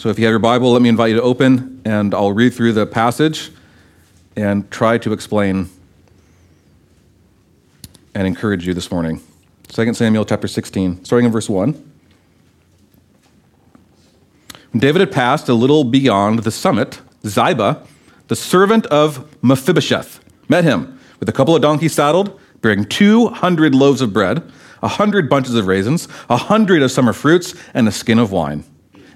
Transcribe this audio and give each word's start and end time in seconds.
So 0.00 0.08
if 0.08 0.18
you 0.18 0.24
have 0.24 0.32
your 0.32 0.38
Bible, 0.38 0.72
let 0.72 0.80
me 0.80 0.88
invite 0.88 1.10
you 1.10 1.16
to 1.16 1.22
open, 1.22 1.82
and 1.84 2.14
I'll 2.14 2.32
read 2.32 2.54
through 2.54 2.72
the 2.72 2.86
passage 2.86 3.50
and 4.34 4.70
try 4.70 4.96
to 4.96 5.12
explain 5.12 5.68
and 8.14 8.26
encourage 8.26 8.66
you 8.66 8.72
this 8.72 8.90
morning. 8.90 9.20
2 9.68 9.92
Samuel 9.92 10.24
chapter 10.24 10.48
16, 10.48 11.04
starting 11.04 11.26
in 11.26 11.32
verse 11.32 11.50
1. 11.50 11.72
When 14.72 14.80
David 14.80 15.00
had 15.00 15.12
passed 15.12 15.50
a 15.50 15.52
little 15.52 15.84
beyond 15.84 16.44
the 16.44 16.50
summit, 16.50 17.02
Ziba, 17.26 17.86
the 18.28 18.36
servant 18.36 18.86
of 18.86 19.28
Mephibosheth, 19.42 20.24
met 20.48 20.64
him 20.64 20.98
with 21.18 21.28
a 21.28 21.32
couple 21.32 21.54
of 21.54 21.60
donkeys 21.60 21.92
saddled, 21.92 22.40
bearing 22.62 22.86
200 22.86 23.74
loaves 23.74 24.00
of 24.00 24.14
bread, 24.14 24.38
a 24.78 24.88
100 24.88 25.28
bunches 25.28 25.56
of 25.56 25.66
raisins, 25.66 26.08
a 26.30 26.38
100 26.38 26.80
of 26.80 26.90
summer 26.90 27.12
fruits, 27.12 27.54
and 27.74 27.86
a 27.86 27.92
skin 27.92 28.18
of 28.18 28.32
wine. 28.32 28.64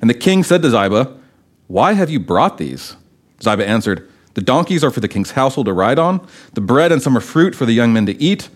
And 0.04 0.10
the 0.10 0.12
king 0.12 0.42
said 0.42 0.60
to 0.60 0.68
Ziba, 0.68 1.16
Why 1.66 1.94
have 1.94 2.10
you 2.10 2.20
brought 2.20 2.58
these? 2.58 2.94
Ziba 3.42 3.66
answered, 3.66 4.06
The 4.34 4.42
donkeys 4.42 4.84
are 4.84 4.90
for 4.90 5.00
the 5.00 5.08
king's 5.08 5.30
household 5.30 5.64
to 5.64 5.72
ride 5.72 5.98
on, 5.98 6.28
the 6.52 6.60
bread 6.60 6.92
and 6.92 7.00
summer 7.00 7.20
fruit 7.20 7.54
for 7.54 7.64
the 7.64 7.72
young 7.72 7.94
men 7.94 8.04
to 8.04 8.22
eat, 8.22 8.50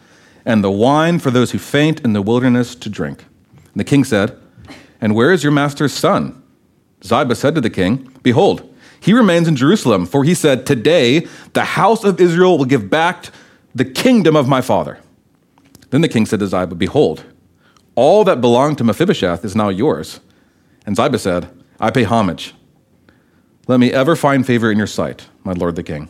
and 0.44 0.62
the 0.62 0.70
wine 0.70 1.18
for 1.18 1.30
those 1.30 1.52
who 1.52 1.58
faint 1.58 2.02
in 2.02 2.12
the 2.12 2.20
wilderness 2.20 2.74
to 2.74 2.90
drink. 2.90 3.24
And 3.54 3.80
the 3.80 3.84
king 3.84 4.04
said, 4.04 4.38
And 5.00 5.14
where 5.14 5.32
is 5.32 5.42
your 5.42 5.50
master's 5.50 5.94
son? 5.94 6.42
Ziba 7.02 7.34
said 7.34 7.54
to 7.54 7.62
the 7.62 7.70
king, 7.70 8.14
Behold, 8.22 8.70
he 9.00 9.14
remains 9.14 9.48
in 9.48 9.56
Jerusalem, 9.56 10.04
for 10.04 10.24
he 10.24 10.34
said, 10.34 10.66
Today 10.66 11.26
the 11.54 11.64
house 11.64 12.04
of 12.04 12.20
Israel 12.20 12.58
will 12.58 12.66
give 12.66 12.90
back 12.90 13.30
the 13.74 13.86
kingdom 13.86 14.36
of 14.36 14.48
my 14.48 14.60
father. 14.60 14.98
Then 15.88 16.02
the 16.02 16.08
king 16.08 16.26
said 16.26 16.40
to 16.40 16.46
Ziba, 16.46 16.74
Behold, 16.74 17.24
all 17.94 18.22
that 18.24 18.42
belonged 18.42 18.76
to 18.76 18.84
Mephibosheth 18.84 19.46
is 19.46 19.56
now 19.56 19.70
yours. 19.70 20.20
And 20.88 20.96
Ziba 20.96 21.18
said, 21.18 21.50
I 21.78 21.90
pay 21.90 22.04
homage. 22.04 22.54
Let 23.66 23.78
me 23.78 23.92
ever 23.92 24.16
find 24.16 24.46
favor 24.46 24.72
in 24.72 24.78
your 24.78 24.86
sight, 24.86 25.26
my 25.44 25.52
lord 25.52 25.76
the 25.76 25.82
king. 25.82 26.08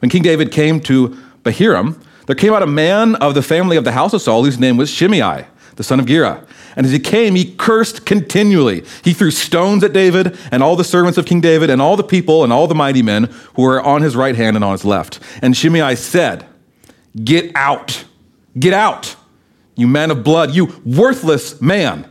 When 0.00 0.10
King 0.10 0.22
David 0.22 0.52
came 0.52 0.78
to 0.80 1.16
Bahurim, 1.42 1.98
there 2.26 2.36
came 2.36 2.52
out 2.52 2.62
a 2.62 2.66
man 2.66 3.14
of 3.14 3.32
the 3.32 3.40
family 3.40 3.78
of 3.78 3.84
the 3.84 3.92
house 3.92 4.12
of 4.12 4.20
Saul 4.20 4.44
whose 4.44 4.58
name 4.58 4.76
was 4.76 4.90
Shimei, 4.90 5.46
the 5.76 5.82
son 5.82 6.00
of 6.00 6.04
Gera. 6.04 6.46
And 6.76 6.84
as 6.84 6.92
he 6.92 6.98
came, 6.98 7.34
he 7.34 7.54
cursed 7.54 8.04
continually. 8.04 8.84
He 9.04 9.14
threw 9.14 9.30
stones 9.30 9.82
at 9.82 9.94
David 9.94 10.36
and 10.52 10.62
all 10.62 10.76
the 10.76 10.84
servants 10.84 11.16
of 11.16 11.24
King 11.24 11.40
David 11.40 11.70
and 11.70 11.80
all 11.80 11.96
the 11.96 12.04
people 12.04 12.44
and 12.44 12.52
all 12.52 12.66
the 12.66 12.74
mighty 12.74 13.00
men 13.00 13.32
who 13.54 13.62
were 13.62 13.80
on 13.80 14.02
his 14.02 14.14
right 14.14 14.36
hand 14.36 14.54
and 14.54 14.62
on 14.66 14.72
his 14.72 14.84
left. 14.84 15.18
And 15.40 15.56
Shimei 15.56 15.94
said, 15.94 16.44
Get 17.24 17.52
out, 17.56 18.04
get 18.58 18.74
out, 18.74 19.16
you 19.76 19.88
man 19.88 20.10
of 20.10 20.22
blood, 20.22 20.54
you 20.54 20.78
worthless 20.84 21.62
man. 21.62 22.06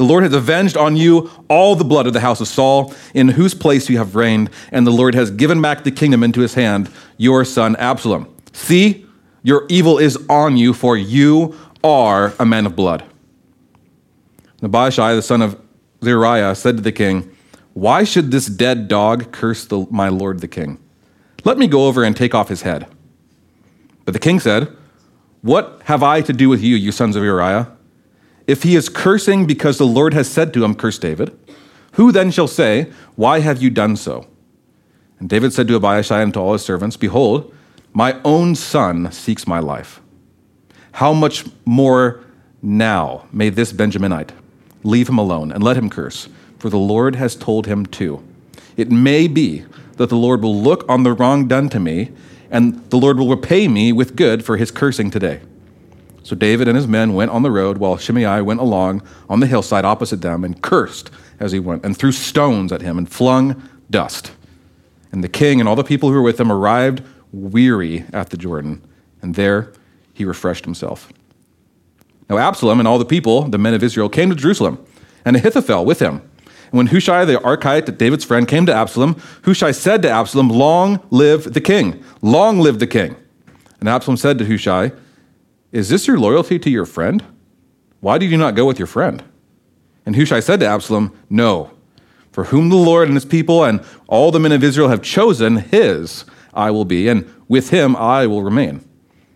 The 0.00 0.06
Lord 0.06 0.22
has 0.22 0.32
avenged 0.32 0.78
on 0.78 0.96
you 0.96 1.30
all 1.50 1.76
the 1.76 1.84
blood 1.84 2.06
of 2.06 2.14
the 2.14 2.20
house 2.20 2.40
of 2.40 2.48
Saul, 2.48 2.94
in 3.12 3.28
whose 3.28 3.52
place 3.52 3.90
you 3.90 3.98
have 3.98 4.16
reigned, 4.16 4.48
and 4.72 4.86
the 4.86 4.90
Lord 4.90 5.14
has 5.14 5.30
given 5.30 5.60
back 5.60 5.84
the 5.84 5.90
kingdom 5.90 6.22
into 6.22 6.40
his 6.40 6.54
hand, 6.54 6.90
your 7.18 7.44
son 7.44 7.76
Absalom. 7.76 8.34
See, 8.54 9.04
your 9.42 9.66
evil 9.68 9.98
is 9.98 10.16
on 10.30 10.56
you, 10.56 10.72
for 10.72 10.96
you 10.96 11.54
are 11.84 12.32
a 12.38 12.46
man 12.46 12.64
of 12.64 12.74
blood. 12.74 13.04
Abishai, 14.62 15.14
the 15.14 15.20
son 15.20 15.42
of 15.42 15.60
Zeruiah, 16.02 16.54
said 16.54 16.78
to 16.78 16.82
the 16.82 16.92
king, 16.92 17.36
Why 17.74 18.02
should 18.02 18.30
this 18.30 18.46
dead 18.46 18.88
dog 18.88 19.32
curse 19.32 19.66
the, 19.66 19.86
my 19.90 20.08
lord 20.08 20.40
the 20.40 20.48
king? 20.48 20.78
Let 21.44 21.58
me 21.58 21.66
go 21.66 21.88
over 21.88 22.04
and 22.04 22.16
take 22.16 22.34
off 22.34 22.48
his 22.48 22.62
head. 22.62 22.86
But 24.06 24.12
the 24.12 24.18
king 24.18 24.40
said, 24.40 24.74
What 25.42 25.82
have 25.84 26.02
I 26.02 26.22
to 26.22 26.32
do 26.32 26.48
with 26.48 26.62
you, 26.62 26.74
you 26.74 26.90
sons 26.90 27.16
of 27.16 27.22
Zeruiah? 27.22 27.76
If 28.50 28.64
he 28.64 28.74
is 28.74 28.88
cursing 28.88 29.46
because 29.46 29.78
the 29.78 29.86
Lord 29.86 30.12
has 30.12 30.28
said 30.28 30.52
to 30.54 30.64
him, 30.64 30.74
Curse 30.74 30.98
David, 30.98 31.38
who 31.92 32.10
then 32.10 32.32
shall 32.32 32.48
say, 32.48 32.90
Why 33.14 33.38
have 33.38 33.62
you 33.62 33.70
done 33.70 33.94
so? 33.94 34.26
And 35.20 35.28
David 35.28 35.52
said 35.52 35.68
to 35.68 35.76
Abishai 35.76 36.20
and 36.20 36.34
to 36.34 36.40
all 36.40 36.54
his 36.54 36.64
servants, 36.64 36.96
Behold, 36.96 37.54
my 37.92 38.20
own 38.24 38.56
son 38.56 39.12
seeks 39.12 39.46
my 39.46 39.60
life. 39.60 40.00
How 40.94 41.12
much 41.12 41.44
more 41.64 42.24
now 42.60 43.28
may 43.30 43.50
this 43.50 43.72
Benjaminite 43.72 44.30
leave 44.82 45.08
him 45.08 45.18
alone 45.18 45.52
and 45.52 45.62
let 45.62 45.76
him 45.76 45.88
curse, 45.88 46.28
for 46.58 46.70
the 46.70 46.76
Lord 46.76 47.14
has 47.14 47.36
told 47.36 47.68
him 47.68 47.86
to. 47.86 48.20
It 48.76 48.90
may 48.90 49.28
be 49.28 49.64
that 49.96 50.08
the 50.08 50.16
Lord 50.16 50.42
will 50.42 50.60
look 50.60 50.84
on 50.88 51.04
the 51.04 51.12
wrong 51.12 51.46
done 51.46 51.68
to 51.68 51.78
me, 51.78 52.10
and 52.50 52.90
the 52.90 52.98
Lord 52.98 53.16
will 53.16 53.28
repay 53.28 53.68
me 53.68 53.92
with 53.92 54.16
good 54.16 54.44
for 54.44 54.56
his 54.56 54.72
cursing 54.72 55.12
today. 55.12 55.40
So 56.22 56.36
David 56.36 56.68
and 56.68 56.76
his 56.76 56.86
men 56.86 57.14
went 57.14 57.30
on 57.30 57.42
the 57.42 57.50
road, 57.50 57.78
while 57.78 57.96
Shimei 57.96 58.42
went 58.42 58.60
along 58.60 59.02
on 59.28 59.40
the 59.40 59.46
hillside 59.46 59.84
opposite 59.84 60.20
them 60.20 60.44
and 60.44 60.60
cursed 60.60 61.10
as 61.38 61.52
he 61.52 61.58
went, 61.58 61.84
and 61.84 61.96
threw 61.96 62.12
stones 62.12 62.72
at 62.72 62.82
him 62.82 62.98
and 62.98 63.10
flung 63.10 63.68
dust. 63.90 64.32
And 65.12 65.24
the 65.24 65.28
king 65.28 65.58
and 65.58 65.68
all 65.68 65.76
the 65.76 65.84
people 65.84 66.10
who 66.10 66.14
were 66.14 66.22
with 66.22 66.38
him 66.38 66.52
arrived 66.52 67.02
weary 67.32 68.04
at 68.12 68.30
the 68.30 68.36
Jordan, 68.36 68.82
and 69.22 69.34
there 69.34 69.72
he 70.12 70.24
refreshed 70.24 70.64
himself. 70.64 71.12
Now 72.28 72.38
Absalom 72.38 72.78
and 72.78 72.86
all 72.86 72.98
the 72.98 73.04
people, 73.04 73.48
the 73.48 73.58
men 73.58 73.74
of 73.74 73.82
Israel, 73.82 74.08
came 74.08 74.30
to 74.30 74.36
Jerusalem, 74.36 74.84
and 75.24 75.36
Ahithophel 75.36 75.84
with 75.84 76.00
him. 76.00 76.22
And 76.70 76.78
when 76.78 76.86
Hushai 76.88 77.24
the 77.24 77.38
Archite, 77.38 77.98
David's 77.98 78.24
friend, 78.24 78.46
came 78.46 78.66
to 78.66 78.74
Absalom, 78.74 79.20
Hushai 79.44 79.72
said 79.72 80.02
to 80.02 80.10
Absalom, 80.10 80.48
Long 80.48 81.00
live 81.10 81.52
the 81.52 81.60
king! 81.60 82.04
Long 82.22 82.60
live 82.60 82.78
the 82.78 82.86
king! 82.86 83.16
And 83.80 83.88
Absalom 83.88 84.16
said 84.16 84.38
to 84.38 84.44
Hushai, 84.44 84.92
Is 85.72 85.88
this 85.88 86.06
your 86.06 86.18
loyalty 86.18 86.58
to 86.58 86.70
your 86.70 86.86
friend? 86.86 87.24
Why 88.00 88.18
did 88.18 88.30
you 88.30 88.36
not 88.36 88.54
go 88.54 88.66
with 88.66 88.78
your 88.78 88.86
friend? 88.86 89.22
And 90.04 90.16
Hushai 90.16 90.40
said 90.40 90.60
to 90.60 90.66
Absalom, 90.66 91.16
No, 91.28 91.70
for 92.32 92.44
whom 92.44 92.68
the 92.68 92.76
Lord 92.76 93.08
and 93.08 93.16
his 93.16 93.24
people 93.24 93.64
and 93.64 93.84
all 94.08 94.30
the 94.30 94.40
men 94.40 94.52
of 94.52 94.64
Israel 94.64 94.88
have 94.88 95.02
chosen, 95.02 95.56
his 95.56 96.24
I 96.52 96.70
will 96.70 96.84
be, 96.84 97.08
and 97.08 97.32
with 97.48 97.70
him 97.70 97.94
I 97.96 98.26
will 98.26 98.42
remain. 98.42 98.84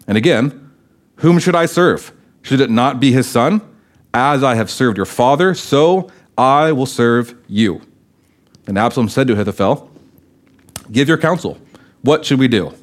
And 0.07 0.19
again, 0.19 0.73
whom 1.17 1.39
should 1.39 1.55
I 1.55 1.67
serve? 1.67 2.13
Should 2.43 2.61
it 2.61 2.71
not 2.71 3.01
be 3.01 3.13
his 3.13 3.29
son? 3.29 3.61
As 4.13 4.43
I 4.43 4.55
have 4.55 4.71
served 4.71 4.97
your 4.97 5.07
father, 5.07 5.55
so 5.55 6.11
I 6.37 6.73
will 6.73 6.87
serve 6.87 7.35
you. 7.49 7.81
And 8.67 8.79
Absalom 8.79 9.09
said 9.09 9.27
to 9.29 9.35
Ahithophel, 9.35 9.91
Give 10.91 11.09
your 11.09 11.19
counsel. 11.19 11.59
What 12.03 12.25
should 12.25 12.39
we 12.39 12.49
do? 12.49 12.75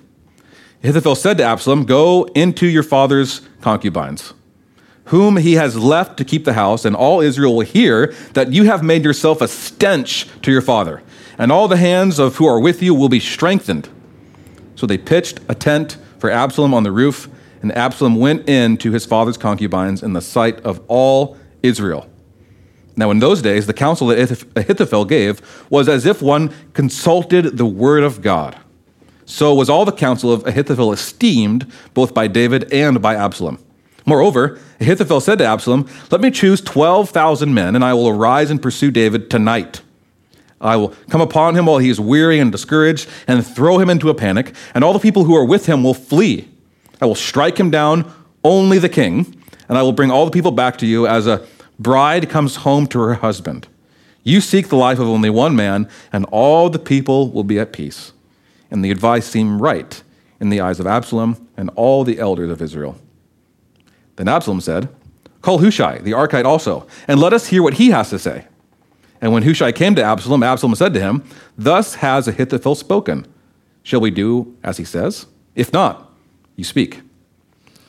Ahithophel 0.83 1.13
said 1.13 1.37
to 1.37 1.43
Absalom, 1.43 1.85
Go 1.85 2.23
into 2.33 2.65
your 2.67 2.81
father's 2.81 3.41
concubines, 3.61 4.33
whom 5.05 5.37
he 5.37 5.53
has 5.53 5.77
left 5.77 6.17
to 6.17 6.25
keep 6.25 6.43
the 6.43 6.53
house, 6.53 6.85
and 6.85 6.95
all 6.95 7.21
Israel 7.21 7.55
will 7.55 7.65
hear 7.65 8.15
that 8.33 8.51
you 8.51 8.63
have 8.63 8.81
made 8.81 9.03
yourself 9.03 9.41
a 9.41 9.47
stench 9.47 10.27
to 10.41 10.51
your 10.51 10.61
father, 10.61 11.03
and 11.37 11.51
all 11.51 11.67
the 11.67 11.77
hands 11.77 12.17
of 12.17 12.37
who 12.37 12.47
are 12.47 12.59
with 12.59 12.81
you 12.81 12.95
will 12.95 13.09
be 13.09 13.19
strengthened. 13.19 13.89
So 14.75 14.87
they 14.87 14.97
pitched 14.97 15.39
a 15.47 15.53
tent 15.53 15.97
for 16.17 16.31
Absalom 16.31 16.73
on 16.73 16.81
the 16.81 16.91
roof, 16.91 17.29
and 17.61 17.71
Absalom 17.77 18.15
went 18.15 18.49
in 18.49 18.77
to 18.77 18.91
his 18.91 19.05
father's 19.05 19.37
concubines 19.37 20.01
in 20.01 20.13
the 20.13 20.21
sight 20.21 20.59
of 20.61 20.81
all 20.87 21.37
Israel. 21.61 22.09
Now, 22.95 23.11
in 23.11 23.19
those 23.19 23.43
days, 23.43 23.67
the 23.67 23.73
counsel 23.73 24.07
that 24.07 24.45
Ahithophel 24.55 25.05
gave 25.05 25.41
was 25.69 25.87
as 25.87 26.07
if 26.07 26.23
one 26.23 26.51
consulted 26.73 27.57
the 27.57 27.67
word 27.67 28.03
of 28.03 28.23
God. 28.23 28.57
So 29.31 29.53
was 29.53 29.69
all 29.69 29.85
the 29.85 29.93
counsel 29.93 30.33
of 30.33 30.45
Ahithophel 30.45 30.91
esteemed 30.91 31.65
both 31.93 32.13
by 32.13 32.27
David 32.27 32.71
and 32.73 33.01
by 33.01 33.15
Absalom. 33.15 33.59
Moreover, 34.05 34.59
Ahithophel 34.81 35.21
said 35.21 35.37
to 35.37 35.45
Absalom, 35.45 35.87
Let 36.11 36.19
me 36.19 36.31
choose 36.31 36.59
12,000 36.59 37.53
men, 37.53 37.73
and 37.73 37.83
I 37.83 37.93
will 37.93 38.09
arise 38.09 38.51
and 38.51 38.61
pursue 38.61 38.91
David 38.91 39.29
tonight. 39.29 39.83
I 40.59 40.75
will 40.75 40.89
come 41.09 41.21
upon 41.21 41.55
him 41.55 41.65
while 41.65 41.77
he 41.77 41.89
is 41.89 41.97
weary 41.97 42.39
and 42.39 42.51
discouraged 42.51 43.07
and 43.25 43.47
throw 43.47 43.79
him 43.79 43.89
into 43.89 44.09
a 44.09 44.13
panic, 44.13 44.53
and 44.75 44.83
all 44.83 44.91
the 44.91 44.99
people 44.99 45.23
who 45.23 45.35
are 45.37 45.45
with 45.45 45.65
him 45.65 45.81
will 45.81 45.93
flee. 45.93 46.49
I 46.99 47.05
will 47.05 47.15
strike 47.15 47.57
him 47.57 47.71
down, 47.71 48.13
only 48.43 48.79
the 48.79 48.89
king, 48.89 49.41
and 49.69 49.77
I 49.77 49.81
will 49.81 49.93
bring 49.93 50.11
all 50.11 50.25
the 50.25 50.31
people 50.31 50.51
back 50.51 50.77
to 50.79 50.85
you 50.85 51.07
as 51.07 51.25
a 51.25 51.47
bride 51.79 52.29
comes 52.29 52.57
home 52.57 52.85
to 52.87 52.99
her 52.99 53.13
husband. 53.13 53.69
You 54.23 54.41
seek 54.41 54.67
the 54.67 54.75
life 54.75 54.99
of 54.99 55.07
only 55.07 55.29
one 55.29 55.55
man, 55.55 55.87
and 56.11 56.25
all 56.25 56.69
the 56.69 56.79
people 56.79 57.31
will 57.31 57.45
be 57.45 57.57
at 57.57 57.71
peace. 57.71 58.11
And 58.71 58.83
the 58.83 58.91
advice 58.91 59.27
seemed 59.27 59.61
right 59.61 60.01
in 60.39 60.49
the 60.49 60.61
eyes 60.61 60.79
of 60.79 60.87
Absalom 60.87 61.47
and 61.55 61.69
all 61.75 62.03
the 62.03 62.17
elders 62.17 62.49
of 62.49 62.61
Israel. 62.61 62.97
Then 64.15 64.27
Absalom 64.27 64.61
said, 64.61 64.89
Call 65.41 65.59
Hushai, 65.59 65.99
the 65.99 66.11
Archite, 66.11 66.45
also, 66.45 66.87
and 67.07 67.19
let 67.19 67.33
us 67.33 67.47
hear 67.47 67.61
what 67.61 67.75
he 67.75 67.89
has 67.89 68.09
to 68.11 68.19
say. 68.19 68.47
And 69.21 69.33
when 69.33 69.43
Hushai 69.43 69.71
came 69.71 69.93
to 69.95 70.03
Absalom, 70.03 70.41
Absalom 70.41 70.75
said 70.75 70.93
to 70.95 70.99
him, 70.99 71.23
Thus 71.57 71.95
has 71.95 72.27
Ahithophel 72.27 72.75
spoken. 72.75 73.27
Shall 73.83 74.01
we 74.01 74.11
do 74.11 74.55
as 74.63 74.77
he 74.77 74.83
says? 74.83 75.27
If 75.55 75.71
not, 75.73 76.11
you 76.55 76.63
speak. 76.63 77.01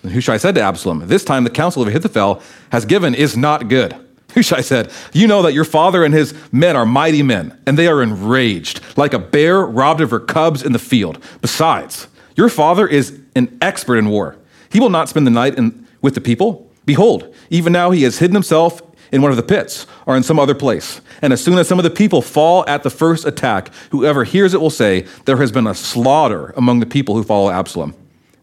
And 0.03 0.13
Hushai 0.13 0.37
said 0.37 0.55
to 0.57 0.61
Absalom, 0.61 1.07
This 1.09 1.25
time 1.25 1.45
the 1.45 1.51
counsel 1.51 1.83
of 1.83 1.89
Ahithophel 1.89 2.43
has 2.71 2.85
given 2.85 3.15
is 3.15 3.37
not 3.37 3.69
good. 3.69 3.95
Hushai 4.35 4.63
said, 4.63 4.91
You 5.13 5.27
know 5.27 5.43
that 5.43 5.53
your 5.53 5.65
father 5.65 6.05
and 6.05 6.15
his 6.15 6.35
men 6.53 6.77
are 6.77 6.87
mighty 6.87 7.23
men, 7.23 7.59
and 7.67 7.79
they 7.79 7.87
are 7.87 8.03
enraged, 8.03 8.81
like 8.97 9.13
a 9.13 9.19
bear 9.19 9.61
robbed 9.61 10.01
of 10.01 10.11
her 10.11 10.21
cubs 10.21 10.63
in 10.63 10.73
the 10.73 10.79
field. 10.79 11.23
Besides, 11.41 12.07
your 12.35 12.49
father 12.49 12.87
is 12.87 13.21
an 13.37 13.57
expert 13.61 13.99
in 13.99 14.09
war. 14.09 14.37
He 14.71 14.81
will 14.81 14.91
not 14.91 15.09
spend 15.09 15.27
the 15.27 15.31
night 15.31 15.57
in, 15.57 15.87
with 16.01 16.15
the 16.15 16.21
people. 16.21 16.71
Behold, 16.87 17.35
even 17.51 17.73
now 17.73 17.91
he 17.91 18.03
has 18.05 18.19
hidden 18.19 18.35
himself 18.35 18.81
in 19.13 19.21
one 19.21 19.31
of 19.31 19.37
the 19.37 19.43
pits 19.43 19.87
or 20.07 20.17
in 20.17 20.23
some 20.23 20.39
other 20.39 20.55
place. 20.55 21.03
And 21.21 21.33
as 21.33 21.45
soon 21.45 21.59
as 21.59 21.69
some 21.69 21.79
of 21.79 21.85
the 21.85 21.91
people 21.91 22.23
fall 22.23 22.65
at 22.67 22.83
the 22.83 22.91
first 22.91 23.27
attack, 23.27 23.71
whoever 23.91 24.25
hears 24.25 24.55
it 24.55 24.61
will 24.61 24.71
say, 24.71 25.07
There 25.27 25.37
has 25.37 25.53
been 25.53 25.67
a 25.67 25.75
slaughter 25.75 26.55
among 26.57 26.81
the 26.81 26.87
people 26.87 27.15
who 27.15 27.23
follow 27.23 27.51
Absalom. 27.51 27.95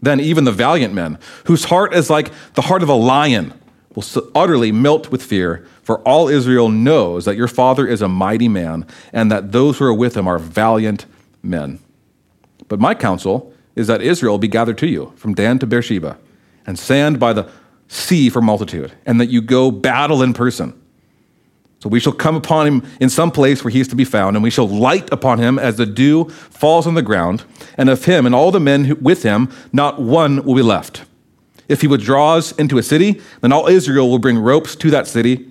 Then 0.01 0.19
even 0.19 0.44
the 0.44 0.51
valiant 0.51 0.94
men, 0.94 1.18
whose 1.45 1.65
heart 1.65 1.94
is 1.94 2.09
like 2.09 2.31
the 2.53 2.62
heart 2.62 2.83
of 2.83 2.89
a 2.89 2.94
lion, 2.94 3.53
will 3.95 4.06
utterly 4.35 4.71
melt 4.71 5.12
with 5.12 5.24
fear, 5.24 5.68
for 5.89 6.07
all 6.07 6.30
Israel 6.30 6.69
knows 6.69 7.25
that 7.25 7.36
your 7.36 7.47
father 7.47 7.88
is 7.88 8.03
a 8.03 8.07
mighty 8.07 8.47
man, 8.47 8.86
and 9.12 9.31
that 9.31 9.51
those 9.51 9.80
who 9.80 9.86
are 9.86 9.94
with 9.94 10.15
him 10.15 10.27
are 10.27 10.38
valiant 10.38 11.07
men. 11.41 11.80
But 12.68 12.80
my 12.80 12.94
counsel 12.94 13.51
is 13.75 13.88
that 13.88 14.00
Israel 14.00 14.38
be 14.38 14.47
gathered 14.47 14.77
to 14.77 14.88
you 14.88 15.13
from 15.15 15.33
Dan 15.33 15.57
to 15.57 15.65
Beersheba, 15.65 16.19
and 16.68 16.77
sand 16.77 17.19
by 17.19 17.33
the 17.33 17.50
sea 17.88 18.30
for 18.30 18.39
multitude, 18.39 18.91
and 19.07 19.19
that 19.19 19.31
you 19.31 19.41
go 19.41 19.71
battle 19.71 20.21
in 20.21 20.36
person. 20.36 20.80
So 21.80 21.89
we 21.89 22.00
shall 22.00 22.13
come 22.13 22.35
upon 22.35 22.68
him 22.68 22.88
in 23.00 23.09
some 23.09 23.31
place 23.31 23.63
where 23.63 23.71
he 23.71 23.80
is 23.80 23.88
to 23.88 23.95
be 23.95 24.06
found, 24.06 24.35
and 24.35 24.44
we 24.44 24.51
shall 24.51 24.68
light 24.68 25.12
upon 25.12 25.39
him 25.39 25.57
as 25.57 25.77
the 25.77 25.88
dew 25.88 26.25
falls 26.30 26.85
on 26.85 26.94
the 26.94 27.01
ground, 27.01 27.45
and 27.80 27.89
of 27.89 28.06
him 28.06 28.27
and 28.27 28.35
all 28.35 28.51
the 28.51 28.59
men 28.59 28.95
with 29.01 29.24
him, 29.24 29.51
not 29.74 30.00
one 30.00 30.44
will 30.44 30.53
be 30.53 30.62
left. 30.62 31.06
If 31.68 31.81
he 31.81 31.88
withdraws 31.88 32.51
into 32.59 32.77
a 32.77 32.83
city, 32.83 33.19
then 33.42 33.51
all 33.51 33.65
Israel 33.68 34.07
will 34.07 34.19
bring 34.19 34.38
ropes 34.38 34.75
to 34.75 34.92
that 34.92 35.07
city, 35.07 35.49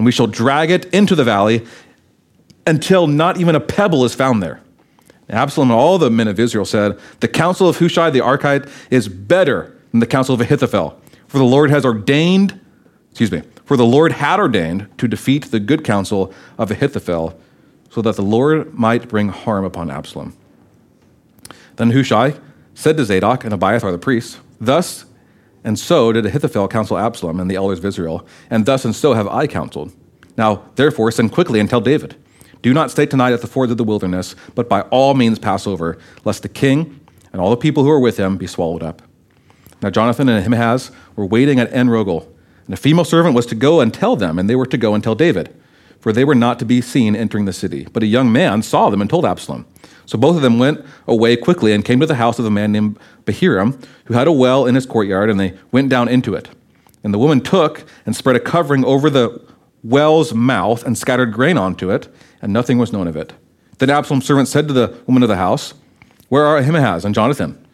and 0.00 0.06
we 0.06 0.12
shall 0.12 0.26
drag 0.26 0.70
it 0.70 0.86
into 0.94 1.14
the 1.14 1.24
valley 1.24 1.62
until 2.66 3.06
not 3.06 3.36
even 3.36 3.54
a 3.54 3.60
pebble 3.60 4.02
is 4.06 4.14
found 4.14 4.42
there. 4.42 4.62
Absalom 5.28 5.70
and 5.70 5.78
all 5.78 5.98
the 5.98 6.10
men 6.10 6.26
of 6.26 6.40
Israel 6.40 6.64
said, 6.64 6.98
The 7.20 7.28
counsel 7.28 7.68
of 7.68 7.76
Hushai 7.76 8.08
the 8.08 8.20
Archite 8.20 8.66
is 8.90 9.08
better 9.08 9.76
than 9.90 10.00
the 10.00 10.06
counsel 10.06 10.34
of 10.34 10.40
Ahithophel, 10.40 10.98
for 11.28 11.36
the 11.36 11.44
Lord 11.44 11.68
has 11.68 11.84
ordained, 11.84 12.58
excuse 13.10 13.30
me, 13.30 13.42
for 13.66 13.76
the 13.76 13.84
Lord 13.84 14.12
had 14.12 14.40
ordained 14.40 14.88
to 14.96 15.06
defeat 15.06 15.50
the 15.50 15.60
good 15.60 15.84
counsel 15.84 16.32
of 16.56 16.70
Ahithophel, 16.70 17.38
so 17.90 18.00
that 18.00 18.16
the 18.16 18.22
Lord 18.22 18.72
might 18.72 19.06
bring 19.06 19.28
harm 19.28 19.66
upon 19.66 19.90
Absalom. 19.90 20.34
Then 21.76 21.90
Hushai 21.90 22.36
said 22.72 22.96
to 22.96 23.04
Zadok 23.04 23.44
and 23.44 23.52
Abiathar 23.52 23.92
the 23.92 23.98
priests, 23.98 24.38
Thus 24.58 25.04
and 25.64 25.78
so 25.78 26.12
did 26.12 26.26
Ahithophel 26.26 26.68
counsel 26.68 26.98
Absalom 26.98 27.40
and 27.40 27.50
the 27.50 27.56
elders 27.56 27.78
of 27.78 27.84
Israel, 27.84 28.26
and 28.48 28.66
thus 28.66 28.84
and 28.84 28.94
so 28.94 29.14
have 29.14 29.28
I 29.28 29.46
counseled. 29.46 29.92
Now, 30.36 30.64
therefore, 30.76 31.10
send 31.10 31.32
quickly 31.32 31.60
and 31.60 31.68
tell 31.68 31.80
David, 31.80 32.16
Do 32.62 32.72
not 32.72 32.90
stay 32.90 33.06
tonight 33.06 33.32
at 33.32 33.40
the 33.40 33.46
fords 33.46 33.70
of 33.70 33.78
the 33.78 33.84
wilderness, 33.84 34.34
but 34.54 34.68
by 34.68 34.82
all 34.82 35.14
means 35.14 35.38
pass 35.38 35.66
over, 35.66 35.98
lest 36.24 36.42
the 36.42 36.48
king 36.48 37.00
and 37.32 37.40
all 37.40 37.50
the 37.50 37.56
people 37.56 37.84
who 37.84 37.90
are 37.90 38.00
with 38.00 38.16
him 38.16 38.36
be 38.36 38.46
swallowed 38.46 38.82
up. 38.82 39.02
Now, 39.82 39.90
Jonathan 39.90 40.28
and 40.28 40.38
Ahimaaz 40.38 40.90
were 41.16 41.26
waiting 41.26 41.58
at 41.58 41.72
En 41.72 41.88
Rogel 41.88 42.26
and 42.70 42.78
a 42.78 42.80
female 42.80 43.04
servant 43.04 43.34
was 43.34 43.46
to 43.46 43.56
go 43.56 43.80
and 43.80 43.92
tell 43.92 44.14
them, 44.14 44.38
and 44.38 44.48
they 44.48 44.54
were 44.54 44.64
to 44.64 44.78
go 44.78 44.94
and 44.94 45.02
tell 45.02 45.16
David, 45.16 45.52
for 45.98 46.12
they 46.12 46.24
were 46.24 46.36
not 46.36 46.60
to 46.60 46.64
be 46.64 46.80
seen 46.80 47.16
entering 47.16 47.44
the 47.44 47.52
city. 47.52 47.84
But 47.92 48.04
a 48.04 48.06
young 48.06 48.30
man 48.30 48.62
saw 48.62 48.90
them 48.90 49.00
and 49.00 49.10
told 49.10 49.26
Absalom. 49.26 49.66
So 50.10 50.18
both 50.18 50.34
of 50.34 50.42
them 50.42 50.58
went 50.58 50.84
away 51.06 51.36
quickly 51.36 51.72
and 51.72 51.84
came 51.84 52.00
to 52.00 52.06
the 52.06 52.16
house 52.16 52.40
of 52.40 52.44
a 52.44 52.50
man 52.50 52.72
named 52.72 52.98
Bahurim, 53.26 53.80
who 54.06 54.14
had 54.14 54.26
a 54.26 54.32
well 54.32 54.66
in 54.66 54.74
his 54.74 54.84
courtyard, 54.84 55.30
and 55.30 55.38
they 55.38 55.56
went 55.70 55.88
down 55.88 56.08
into 56.08 56.34
it. 56.34 56.48
And 57.04 57.14
the 57.14 57.18
woman 57.18 57.40
took 57.40 57.84
and 58.04 58.16
spread 58.16 58.34
a 58.34 58.40
covering 58.40 58.84
over 58.84 59.08
the 59.08 59.40
well's 59.84 60.34
mouth 60.34 60.84
and 60.84 60.98
scattered 60.98 61.32
grain 61.32 61.56
onto 61.56 61.92
it, 61.92 62.12
and 62.42 62.52
nothing 62.52 62.76
was 62.76 62.92
known 62.92 63.06
of 63.06 63.14
it. 63.14 63.34
Then 63.78 63.88
Absalom's 63.88 64.26
servant 64.26 64.48
said 64.48 64.66
to 64.66 64.74
the 64.74 64.98
woman 65.06 65.22
of 65.22 65.28
the 65.28 65.36
house, 65.36 65.74
Where 66.28 66.44
are 66.44 66.58
Ahimaaz 66.58 67.04
and 67.04 67.14
Jonathan? 67.14 67.64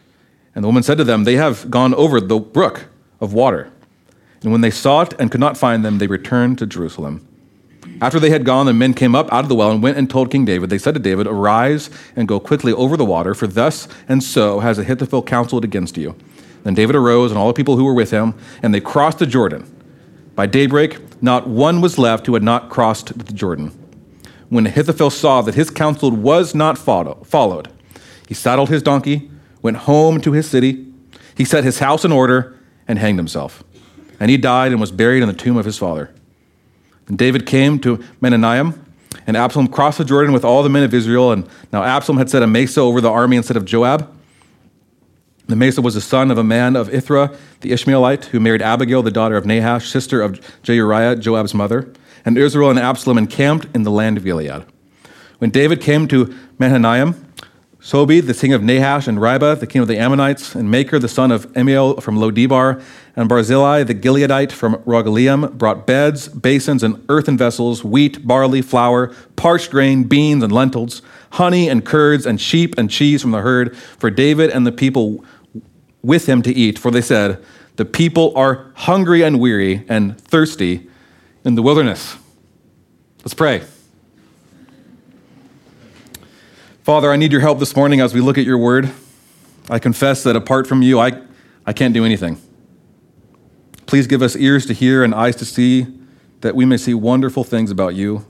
And 0.53 0.63
the 0.63 0.67
woman 0.67 0.83
said 0.83 0.99
to 0.99 1.03
them, 1.03 1.23
They 1.23 1.37
have 1.37 1.71
gone 1.71 1.95
over 1.95 2.21
the 2.21 2.37
brook 2.37 2.85
of 3.19 3.33
water. 3.33 3.71
And 4.43 4.51
when 4.51 4.61
they 4.61 4.69
sought 4.69 5.19
and 5.19 5.31
could 5.31 5.39
not 5.39 5.57
find 5.57 5.83
them, 5.83 5.97
they 5.97 6.05
returned 6.05 6.59
to 6.59 6.67
Jerusalem. 6.67 7.26
After 7.99 8.19
they 8.19 8.29
had 8.29 8.45
gone, 8.45 8.67
the 8.67 8.73
men 8.73 8.93
came 8.93 9.15
up 9.15 9.31
out 9.33 9.43
of 9.43 9.49
the 9.49 9.55
well 9.55 9.71
and 9.71 9.81
went 9.81 9.97
and 9.97 10.09
told 10.09 10.29
King 10.29 10.45
David. 10.45 10.69
They 10.69 10.77
said 10.77 10.93
to 10.93 10.99
David, 10.99 11.25
Arise 11.25 11.89
and 12.15 12.27
go 12.27 12.39
quickly 12.39 12.71
over 12.73 12.95
the 12.95 13.05
water, 13.05 13.33
for 13.33 13.47
thus 13.47 13.87
and 14.07 14.23
so 14.23 14.59
has 14.59 14.77
Ahithophel 14.77 15.23
counseled 15.23 15.63
against 15.63 15.97
you. 15.97 16.15
Then 16.63 16.75
David 16.75 16.95
arose 16.95 17.31
and 17.31 17.39
all 17.39 17.47
the 17.47 17.53
people 17.53 17.75
who 17.75 17.85
were 17.85 17.93
with 17.93 18.11
him, 18.11 18.35
and 18.61 18.73
they 18.73 18.81
crossed 18.81 19.19
the 19.19 19.25
Jordan. 19.25 19.73
By 20.35 20.45
daybreak, 20.45 21.21
not 21.23 21.47
one 21.47 21.81
was 21.81 21.97
left 21.97 22.27
who 22.27 22.35
had 22.35 22.43
not 22.43 22.69
crossed 22.69 23.17
the 23.17 23.33
Jordan. 23.33 23.71
When 24.49 24.67
Ahithophel 24.67 25.09
saw 25.09 25.41
that 25.41 25.55
his 25.55 25.69
counsel 25.71 26.11
was 26.11 26.53
not 26.53 26.77
followed, 26.77 27.69
he 28.27 28.33
saddled 28.33 28.69
his 28.69 28.83
donkey, 28.83 29.31
went 29.61 29.77
home 29.77 30.21
to 30.21 30.33
his 30.33 30.47
city, 30.47 30.85
he 31.35 31.45
set 31.45 31.63
his 31.63 31.79
house 31.79 32.05
in 32.05 32.11
order, 32.11 32.59
and 32.87 32.99
hanged 32.99 33.17
himself. 33.17 33.63
And 34.19 34.29
he 34.29 34.37
died 34.37 34.71
and 34.71 34.79
was 34.79 34.91
buried 34.91 35.23
in 35.23 35.27
the 35.27 35.33
tomb 35.33 35.57
of 35.57 35.65
his 35.65 35.77
father. 35.77 36.13
And 37.07 37.17
David 37.17 37.45
came 37.45 37.79
to 37.79 38.03
Mahanaim, 38.21 38.83
and 39.25 39.37
Absalom 39.37 39.67
crossed 39.67 39.97
the 39.97 40.05
Jordan 40.05 40.33
with 40.33 40.43
all 40.43 40.63
the 40.63 40.69
men 40.69 40.83
of 40.83 40.93
Israel. 40.93 41.31
And 41.31 41.47
now 41.71 41.83
Absalom 41.83 42.17
had 42.17 42.29
set 42.29 42.43
Amasa 42.43 42.81
over 42.81 43.01
the 43.01 43.09
army 43.11 43.37
instead 43.37 43.57
of 43.57 43.65
Joab. 43.65 44.13
The 45.47 45.53
Amasa 45.53 45.81
was 45.81 45.93
the 45.93 46.01
son 46.01 46.29
of 46.29 46.37
a 46.37 46.43
man 46.43 46.75
of 46.75 46.93
Ithra, 46.93 47.33
the 47.61 47.71
Ishmaelite, 47.71 48.25
who 48.25 48.39
married 48.39 48.61
Abigail, 48.61 49.01
the 49.01 49.11
daughter 49.11 49.37
of 49.37 49.45
Nahash, 49.45 49.89
sister 49.89 50.21
of 50.21 50.41
Zeruiah, 50.65 51.15
Joab's 51.15 51.53
mother. 51.53 51.93
And 52.25 52.37
Israel 52.37 52.69
and 52.69 52.77
Absalom 52.77 53.17
encamped 53.17 53.67
in 53.73 53.83
the 53.83 53.91
land 53.91 54.17
of 54.17 54.25
Gilead. 54.25 54.65
When 55.37 55.49
David 55.49 55.79
came 55.79 56.07
to 56.09 56.35
Mahanaim, 56.59 57.15
Shobi, 57.79 58.25
the 58.25 58.33
king 58.33 58.51
of 58.51 58.61
Nahash, 58.61 59.07
and 59.07 59.21
Rabbah, 59.21 59.55
the 59.55 59.67
king 59.67 59.81
of 59.81 59.87
the 59.87 59.97
Ammonites, 59.97 60.55
and 60.55 60.69
Machir, 60.69 60.99
the 60.99 61.07
son 61.07 61.31
of 61.31 61.45
Ammiel 61.53 62.03
from 62.03 62.17
Lodebar, 62.17 62.83
and 63.17 63.27
Barzillai, 63.27 63.83
the 63.83 63.95
Gileadite 63.95 64.51
from 64.51 64.75
Rogelim, 64.85 65.57
brought 65.57 65.87
beds, 65.87 66.27
basins, 66.27 66.83
and 66.83 67.03
earthen 67.09 67.35
vessels, 67.35 67.83
wheat, 67.83 68.27
barley, 68.27 68.61
flour, 68.61 69.07
parched 69.35 69.71
grain, 69.71 70.03
beans, 70.03 70.43
and 70.43 70.53
lentils, 70.53 71.01
honey 71.31 71.67
and 71.67 71.83
curds, 71.83 72.27
and 72.27 72.39
sheep 72.39 72.77
and 72.77 72.91
cheese 72.91 73.23
from 73.23 73.31
the 73.31 73.41
herd, 73.41 73.75
for 73.75 74.11
David 74.11 74.51
and 74.51 74.67
the 74.67 74.71
people 74.71 75.25
with 76.03 76.29
him 76.29 76.43
to 76.43 76.53
eat. 76.53 76.77
For 76.77 76.91
they 76.91 77.01
said, 77.01 77.43
The 77.77 77.85
people 77.85 78.37
are 78.37 78.71
hungry 78.75 79.23
and 79.23 79.39
weary 79.39 79.83
and 79.89 80.21
thirsty 80.21 80.87
in 81.43 81.55
the 81.55 81.63
wilderness. 81.63 82.17
Let's 83.21 83.33
pray. 83.33 83.63
Father, 86.83 87.11
I 87.11 87.15
need 87.15 87.31
your 87.31 87.41
help 87.41 87.57
this 87.57 87.75
morning 87.75 87.99
as 87.99 88.13
we 88.13 88.21
look 88.21 88.37
at 88.37 88.45
your 88.45 88.59
word. 88.59 88.91
I 89.71 89.79
confess 89.79 90.21
that 90.21 90.35
apart 90.35 90.67
from 90.67 90.83
you, 90.83 90.99
I, 90.99 91.19
I 91.65 91.73
can't 91.73 91.95
do 91.95 92.05
anything. 92.05 92.39
Please 93.87 94.05
give 94.05 94.21
us 94.21 94.35
ears 94.35 94.65
to 94.65 94.73
hear 94.73 95.03
and 95.03 95.15
eyes 95.15 95.35
to 95.37 95.45
see, 95.45 95.87
that 96.41 96.55
we 96.55 96.65
may 96.65 96.77
see 96.77 96.93
wonderful 96.93 97.43
things 97.43 97.71
about 97.71 97.95
you, 97.95 98.25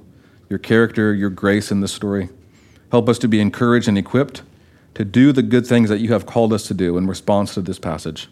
your 0.50 0.60
character, 0.60 1.14
your 1.14 1.32
grace 1.32 1.72
in 1.72 1.82
this 1.82 1.92
story. 1.92 2.30
Help 2.92 3.10
us 3.10 3.20
to 3.20 3.28
be 3.28 3.42
encouraged 3.42 3.88
and 3.88 3.98
equipped 3.98 4.44
to 4.94 5.04
do 5.04 5.32
the 5.32 5.42
good 5.42 5.66
things 5.68 5.90
that 5.90 6.00
you 6.00 6.14
have 6.14 6.26
called 6.26 6.54
us 6.54 6.68
to 6.68 6.74
do 6.74 6.98
in 6.98 7.08
response 7.08 7.54
to 7.56 7.62
this 7.62 7.80
passage. 7.80 8.30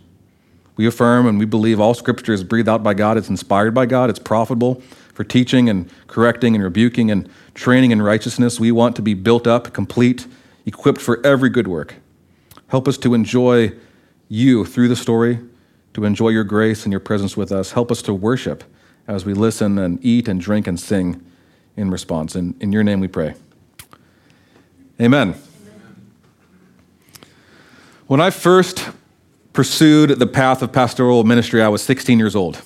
We 0.77 0.85
affirm 0.85 1.25
and 1.25 1.39
we 1.39 1.45
believe 1.45 1.79
all 1.79 1.93
scripture 1.93 2.33
is 2.33 2.43
breathed 2.43 2.69
out 2.69 2.83
by 2.83 2.93
God, 2.93 3.17
it's 3.17 3.29
inspired 3.29 3.73
by 3.73 3.85
God, 3.85 4.09
it's 4.09 4.19
profitable 4.19 4.81
for 5.13 5.23
teaching 5.23 5.67
and 5.67 5.89
correcting 6.07 6.53
and 6.53 6.63
rebuking 6.63 7.09
and 7.09 7.29
training 7.53 7.91
in 7.91 8.01
righteousness. 8.01 8.59
We 8.59 8.71
want 8.71 8.95
to 8.97 9.01
be 9.01 9.13
built 9.13 9.47
up, 9.47 9.73
complete, 9.73 10.27
equipped 10.65 11.01
for 11.01 11.25
every 11.25 11.49
good 11.49 11.67
work. 11.67 11.95
Help 12.67 12.87
us 12.87 12.97
to 12.99 13.13
enjoy 13.13 13.73
you 14.27 14.65
through 14.65 14.89
the 14.89 14.95
story, 14.95 15.39
to 15.95 16.03
enjoy 16.03 16.27
your 16.27 16.43
grace 16.43 16.83
and 16.83 16.91
your 16.91 16.99
presence 16.99 17.37
with 17.37 17.53
us. 17.53 17.71
Help 17.71 17.89
us 17.89 18.01
to 18.01 18.13
worship 18.13 18.65
as 19.07 19.25
we 19.25 19.33
listen 19.33 19.77
and 19.77 20.03
eat 20.03 20.27
and 20.27 20.41
drink 20.41 20.67
and 20.67 20.77
sing 20.77 21.23
in 21.77 21.89
response. 21.89 22.35
And 22.35 22.53
in 22.61 22.73
your 22.73 22.83
name 22.83 22.99
we 22.99 23.07
pray. 23.07 23.33
Amen. 24.99 25.35
When 28.07 28.19
I 28.19 28.29
first 28.29 28.89
pursued 29.53 30.19
the 30.19 30.27
path 30.27 30.61
of 30.61 30.73
pastoral 30.73 31.23
ministry, 31.23 31.61
I 31.61 31.69
was 31.69 31.81
16 31.81 32.19
years 32.19 32.35
old. 32.35 32.61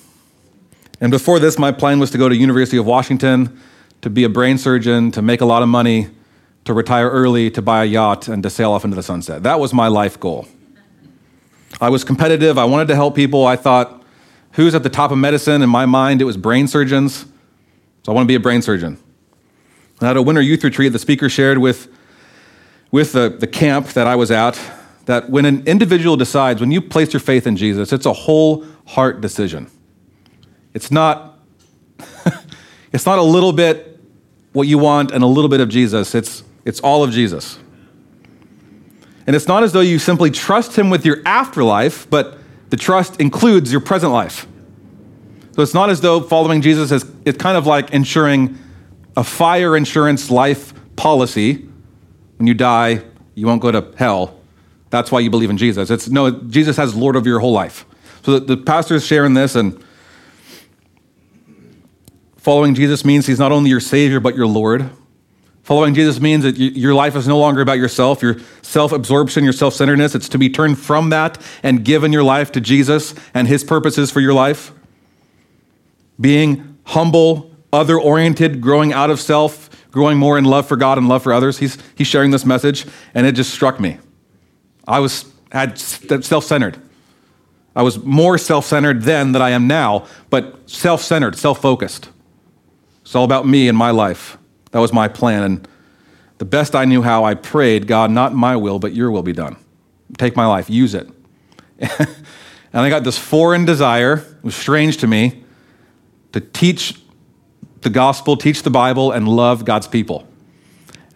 And 1.00 1.12
before 1.12 1.38
this, 1.38 1.56
my 1.56 1.70
plan 1.70 2.00
was 2.00 2.10
to 2.10 2.18
go 2.18 2.28
to 2.28 2.34
University 2.34 2.78
of 2.78 2.84
Washington, 2.84 3.60
to 4.00 4.10
be 4.10 4.24
a 4.24 4.28
brain 4.28 4.58
surgeon, 4.58 5.12
to 5.12 5.22
make 5.22 5.40
a 5.40 5.46
lot 5.46 5.62
of 5.62 5.68
money, 5.68 6.08
to 6.64 6.74
retire 6.74 7.08
early, 7.08 7.48
to 7.52 7.62
buy 7.62 7.84
a 7.84 7.86
yacht, 7.86 8.26
and 8.26 8.42
to 8.42 8.50
sail 8.50 8.72
off 8.72 8.84
into 8.84 8.96
the 8.96 9.04
sunset. 9.04 9.44
That 9.44 9.60
was 9.60 9.72
my 9.72 9.86
life 9.86 10.18
goal. 10.18 10.48
I 11.80 11.88
was 11.90 12.04
competitive. 12.04 12.58
I 12.58 12.64
wanted 12.64 12.88
to 12.88 12.94
help 12.94 13.14
people. 13.14 13.46
I 13.46 13.56
thought, 13.56 14.02
who's 14.52 14.74
at 14.74 14.82
the 14.82 14.90
top 14.90 15.10
of 15.10 15.18
medicine? 15.18 15.62
In 15.62 15.68
my 15.68 15.86
mind, 15.86 16.20
it 16.20 16.24
was 16.24 16.36
brain 16.36 16.66
surgeons. 16.66 17.26
So 18.02 18.12
I 18.12 18.14
want 18.14 18.24
to 18.24 18.28
be 18.28 18.34
a 18.34 18.40
brain 18.40 18.62
surgeon. 18.62 18.98
And 20.00 20.08
at 20.08 20.16
a 20.16 20.22
winter 20.22 20.40
youth 20.40 20.64
retreat, 20.64 20.92
the 20.92 20.98
speaker 20.98 21.28
shared 21.28 21.58
with, 21.58 21.88
with 22.90 23.12
the, 23.12 23.28
the 23.28 23.46
camp 23.46 23.88
that 23.88 24.06
I 24.06 24.16
was 24.16 24.30
at 24.30 24.58
that 25.06 25.28
when 25.28 25.44
an 25.44 25.66
individual 25.66 26.16
decides, 26.16 26.60
when 26.60 26.70
you 26.70 26.80
place 26.80 27.12
your 27.12 27.20
faith 27.20 27.46
in 27.46 27.56
Jesus, 27.56 27.92
it's 27.92 28.06
a 28.06 28.12
whole 28.12 28.64
heart 28.86 29.20
decision. 29.20 29.70
It's 30.72 30.90
not, 30.90 31.38
it's 32.92 33.06
not 33.06 33.18
a 33.18 33.22
little 33.22 33.52
bit 33.52 33.98
what 34.52 34.66
you 34.66 34.78
want 34.78 35.10
and 35.10 35.22
a 35.22 35.26
little 35.26 35.48
bit 35.48 35.60
of 35.60 35.68
Jesus. 35.68 36.14
It's, 36.14 36.44
it's 36.64 36.80
all 36.80 37.02
of 37.02 37.10
Jesus. 37.10 37.58
And 39.30 39.36
it's 39.36 39.46
not 39.46 39.62
as 39.62 39.70
though 39.70 39.80
you 39.80 40.00
simply 40.00 40.32
trust 40.32 40.76
him 40.76 40.90
with 40.90 41.06
your 41.06 41.18
afterlife, 41.24 42.10
but 42.10 42.36
the 42.70 42.76
trust 42.76 43.20
includes 43.20 43.70
your 43.70 43.80
present 43.80 44.12
life. 44.12 44.44
So 45.52 45.62
it's 45.62 45.72
not 45.72 45.88
as 45.88 46.00
though 46.00 46.20
following 46.20 46.62
Jesus 46.62 46.90
is 46.90 47.08
it's 47.24 47.38
kind 47.38 47.56
of 47.56 47.64
like 47.64 47.92
ensuring 47.92 48.58
a 49.16 49.22
fire 49.22 49.76
insurance 49.76 50.32
life 50.32 50.74
policy. 50.96 51.64
When 52.38 52.48
you 52.48 52.54
die, 52.54 53.04
you 53.36 53.46
won't 53.46 53.62
go 53.62 53.70
to 53.70 53.94
hell. 53.96 54.36
That's 54.90 55.12
why 55.12 55.20
you 55.20 55.30
believe 55.30 55.50
in 55.50 55.58
Jesus. 55.58 55.90
It's 55.90 56.08
no, 56.08 56.32
Jesus 56.32 56.76
has 56.76 56.96
Lord 56.96 57.14
over 57.14 57.28
your 57.28 57.38
whole 57.38 57.52
life. 57.52 57.86
So 58.24 58.40
the, 58.40 58.56
the 58.56 58.60
pastor 58.60 58.96
is 58.96 59.06
sharing 59.06 59.34
this, 59.34 59.54
and 59.54 59.80
following 62.36 62.74
Jesus 62.74 63.04
means 63.04 63.28
he's 63.28 63.38
not 63.38 63.52
only 63.52 63.70
your 63.70 63.78
Savior, 63.78 64.18
but 64.18 64.34
your 64.34 64.48
Lord. 64.48 64.90
Following 65.70 65.94
Jesus 65.94 66.20
means 66.20 66.42
that 66.42 66.56
your 66.56 66.94
life 66.94 67.14
is 67.14 67.28
no 67.28 67.38
longer 67.38 67.60
about 67.60 67.78
yourself, 67.78 68.22
your 68.22 68.38
self 68.60 68.90
absorption, 68.90 69.44
your 69.44 69.52
self 69.52 69.72
centeredness. 69.72 70.16
It's 70.16 70.28
to 70.30 70.36
be 70.36 70.50
turned 70.50 70.80
from 70.80 71.10
that 71.10 71.40
and 71.62 71.84
given 71.84 72.12
your 72.12 72.24
life 72.24 72.50
to 72.52 72.60
Jesus 72.60 73.14
and 73.34 73.46
his 73.46 73.62
purposes 73.62 74.10
for 74.10 74.18
your 74.18 74.34
life. 74.34 74.72
Being 76.20 76.76
humble, 76.86 77.52
other 77.72 78.00
oriented, 78.00 78.60
growing 78.60 78.92
out 78.92 79.10
of 79.10 79.20
self, 79.20 79.70
growing 79.92 80.18
more 80.18 80.36
in 80.36 80.44
love 80.44 80.66
for 80.66 80.74
God 80.74 80.98
and 80.98 81.08
love 81.08 81.22
for 81.22 81.32
others. 81.32 81.58
He's, 81.58 81.78
he's 81.94 82.08
sharing 82.08 82.32
this 82.32 82.44
message, 82.44 82.84
and 83.14 83.24
it 83.24 83.36
just 83.36 83.54
struck 83.54 83.78
me. 83.78 83.98
I 84.88 84.98
was 84.98 85.32
had 85.52 85.78
self 85.78 86.42
centered. 86.42 86.78
I 87.76 87.84
was 87.84 87.96
more 88.02 88.38
self 88.38 88.64
centered 88.64 89.02
then 89.02 89.30
than 89.30 89.40
I 89.40 89.50
am 89.50 89.68
now, 89.68 90.08
but 90.30 90.68
self 90.68 91.00
centered, 91.00 91.38
self 91.38 91.62
focused. 91.62 92.08
It's 93.02 93.14
all 93.14 93.22
about 93.22 93.46
me 93.46 93.68
and 93.68 93.78
my 93.78 93.92
life. 93.92 94.36
That 94.72 94.78
was 94.80 94.92
my 94.92 95.08
plan. 95.08 95.42
And 95.42 95.68
the 96.38 96.44
best 96.44 96.74
I 96.74 96.84
knew 96.84 97.02
how, 97.02 97.24
I 97.24 97.34
prayed, 97.34 97.86
God, 97.86 98.10
not 98.10 98.34
my 98.34 98.56
will, 98.56 98.78
but 98.78 98.94
your 98.94 99.10
will 99.10 99.22
be 99.22 99.32
done. 99.32 99.56
Take 100.16 100.36
my 100.36 100.46
life, 100.46 100.70
use 100.70 100.94
it. 100.94 101.08
and 101.78 102.08
I 102.72 102.88
got 102.88 103.04
this 103.04 103.18
foreign 103.18 103.64
desire, 103.64 104.14
it 104.14 104.44
was 104.44 104.54
strange 104.54 104.98
to 104.98 105.06
me, 105.06 105.44
to 106.32 106.40
teach 106.40 107.00
the 107.82 107.90
gospel, 107.90 108.36
teach 108.36 108.62
the 108.62 108.70
Bible, 108.70 109.12
and 109.12 109.28
love 109.28 109.64
God's 109.64 109.86
people. 109.86 110.26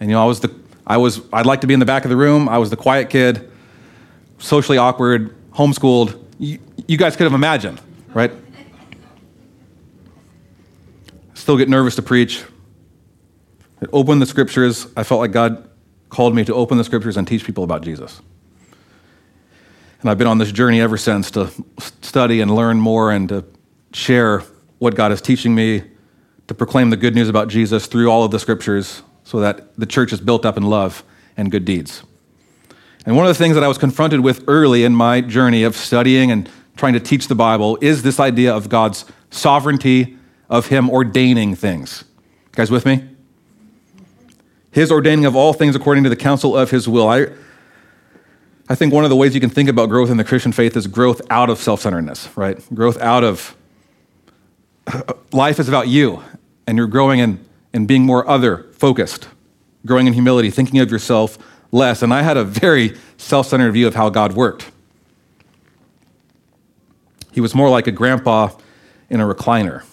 And 0.00 0.10
you 0.10 0.16
know, 0.16 0.22
I 0.22 0.26
was 0.26 0.40
the 0.40 0.54
I 0.86 0.96
was 0.96 1.20
I'd 1.32 1.46
like 1.46 1.60
to 1.62 1.66
be 1.66 1.74
in 1.74 1.80
the 1.80 1.86
back 1.86 2.04
of 2.04 2.10
the 2.10 2.16
room. 2.16 2.48
I 2.48 2.58
was 2.58 2.70
the 2.70 2.76
quiet 2.76 3.10
kid, 3.10 3.50
socially 4.38 4.78
awkward, 4.78 5.34
homeschooled. 5.52 6.20
You, 6.38 6.58
you 6.86 6.98
guys 6.98 7.16
could 7.16 7.24
have 7.24 7.32
imagined, 7.32 7.80
right? 8.12 8.32
Still 11.34 11.56
get 11.56 11.68
nervous 11.68 11.96
to 11.96 12.02
preach. 12.02 12.42
I 13.84 13.86
opened 13.92 14.22
the 14.22 14.26
scriptures. 14.26 14.86
I 14.96 15.02
felt 15.02 15.20
like 15.20 15.32
God 15.32 15.68
called 16.08 16.34
me 16.34 16.42
to 16.46 16.54
open 16.54 16.78
the 16.78 16.84
scriptures 16.84 17.18
and 17.18 17.28
teach 17.28 17.44
people 17.44 17.64
about 17.64 17.82
Jesus. 17.82 18.22
And 20.00 20.08
I've 20.08 20.16
been 20.16 20.26
on 20.26 20.38
this 20.38 20.52
journey 20.52 20.80
ever 20.80 20.96
since 20.96 21.30
to 21.32 21.50
study 22.00 22.40
and 22.40 22.54
learn 22.54 22.78
more 22.78 23.12
and 23.12 23.28
to 23.28 23.44
share 23.92 24.42
what 24.78 24.94
God 24.94 25.12
is 25.12 25.20
teaching 25.20 25.54
me, 25.54 25.82
to 26.46 26.54
proclaim 26.54 26.88
the 26.88 26.96
good 26.96 27.14
news 27.14 27.28
about 27.28 27.48
Jesus 27.48 27.86
through 27.86 28.08
all 28.08 28.24
of 28.24 28.30
the 28.30 28.38
scriptures 28.38 29.02
so 29.22 29.40
that 29.40 29.76
the 29.78 29.86
church 29.86 30.14
is 30.14 30.20
built 30.20 30.46
up 30.46 30.56
in 30.56 30.62
love 30.62 31.04
and 31.36 31.50
good 31.50 31.66
deeds. 31.66 32.02
And 33.04 33.16
one 33.16 33.26
of 33.26 33.36
the 33.36 33.42
things 33.42 33.54
that 33.54 33.64
I 33.64 33.68
was 33.68 33.76
confronted 33.76 34.20
with 34.20 34.44
early 34.46 34.84
in 34.84 34.94
my 34.94 35.20
journey 35.20 35.62
of 35.62 35.76
studying 35.76 36.30
and 36.30 36.48
trying 36.76 36.94
to 36.94 37.00
teach 37.00 37.28
the 37.28 37.34
Bible 37.34 37.76
is 37.82 38.02
this 38.02 38.18
idea 38.18 38.54
of 38.54 38.70
God's 38.70 39.04
sovereignty, 39.30 40.16
of 40.48 40.68
Him 40.68 40.88
ordaining 40.88 41.54
things. 41.54 42.04
You 42.46 42.52
guys 42.52 42.70
with 42.70 42.86
me? 42.86 43.13
His 44.74 44.90
ordaining 44.90 45.24
of 45.24 45.36
all 45.36 45.52
things 45.52 45.76
according 45.76 46.02
to 46.02 46.10
the 46.10 46.16
counsel 46.16 46.56
of 46.56 46.72
His 46.72 46.88
will. 46.88 47.08
I, 47.08 47.28
I 48.68 48.74
think 48.74 48.92
one 48.92 49.04
of 49.04 49.10
the 49.10 49.14
ways 49.14 49.32
you 49.32 49.40
can 49.40 49.48
think 49.48 49.68
about 49.68 49.88
growth 49.88 50.10
in 50.10 50.16
the 50.16 50.24
Christian 50.24 50.50
faith 50.50 50.76
is 50.76 50.88
growth 50.88 51.22
out 51.30 51.48
of 51.48 51.60
self 51.60 51.80
centeredness, 51.80 52.28
right? 52.36 52.58
Growth 52.74 53.00
out 53.00 53.22
of 53.22 53.56
uh, 54.88 55.12
life 55.30 55.60
is 55.60 55.68
about 55.68 55.86
you, 55.86 56.24
and 56.66 56.76
you're 56.76 56.88
growing 56.88 57.20
in, 57.20 57.44
in 57.72 57.86
being 57.86 58.02
more 58.02 58.28
other 58.28 58.66
focused, 58.72 59.28
growing 59.86 60.08
in 60.08 60.12
humility, 60.12 60.50
thinking 60.50 60.80
of 60.80 60.90
yourself 60.90 61.38
less. 61.70 62.02
And 62.02 62.12
I 62.12 62.22
had 62.22 62.36
a 62.36 62.42
very 62.42 62.96
self 63.16 63.46
centered 63.46 63.70
view 63.70 63.86
of 63.86 63.94
how 63.94 64.10
God 64.10 64.32
worked. 64.32 64.72
He 67.30 67.40
was 67.40 67.54
more 67.54 67.70
like 67.70 67.86
a 67.86 67.92
grandpa 67.92 68.50
in 69.08 69.20
a 69.20 69.24
recliner. 69.24 69.84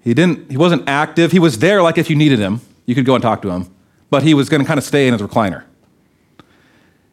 He 0.00 0.14
didn't 0.14 0.48
he 0.48 0.56
wasn't 0.56 0.88
active. 0.88 1.32
He 1.32 1.40
was 1.40 1.58
there 1.58 1.82
like 1.82 1.98
if 1.98 2.08
you 2.08 2.14
needed 2.14 2.38
him, 2.38 2.60
you 2.90 2.96
could 2.96 3.06
go 3.06 3.14
and 3.14 3.22
talk 3.22 3.40
to 3.42 3.50
him, 3.50 3.72
but 4.10 4.24
he 4.24 4.34
was 4.34 4.48
going 4.48 4.60
to 4.60 4.66
kind 4.66 4.76
of 4.76 4.82
stay 4.82 5.06
in 5.06 5.12
his 5.12 5.22
recliner. 5.22 5.62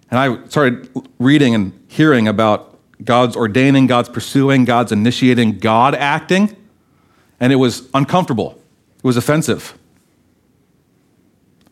And 0.09 0.19
I 0.19 0.43
started 0.47 0.89
reading 1.19 1.53
and 1.53 1.79
hearing 1.87 2.27
about 2.27 2.79
God's 3.03 3.35
ordaining, 3.35 3.85
God's 3.85 4.09
pursuing, 4.09 4.65
God's 4.65 4.91
initiating, 4.91 5.59
God 5.59 5.93
acting, 5.93 6.55
and 7.39 7.53
it 7.53 7.57
was 7.57 7.87
uncomfortable. 7.93 8.59
It 8.97 9.03
was 9.03 9.17
offensive. 9.17 9.77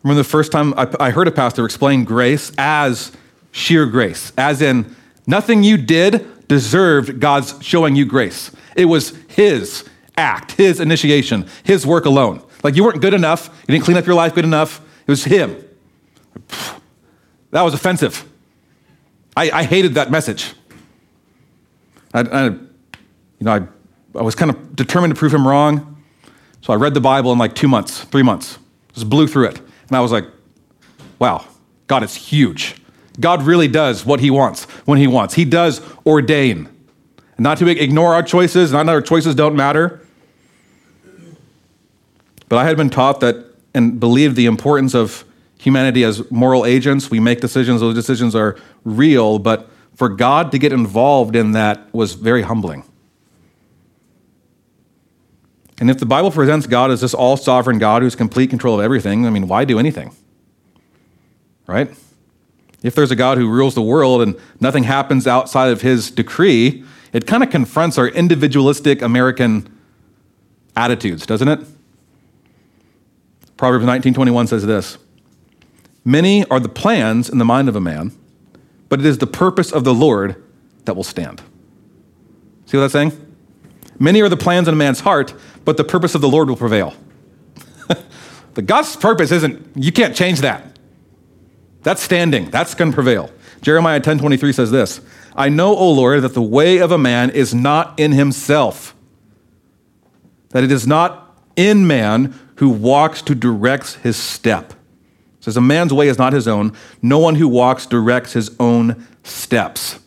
remember 0.04 0.22
the 0.22 0.28
first 0.28 0.52
time 0.52 0.72
I, 0.76 1.10
heard 1.10 1.26
a 1.26 1.32
pastor 1.32 1.64
explain 1.64 2.04
grace 2.04 2.52
as 2.56 3.10
sheer 3.50 3.86
grace, 3.86 4.32
as 4.38 4.62
in 4.62 4.94
nothing 5.26 5.64
you 5.64 5.76
did 5.76 6.46
deserved 6.46 7.18
God's 7.18 7.60
showing 7.60 7.96
you 7.96 8.04
grace. 8.04 8.52
It 8.76 8.84
was 8.84 9.16
His 9.26 9.84
act, 10.16 10.52
His 10.52 10.78
initiation, 10.78 11.48
His 11.64 11.84
work 11.84 12.04
alone. 12.04 12.45
Like 12.66 12.74
you 12.74 12.82
weren't 12.82 13.00
good 13.00 13.14
enough, 13.14 13.46
you 13.68 13.72
didn't 13.72 13.84
clean 13.84 13.96
up 13.96 14.06
your 14.06 14.16
life 14.16 14.34
good 14.34 14.44
enough. 14.44 14.80
It 15.06 15.10
was 15.12 15.22
Him. 15.22 15.56
That 17.52 17.62
was 17.62 17.74
offensive. 17.74 18.28
I, 19.36 19.52
I 19.52 19.62
hated 19.62 19.94
that 19.94 20.10
message. 20.10 20.52
I, 22.12 22.22
I, 22.22 22.44
you 22.46 22.58
know, 23.42 23.52
I, 23.52 24.18
I 24.18 24.22
was 24.22 24.34
kind 24.34 24.50
of 24.50 24.74
determined 24.74 25.14
to 25.14 25.18
prove 25.18 25.32
him 25.32 25.46
wrong. 25.46 26.02
So 26.60 26.72
I 26.72 26.76
read 26.76 26.92
the 26.92 27.00
Bible 27.00 27.32
in 27.32 27.38
like 27.38 27.54
two 27.54 27.68
months, 27.68 28.02
three 28.02 28.24
months, 28.24 28.58
just 28.94 29.08
blew 29.08 29.28
through 29.28 29.46
it. 29.46 29.60
And 29.86 29.96
I 29.96 30.00
was 30.00 30.10
like, 30.10 30.24
wow, 31.20 31.46
God 31.86 32.02
is 32.02 32.16
huge. 32.16 32.74
God 33.20 33.42
really 33.42 33.68
does 33.68 34.04
what 34.04 34.18
he 34.18 34.28
wants 34.28 34.64
when 34.86 34.98
he 34.98 35.06
wants. 35.06 35.34
He 35.34 35.44
does 35.44 35.80
ordain. 36.04 36.68
Not 37.38 37.58
to 37.58 37.68
ignore 37.68 38.12
our 38.12 38.24
choices, 38.24 38.72
not 38.72 38.86
that 38.86 38.92
our 38.92 39.02
choices 39.02 39.36
don't 39.36 39.54
matter. 39.54 40.00
But 42.48 42.58
I 42.58 42.64
had 42.64 42.76
been 42.76 42.90
taught 42.90 43.20
that 43.20 43.44
and 43.74 44.00
believed 44.00 44.36
the 44.36 44.46
importance 44.46 44.94
of 44.94 45.24
humanity 45.58 46.04
as 46.04 46.30
moral 46.30 46.64
agents. 46.64 47.10
We 47.10 47.20
make 47.20 47.40
decisions, 47.40 47.80
those 47.80 47.94
decisions 47.94 48.34
are 48.34 48.56
real, 48.84 49.38
but 49.38 49.68
for 49.94 50.08
God 50.08 50.52
to 50.52 50.58
get 50.58 50.72
involved 50.72 51.36
in 51.36 51.52
that 51.52 51.92
was 51.92 52.14
very 52.14 52.42
humbling. 52.42 52.84
And 55.78 55.90
if 55.90 55.98
the 55.98 56.06
Bible 56.06 56.30
presents 56.30 56.66
God 56.66 56.90
as 56.90 57.02
this 57.02 57.12
all 57.12 57.36
sovereign 57.36 57.78
God 57.78 58.02
who's 58.02 58.14
complete 58.14 58.48
control 58.48 58.78
of 58.78 58.84
everything, 58.84 59.26
I 59.26 59.30
mean, 59.30 59.46
why 59.46 59.64
do 59.64 59.78
anything? 59.78 60.14
Right? 61.66 61.90
If 62.82 62.94
there's 62.94 63.10
a 63.10 63.16
God 63.16 63.36
who 63.36 63.48
rules 63.48 63.74
the 63.74 63.82
world 63.82 64.22
and 64.22 64.36
nothing 64.60 64.84
happens 64.84 65.26
outside 65.26 65.68
of 65.68 65.82
his 65.82 66.10
decree, 66.10 66.84
it 67.12 67.26
kind 67.26 67.42
of 67.42 67.50
confronts 67.50 67.98
our 67.98 68.08
individualistic 68.08 69.02
American 69.02 69.68
attitudes, 70.76 71.26
doesn't 71.26 71.48
it? 71.48 71.60
Proverbs 73.56 73.84
19:21 73.84 74.48
says 74.48 74.66
this: 74.66 74.98
Many 76.04 76.44
are 76.46 76.60
the 76.60 76.68
plans 76.68 77.28
in 77.28 77.38
the 77.38 77.44
mind 77.44 77.68
of 77.68 77.76
a 77.76 77.80
man, 77.80 78.12
but 78.88 79.00
it 79.00 79.06
is 79.06 79.18
the 79.18 79.26
purpose 79.26 79.72
of 79.72 79.84
the 79.84 79.94
Lord 79.94 80.42
that 80.84 80.94
will 80.94 81.04
stand. 81.04 81.42
See 82.66 82.76
what 82.76 82.82
that's 82.82 82.92
saying? 82.92 83.12
Many 83.98 84.20
are 84.20 84.28
the 84.28 84.36
plans 84.36 84.68
in 84.68 84.74
a 84.74 84.76
man's 84.76 85.00
heart, 85.00 85.34
but 85.64 85.76
the 85.76 85.84
purpose 85.84 86.14
of 86.14 86.20
the 86.20 86.28
Lord 86.28 86.48
will 86.48 86.56
prevail. 86.56 86.94
the 88.54 88.62
God's 88.62 88.94
purpose 88.96 89.32
isn't, 89.32 89.68
you 89.74 89.90
can't 89.90 90.14
change 90.14 90.40
that. 90.40 90.78
That's 91.82 92.02
standing, 92.02 92.50
that's 92.50 92.74
going 92.74 92.90
to 92.90 92.94
prevail. 92.94 93.30
Jeremiah 93.62 94.00
10:23 94.00 94.54
says 94.54 94.70
this 94.70 95.00
I 95.34 95.48
know, 95.48 95.74
O 95.74 95.92
Lord, 95.92 96.22
that 96.22 96.34
the 96.34 96.42
way 96.42 96.78
of 96.78 96.92
a 96.92 96.98
man 96.98 97.30
is 97.30 97.54
not 97.54 97.98
in 97.98 98.12
himself, 98.12 98.94
that 100.50 100.62
it 100.62 100.72
is 100.72 100.86
not 100.86 101.38
in 101.56 101.86
man 101.86 102.38
who 102.56 102.68
walks 102.68 103.22
to 103.22 103.34
directs 103.34 103.94
his 103.96 104.16
step 104.16 104.74
says, 105.46 105.56
A 105.56 105.60
man's 105.60 105.92
way 105.92 106.08
is 106.08 106.18
not 106.18 106.32
his 106.32 106.46
own. 106.48 106.72
No 107.00 107.18
one 107.18 107.36
who 107.36 107.48
walks 107.48 107.86
directs 107.86 108.32
his 108.32 108.54
own 108.58 109.06
steps. 109.22 110.00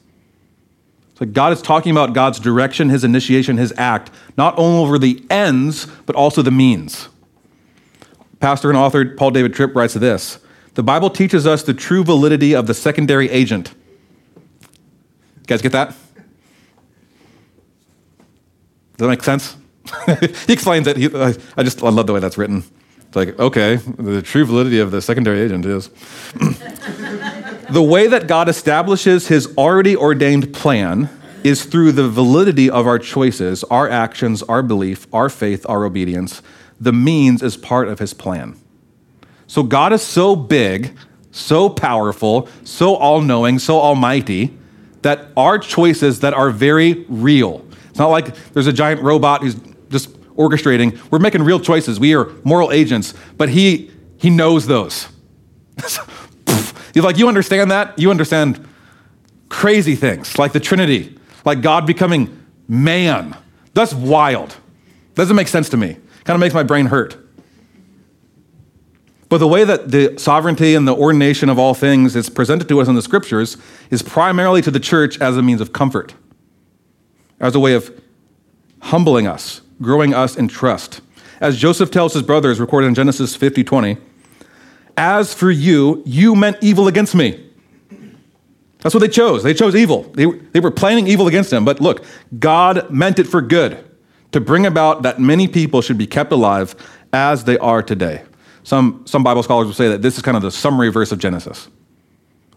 So 1.15 1.25
God 1.25 1.53
is 1.53 1.61
talking 1.61 1.91
about 1.91 2.13
God's 2.13 2.39
direction, 2.39 2.89
his 2.89 3.03
initiation, 3.03 3.57
his 3.57 3.73
act, 3.77 4.11
not 4.37 4.57
only 4.59 4.79
over 4.81 4.99
the 4.99 5.23
ends, 5.29 5.87
but 6.05 6.15
also 6.15 6.41
the 6.41 6.51
means. 6.51 7.07
Pastor 8.39 8.69
and 8.69 8.77
author 8.77 9.05
Paul 9.15 9.31
David 9.31 9.53
Tripp 9.53 9.75
writes 9.75 9.93
this 9.93 10.39
The 10.73 10.83
Bible 10.83 11.09
teaches 11.09 11.47
us 11.47 11.63
the 11.63 11.73
true 11.73 12.03
validity 12.03 12.53
of 12.53 12.67
the 12.67 12.73
secondary 12.73 13.29
agent. 13.29 13.73
You 14.61 15.47
guys 15.47 15.61
get 15.61 15.71
that? 15.71 15.95
Does 18.97 19.05
that 19.05 19.07
make 19.07 19.23
sense? 19.23 19.55
he 20.47 20.53
explains 20.53 20.87
it. 20.87 20.97
He, 20.97 21.05
I 21.15 21.63
just 21.63 21.83
I 21.83 21.89
love 21.89 22.07
the 22.07 22.13
way 22.13 22.19
that's 22.19 22.37
written. 22.37 22.63
It's 23.09 23.15
like, 23.15 23.39
okay, 23.39 23.77
the 23.77 24.21
true 24.21 24.45
validity 24.45 24.79
of 24.79 24.91
the 24.91 25.01
secondary 25.01 25.39
agent 25.41 25.65
is 25.65 25.87
the 27.71 27.81
way 27.81 28.05
that 28.07 28.27
God 28.27 28.47
establishes 28.47 29.27
his 29.27 29.51
already 29.57 29.95
ordained 29.95 30.53
plan 30.53 31.09
is 31.43 31.65
through 31.65 31.93
the 31.93 32.07
validity 32.07 32.69
of 32.69 32.85
our 32.85 32.99
choices, 32.99 33.63
our 33.65 33.89
actions, 33.89 34.43
our 34.43 34.61
belief, 34.61 35.07
our 35.11 35.29
faith, 35.29 35.65
our 35.67 35.85
obedience. 35.85 36.43
The 36.79 36.93
means 36.93 37.41
is 37.41 37.57
part 37.57 37.87
of 37.87 37.97
his 37.97 38.13
plan. 38.13 38.59
So 39.47 39.63
God 39.63 39.91
is 39.91 40.03
so 40.03 40.35
big, 40.35 40.95
so 41.31 41.69
powerful, 41.69 42.47
so 42.63 42.95
all 42.95 43.21
knowing, 43.21 43.57
so 43.57 43.79
almighty 43.79 44.55
that 45.01 45.29
our 45.35 45.57
choices 45.57 46.19
that 46.19 46.33
are 46.33 46.51
very 46.51 47.05
real. 47.09 47.65
It's 47.99 48.01
not 48.01 48.11
like 48.11 48.33
there's 48.53 48.65
a 48.65 48.71
giant 48.71 49.01
robot 49.01 49.41
who's 49.41 49.55
just 49.89 50.13
orchestrating. 50.37 50.97
We're 51.11 51.19
making 51.19 51.43
real 51.43 51.59
choices. 51.59 51.99
We 51.99 52.15
are 52.15 52.31
moral 52.45 52.71
agents, 52.71 53.13
but 53.35 53.49
he 53.49 53.91
he 54.15 54.29
knows 54.29 54.67
those. 54.67 55.09
You're 56.93 57.03
like, 57.03 57.17
you 57.17 57.27
understand 57.27 57.71
that? 57.71 57.99
You 57.99 58.09
understand 58.09 58.65
crazy 59.49 59.95
things 59.95 60.39
like 60.39 60.53
the 60.53 60.61
Trinity, 60.61 61.19
like 61.43 61.61
God 61.61 61.85
becoming 61.85 62.41
man. 62.69 63.35
That's 63.73 63.93
wild. 63.93 64.55
Doesn't 65.15 65.35
make 65.35 65.49
sense 65.49 65.67
to 65.67 65.75
me. 65.75 65.97
Kind 66.23 66.35
of 66.35 66.39
makes 66.39 66.53
my 66.53 66.63
brain 66.63 66.85
hurt. 66.85 67.17
But 69.27 69.39
the 69.39 69.47
way 69.49 69.65
that 69.65 69.91
the 69.91 70.17
sovereignty 70.17 70.73
and 70.73 70.87
the 70.87 70.95
ordination 70.95 71.49
of 71.49 71.59
all 71.59 71.73
things 71.73 72.15
is 72.15 72.29
presented 72.29 72.69
to 72.69 72.79
us 72.79 72.87
in 72.87 72.95
the 72.95 73.01
scriptures 73.01 73.57
is 73.91 74.01
primarily 74.01 74.61
to 74.61 74.71
the 74.71 74.79
church 74.79 75.19
as 75.19 75.35
a 75.35 75.41
means 75.41 75.59
of 75.59 75.73
comfort, 75.73 76.13
as 77.39 77.55
a 77.55 77.59
way 77.59 77.73
of 77.73 77.91
humbling 78.81 79.27
us, 79.27 79.61
growing 79.81 80.13
us 80.13 80.35
in 80.35 80.47
trust. 80.47 81.01
As 81.39 81.57
Joseph 81.57 81.91
tells 81.91 82.13
his 82.13 82.23
brothers, 82.23 82.59
recorded 82.59 82.87
in 82.87 82.95
Genesis 82.95 83.35
50 83.35 83.63
20, 83.63 83.97
as 84.97 85.33
for 85.33 85.49
you, 85.49 86.03
you 86.05 86.35
meant 86.35 86.57
evil 86.61 86.87
against 86.87 87.15
me. 87.15 87.45
That's 88.79 88.93
what 88.93 89.01
they 89.01 89.07
chose. 89.09 89.43
They 89.43 89.53
chose 89.53 89.75
evil. 89.75 90.03
They, 90.13 90.25
they 90.25 90.59
were 90.59 90.71
planning 90.71 91.07
evil 91.07 91.27
against 91.27 91.51
him. 91.51 91.65
But 91.65 91.81
look, 91.81 92.03
God 92.37 92.89
meant 92.89 93.19
it 93.19 93.25
for 93.25 93.41
good 93.41 93.83
to 94.31 94.39
bring 94.39 94.65
about 94.65 95.03
that 95.03 95.19
many 95.19 95.47
people 95.47 95.81
should 95.81 95.97
be 95.97 96.07
kept 96.07 96.31
alive 96.31 96.75
as 97.11 97.43
they 97.43 97.57
are 97.57 97.81
today. 97.81 98.23
Some, 98.63 99.03
some 99.05 99.23
Bible 99.23 99.43
scholars 99.43 99.67
will 99.67 99.73
say 99.73 99.89
that 99.89 100.01
this 100.01 100.15
is 100.15 100.21
kind 100.21 100.37
of 100.37 100.43
the 100.43 100.51
summary 100.51 100.89
verse 100.89 101.11
of 101.11 101.19
Genesis. 101.19 101.67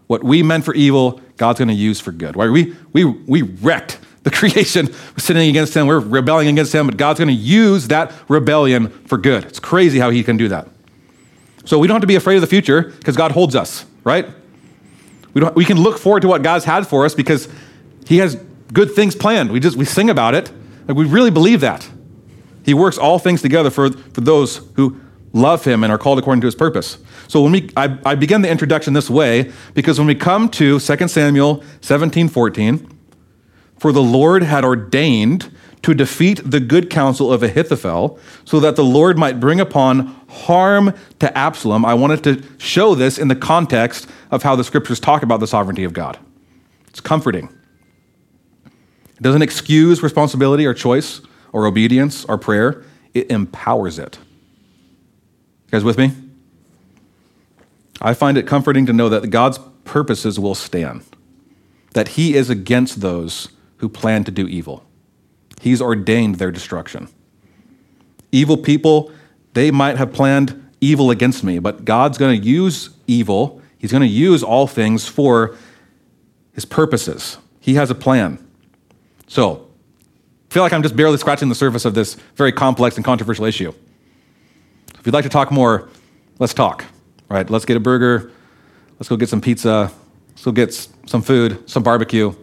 What 0.07 0.23
we 0.23 0.43
meant 0.43 0.63
for 0.63 0.73
evil, 0.75 1.21
God's 1.37 1.59
going 1.59 1.69
to 1.69 1.73
use 1.73 1.99
for 1.99 2.11
good. 2.11 2.35
Right? 2.35 2.49
We, 2.49 2.75
we, 2.93 3.05
we 3.05 3.41
wrecked 3.41 3.99
the 4.23 4.31
creation, 4.31 4.87
we're 4.87 5.19
sinning 5.19 5.49
against 5.49 5.73
Him, 5.75 5.87
we're 5.87 5.99
rebelling 5.99 6.47
against 6.47 6.73
Him, 6.73 6.87
but 6.87 6.97
God's 6.97 7.19
going 7.19 7.29
to 7.29 7.33
use 7.33 7.87
that 7.89 8.13
rebellion 8.27 8.89
for 8.89 9.17
good. 9.17 9.45
It's 9.45 9.59
crazy 9.59 9.99
how 9.99 10.09
He 10.09 10.23
can 10.23 10.37
do 10.37 10.47
that. 10.47 10.67
So 11.65 11.79
we 11.79 11.87
don't 11.87 11.95
have 11.95 12.01
to 12.01 12.07
be 12.07 12.15
afraid 12.15 12.35
of 12.35 12.41
the 12.41 12.47
future 12.47 12.83
because 12.83 13.15
God 13.15 13.31
holds 13.31 13.55
us, 13.55 13.85
right? 14.03 14.27
We, 15.33 15.41
don't, 15.41 15.55
we 15.55 15.65
can 15.65 15.77
look 15.77 15.97
forward 15.97 16.21
to 16.21 16.27
what 16.27 16.41
God's 16.41 16.65
had 16.65 16.87
for 16.87 17.05
us 17.05 17.13
because 17.13 17.47
He 18.05 18.17
has 18.17 18.35
good 18.71 18.91
things 18.93 19.15
planned. 19.15 19.51
We 19.51 19.59
just 19.59 19.77
we 19.77 19.85
sing 19.85 20.09
about 20.09 20.35
it, 20.35 20.49
and 20.87 20.97
we 20.97 21.05
really 21.05 21.31
believe 21.31 21.61
that. 21.61 21.89
He 22.63 22.73
works 22.73 22.97
all 22.97 23.19
things 23.19 23.41
together 23.41 23.69
for, 23.69 23.91
for 23.91 24.21
those 24.21 24.61
who 24.75 24.99
love 25.33 25.65
him 25.65 25.83
and 25.83 25.91
are 25.91 25.97
called 25.97 26.19
according 26.19 26.41
to 26.41 26.47
his 26.47 26.55
purpose. 26.55 26.97
So 27.27 27.41
when 27.41 27.51
we 27.51 27.69
I, 27.75 27.97
I 28.05 28.15
begin 28.15 28.41
the 28.41 28.49
introduction 28.49 28.93
this 28.93 29.09
way 29.09 29.51
because 29.73 29.97
when 29.97 30.07
we 30.07 30.15
come 30.15 30.47
to 30.49 30.79
2 30.79 31.07
Samuel 31.07 31.63
17, 31.81 32.29
14, 32.29 32.87
for 33.83 33.91
the 33.91 34.01
Lord 34.01 34.43
had 34.43 34.63
ordained 34.63 35.51
to 35.81 35.93
defeat 35.93 36.39
the 36.49 36.61
good 36.61 36.89
counsel 36.89 37.33
of 37.33 37.43
Ahithophel, 37.43 38.17
so 38.45 38.61
that 38.61 38.77
the 38.77 38.83
Lord 38.85 39.17
might 39.17 39.41
bring 39.41 39.59
upon 39.59 40.05
harm 40.29 40.93
to 41.19 41.37
Absalom. 41.37 41.83
I 41.83 41.93
wanted 41.93 42.23
to 42.23 42.43
show 42.59 42.95
this 42.95 43.17
in 43.17 43.27
the 43.27 43.35
context 43.35 44.07
of 44.31 44.41
how 44.41 44.55
the 44.55 44.63
scriptures 44.63 45.01
talk 45.01 45.21
about 45.21 45.41
the 45.41 45.47
sovereignty 45.47 45.83
of 45.83 45.91
God. 45.91 46.17
It's 46.87 47.01
comforting. 47.01 47.49
It 48.63 49.21
doesn't 49.21 49.41
excuse 49.41 50.01
responsibility 50.01 50.65
or 50.65 50.73
choice 50.73 51.19
or 51.51 51.65
obedience 51.65 52.23
or 52.23 52.37
prayer, 52.37 52.85
it 53.13 53.29
empowers 53.29 53.99
it 53.99 54.17
You 55.65 55.71
guys 55.71 55.83
with 55.83 55.97
me? 55.97 56.13
I 57.99 58.13
find 58.13 58.37
it 58.37 58.47
comforting 58.47 58.85
to 58.85 58.93
know 58.93 59.09
that 59.09 59.29
God's 59.29 59.59
purposes 59.83 60.39
will 60.39 60.55
stand, 60.55 61.03
that 61.91 62.07
He 62.07 62.35
is 62.35 62.49
against 62.49 63.01
those 63.01 63.49
who 63.83 63.89
plan 63.89 64.23
to 64.23 64.31
do 64.31 64.47
evil. 64.47 64.81
He's 65.59 65.81
ordained 65.81 66.35
their 66.35 66.53
destruction. 66.53 67.09
Evil 68.31 68.55
people, 68.55 69.11
they 69.55 69.71
might 69.71 69.97
have 69.97 70.13
planned 70.13 70.71
evil 70.79 71.11
against 71.11 71.43
me, 71.43 71.59
but 71.59 71.83
God's 71.83 72.17
going 72.17 72.39
to 72.39 72.47
use 72.47 72.91
evil, 73.07 73.61
He's 73.77 73.91
going 73.91 73.99
to 73.99 74.07
use 74.07 74.41
all 74.41 74.67
things 74.67 75.05
for 75.05 75.57
His 76.53 76.63
purposes. 76.63 77.39
He 77.59 77.73
has 77.73 77.91
a 77.91 77.95
plan. 77.95 78.39
So, 79.27 79.67
I 80.49 80.53
feel 80.53 80.63
like 80.63 80.71
I'm 80.71 80.81
just 80.81 80.95
barely 80.95 81.17
scratching 81.17 81.49
the 81.49 81.55
surface 81.55 81.83
of 81.83 81.93
this 81.93 82.15
very 82.37 82.53
complex 82.53 82.95
and 82.95 83.03
controversial 83.03 83.43
issue. 83.43 83.73
If 84.97 85.05
you'd 85.05 85.13
like 85.13 85.25
to 85.25 85.29
talk 85.29 85.51
more, 85.51 85.89
let's 86.39 86.53
talk. 86.53 86.85
All 87.29 87.35
right, 87.35 87.49
let's 87.49 87.65
get 87.65 87.75
a 87.75 87.81
burger. 87.81 88.31
Let's 88.97 89.09
go 89.09 89.17
get 89.17 89.27
some 89.27 89.41
pizza. 89.41 89.91
Let's 90.29 90.45
go 90.45 90.53
get 90.53 90.73
some 91.05 91.21
food, 91.21 91.69
some 91.69 91.83
barbecue, 91.83 92.33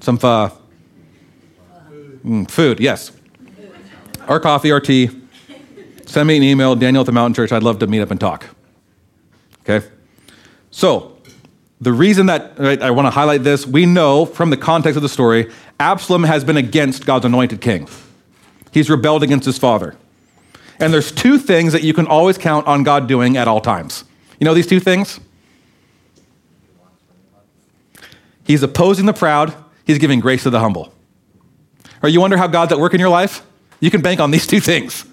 some 0.00 0.16
pho. 0.16 0.56
Mm, 2.24 2.50
food, 2.50 2.80
yes. 2.80 3.12
Or 4.28 4.40
coffee 4.40 4.70
or 4.70 4.80
tea. 4.80 5.10
Send 6.06 6.26
me 6.26 6.36
an 6.36 6.42
email, 6.42 6.74
Daniel 6.74 7.02
at 7.02 7.06
the 7.06 7.12
Mountain 7.12 7.34
Church. 7.34 7.52
I'd 7.52 7.62
love 7.62 7.78
to 7.80 7.86
meet 7.86 8.00
up 8.00 8.10
and 8.10 8.20
talk. 8.20 8.46
Okay? 9.62 9.86
So, 10.70 11.16
the 11.80 11.92
reason 11.92 12.26
that 12.26 12.58
right, 12.58 12.80
I 12.82 12.90
want 12.90 13.06
to 13.06 13.10
highlight 13.10 13.42
this, 13.42 13.66
we 13.66 13.86
know 13.86 14.26
from 14.26 14.50
the 14.50 14.56
context 14.56 14.96
of 14.96 15.02
the 15.02 15.08
story, 15.08 15.50
Absalom 15.78 16.24
has 16.24 16.44
been 16.44 16.56
against 16.56 17.06
God's 17.06 17.24
anointed 17.24 17.60
king. 17.60 17.88
He's 18.72 18.90
rebelled 18.90 19.22
against 19.22 19.46
his 19.46 19.58
father. 19.58 19.96
And 20.78 20.92
there's 20.92 21.12
two 21.12 21.38
things 21.38 21.72
that 21.72 21.82
you 21.82 21.92
can 21.92 22.06
always 22.06 22.38
count 22.38 22.66
on 22.66 22.82
God 22.82 23.06
doing 23.06 23.36
at 23.36 23.48
all 23.48 23.60
times. 23.60 24.04
You 24.38 24.44
know 24.44 24.54
these 24.54 24.66
two 24.66 24.80
things? 24.80 25.20
He's 28.44 28.62
opposing 28.62 29.06
the 29.06 29.12
proud, 29.12 29.54
he's 29.84 29.98
giving 29.98 30.20
grace 30.20 30.42
to 30.42 30.50
the 30.50 30.60
humble. 30.60 30.92
Or 32.02 32.08
you 32.08 32.20
wonder 32.20 32.36
how 32.36 32.46
God's 32.46 32.72
at 32.72 32.78
work 32.78 32.94
in 32.94 33.00
your 33.00 33.08
life? 33.08 33.44
You 33.80 33.90
can 33.90 34.00
bank 34.00 34.20
on 34.20 34.30
these 34.30 34.46
two 34.48 34.60
things. 34.60 35.04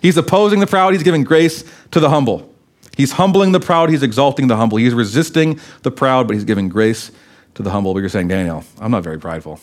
He's 0.00 0.16
opposing 0.16 0.60
the 0.60 0.66
proud, 0.66 0.92
he's 0.92 1.02
giving 1.02 1.24
grace 1.24 1.64
to 1.90 2.00
the 2.00 2.10
humble. 2.10 2.54
He's 2.96 3.12
humbling 3.12 3.52
the 3.52 3.60
proud, 3.60 3.90
he's 3.90 4.02
exalting 4.02 4.48
the 4.48 4.56
humble. 4.56 4.78
He's 4.78 4.94
resisting 4.94 5.60
the 5.82 5.90
proud, 5.90 6.26
but 6.26 6.34
he's 6.34 6.44
giving 6.44 6.68
grace 6.68 7.10
to 7.54 7.62
the 7.62 7.70
humble. 7.70 7.94
But 7.94 8.00
you're 8.00 8.08
saying, 8.08 8.28
Daniel, 8.28 8.64
I'm 8.80 8.90
not 8.90 9.02
very 9.02 9.18
prideful. 9.18 9.60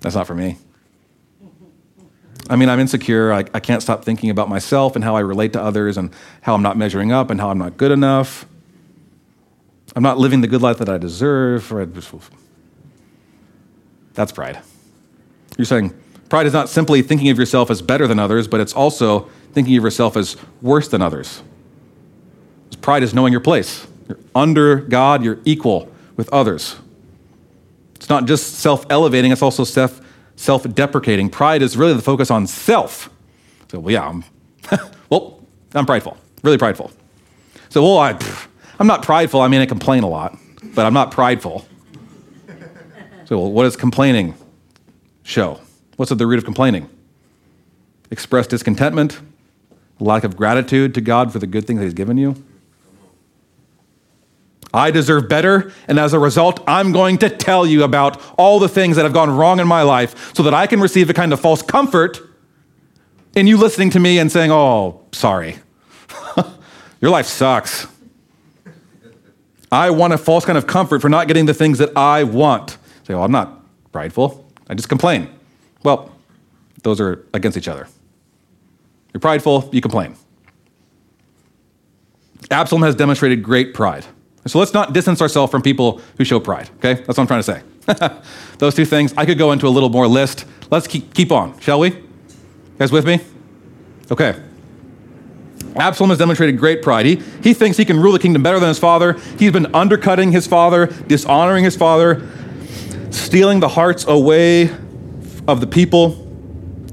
That's 0.00 0.14
not 0.14 0.26
for 0.26 0.34
me. 0.34 0.58
I 2.50 2.56
mean, 2.56 2.68
I'm 2.68 2.80
insecure. 2.80 3.32
I, 3.32 3.44
I 3.52 3.60
can't 3.60 3.82
stop 3.82 4.04
thinking 4.04 4.30
about 4.30 4.48
myself 4.48 4.94
and 4.96 5.04
how 5.04 5.16
I 5.16 5.20
relate 5.20 5.52
to 5.52 5.62
others 5.62 5.98
and 5.98 6.12
how 6.40 6.54
I'm 6.54 6.62
not 6.62 6.76
measuring 6.76 7.12
up 7.12 7.30
and 7.30 7.40
how 7.40 7.50
I'm 7.50 7.58
not 7.58 7.76
good 7.76 7.92
enough. 7.92 8.46
I'm 9.94 10.02
not 10.02 10.18
living 10.18 10.40
the 10.40 10.46
good 10.46 10.62
life 10.62 10.78
that 10.78 10.88
I 10.88 10.98
deserve. 10.98 11.72
That's 14.14 14.32
pride. 14.32 14.60
You're 15.58 15.66
saying 15.66 15.92
pride 16.30 16.46
is 16.46 16.52
not 16.52 16.70
simply 16.70 17.02
thinking 17.02 17.28
of 17.28 17.38
yourself 17.38 17.70
as 17.70 17.82
better 17.82 18.06
than 18.06 18.18
others, 18.18 18.48
but 18.48 18.60
it's 18.60 18.72
also 18.72 19.28
thinking 19.52 19.76
of 19.76 19.84
yourself 19.84 20.16
as 20.16 20.36
worse 20.62 20.88
than 20.88 21.02
others. 21.02 21.42
Pride 22.80 23.02
is 23.02 23.12
knowing 23.12 23.32
your 23.32 23.40
place. 23.40 23.86
You're 24.08 24.18
under 24.34 24.76
God, 24.76 25.22
you're 25.22 25.40
equal 25.44 25.92
with 26.16 26.28
others. 26.32 26.76
It's 27.96 28.08
not 28.08 28.26
just 28.26 28.54
self 28.54 28.86
elevating, 28.88 29.32
it's 29.32 29.42
also 29.42 29.64
self 29.64 30.74
deprecating. 30.74 31.28
Pride 31.28 31.60
is 31.60 31.76
really 31.76 31.94
the 31.94 32.02
focus 32.02 32.30
on 32.30 32.46
self. 32.46 33.10
So, 33.70 33.80
well, 33.80 33.92
yeah, 33.92 34.08
I'm, 34.08 34.24
well, 35.10 35.44
I'm 35.74 35.84
prideful, 35.84 36.16
really 36.42 36.56
prideful. 36.56 36.92
So, 37.68 37.82
well, 37.82 37.98
I, 37.98 38.18
I'm 38.78 38.86
not 38.86 39.02
prideful. 39.02 39.40
I 39.40 39.48
mean, 39.48 39.60
I 39.60 39.66
complain 39.66 40.04
a 40.04 40.08
lot, 40.08 40.38
but 40.74 40.86
I'm 40.86 40.94
not 40.94 41.10
prideful. 41.10 41.66
So, 43.24 43.38
well, 43.38 43.50
what 43.50 43.64
does 43.64 43.76
complaining 43.76 44.34
show? 45.28 45.60
What's 45.96 46.10
at 46.10 46.18
the 46.18 46.26
root 46.26 46.38
of 46.38 46.44
complaining? 46.44 46.88
Express 48.10 48.46
discontentment, 48.46 49.20
lack 50.00 50.24
of 50.24 50.36
gratitude 50.36 50.94
to 50.94 51.00
God 51.00 51.32
for 51.32 51.38
the 51.38 51.46
good 51.46 51.66
things 51.66 51.82
He's 51.82 51.94
given 51.94 52.16
you. 52.16 52.42
I 54.72 54.90
deserve 54.90 55.28
better, 55.28 55.72
and 55.86 55.98
as 55.98 56.12
a 56.12 56.18
result, 56.18 56.62
I'm 56.66 56.92
going 56.92 57.18
to 57.18 57.30
tell 57.30 57.66
you 57.66 57.84
about 57.84 58.20
all 58.38 58.58
the 58.58 58.68
things 58.68 58.96
that 58.96 59.02
have 59.02 59.12
gone 59.12 59.30
wrong 59.30 59.60
in 59.60 59.66
my 59.66 59.82
life 59.82 60.34
so 60.34 60.42
that 60.42 60.54
I 60.54 60.66
can 60.66 60.80
receive 60.80 61.08
a 61.08 61.14
kind 61.14 61.32
of 61.32 61.40
false 61.40 61.62
comfort 61.62 62.20
in 63.34 63.46
you 63.46 63.56
listening 63.56 63.90
to 63.90 64.00
me 64.00 64.18
and 64.18 64.30
saying, 64.30 64.50
Oh, 64.50 65.00
sorry. 65.12 65.58
Your 67.00 67.10
life 67.10 67.26
sucks. 67.26 67.86
I 69.70 69.90
want 69.90 70.12
a 70.12 70.18
false 70.18 70.44
kind 70.44 70.58
of 70.58 70.66
comfort 70.66 71.00
for 71.00 71.08
not 71.08 71.28
getting 71.28 71.46
the 71.46 71.54
things 71.54 71.78
that 71.78 71.96
I 71.96 72.24
want. 72.24 72.72
Say, 73.04 73.14
Well, 73.14 73.24
I'm 73.24 73.32
not 73.32 73.62
prideful. 73.92 74.47
I 74.68 74.74
just 74.74 74.88
complain. 74.88 75.28
Well, 75.82 76.10
those 76.82 77.00
are 77.00 77.24
against 77.32 77.56
each 77.56 77.68
other. 77.68 77.88
You're 79.12 79.20
prideful, 79.20 79.68
you 79.72 79.80
complain. 79.80 80.16
Absalom 82.50 82.82
has 82.82 82.94
demonstrated 82.94 83.42
great 83.42 83.74
pride. 83.74 84.06
So 84.46 84.58
let's 84.58 84.72
not 84.72 84.92
distance 84.92 85.20
ourselves 85.20 85.50
from 85.50 85.62
people 85.62 86.00
who 86.16 86.24
show 86.24 86.40
pride, 86.40 86.70
okay? 86.76 86.94
That's 86.94 87.08
what 87.08 87.20
I'm 87.20 87.26
trying 87.26 87.42
to 87.42 87.42
say. 87.42 87.62
Those 88.58 88.74
two 88.74 88.84
things. 88.84 89.12
I 89.16 89.26
could 89.26 89.38
go 89.38 89.52
into 89.52 89.66
a 89.66 89.70
little 89.70 89.88
more 89.88 90.06
list. 90.06 90.46
Let's 90.70 90.86
keep, 90.86 91.12
keep 91.14 91.32
on, 91.32 91.58
shall 91.60 91.80
we? 91.80 91.88
You 91.90 92.04
guys 92.78 92.92
with 92.92 93.06
me? 93.06 93.20
Okay. 94.10 94.40
Absalom 95.76 96.10
has 96.10 96.18
demonstrated 96.18 96.58
great 96.58 96.82
pride. 96.82 97.06
He, 97.06 97.16
he 97.42 97.54
thinks 97.54 97.76
he 97.76 97.84
can 97.84 98.00
rule 98.00 98.12
the 98.12 98.18
kingdom 98.18 98.42
better 98.42 98.58
than 98.58 98.68
his 98.68 98.78
father. 98.78 99.14
He's 99.38 99.52
been 99.52 99.74
undercutting 99.74 100.32
his 100.32 100.46
father, 100.46 100.86
dishonoring 100.86 101.64
his 101.64 101.76
father, 101.76 102.26
stealing 103.10 103.60
the 103.60 103.68
hearts 103.68 104.04
away 104.06 104.70
of 105.46 105.60
the 105.60 105.66
people. 105.66 106.26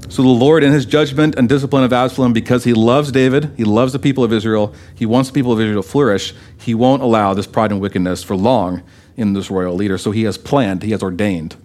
So 0.08 0.22
the 0.22 0.28
Lord, 0.28 0.62
in 0.62 0.72
his 0.72 0.86
judgment 0.86 1.34
and 1.36 1.48
discipline 1.48 1.84
of 1.84 1.92
Absalom, 1.92 2.32
because 2.32 2.64
he 2.64 2.72
loves 2.72 3.12
David, 3.12 3.52
he 3.56 3.64
loves 3.64 3.92
the 3.92 3.98
people 3.98 4.24
of 4.24 4.32
Israel, 4.32 4.74
he 4.94 5.04
wants 5.04 5.28
the 5.28 5.34
people 5.34 5.52
of 5.52 5.60
Israel 5.60 5.82
to 5.82 5.88
flourish, 5.88 6.34
he 6.58 6.74
won't 6.74 7.02
allow 7.02 7.34
this 7.34 7.46
pride 7.46 7.70
and 7.70 7.80
wickedness 7.80 8.22
for 8.22 8.36
long 8.36 8.82
in 9.16 9.32
this 9.32 9.50
royal 9.50 9.74
leader. 9.74 9.98
So 9.98 10.12
he 10.12 10.22
has 10.22 10.38
planned, 10.38 10.82
he 10.82 10.92
has 10.92 11.02
ordained 11.02 11.56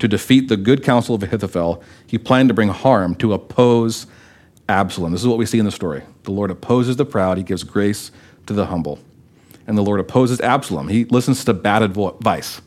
to 0.00 0.08
defeat 0.08 0.48
the 0.48 0.56
good 0.56 0.82
counsel 0.82 1.14
of 1.14 1.22
Ahithophel. 1.22 1.82
He 2.06 2.18
planned 2.18 2.48
to 2.48 2.54
bring 2.54 2.70
harm, 2.70 3.14
to 3.16 3.32
oppose 3.32 4.06
Absalom. 4.68 5.12
This 5.12 5.20
is 5.20 5.28
what 5.28 5.38
we 5.38 5.46
see 5.46 5.60
in 5.60 5.64
the 5.64 5.70
story. 5.70 6.02
The 6.24 6.32
Lord 6.32 6.50
opposes 6.50 6.96
the 6.96 7.04
proud, 7.06 7.38
he 7.38 7.44
gives 7.44 7.62
grace 7.62 8.10
to 8.46 8.52
the 8.52 8.66
humble. 8.66 8.98
And 9.66 9.78
the 9.78 9.82
Lord 9.82 10.00
opposes 10.00 10.40
Absalom. 10.40 10.88
He 10.88 11.04
listens 11.04 11.44
to 11.44 11.54
bad 11.54 11.82
advice. 11.82 12.60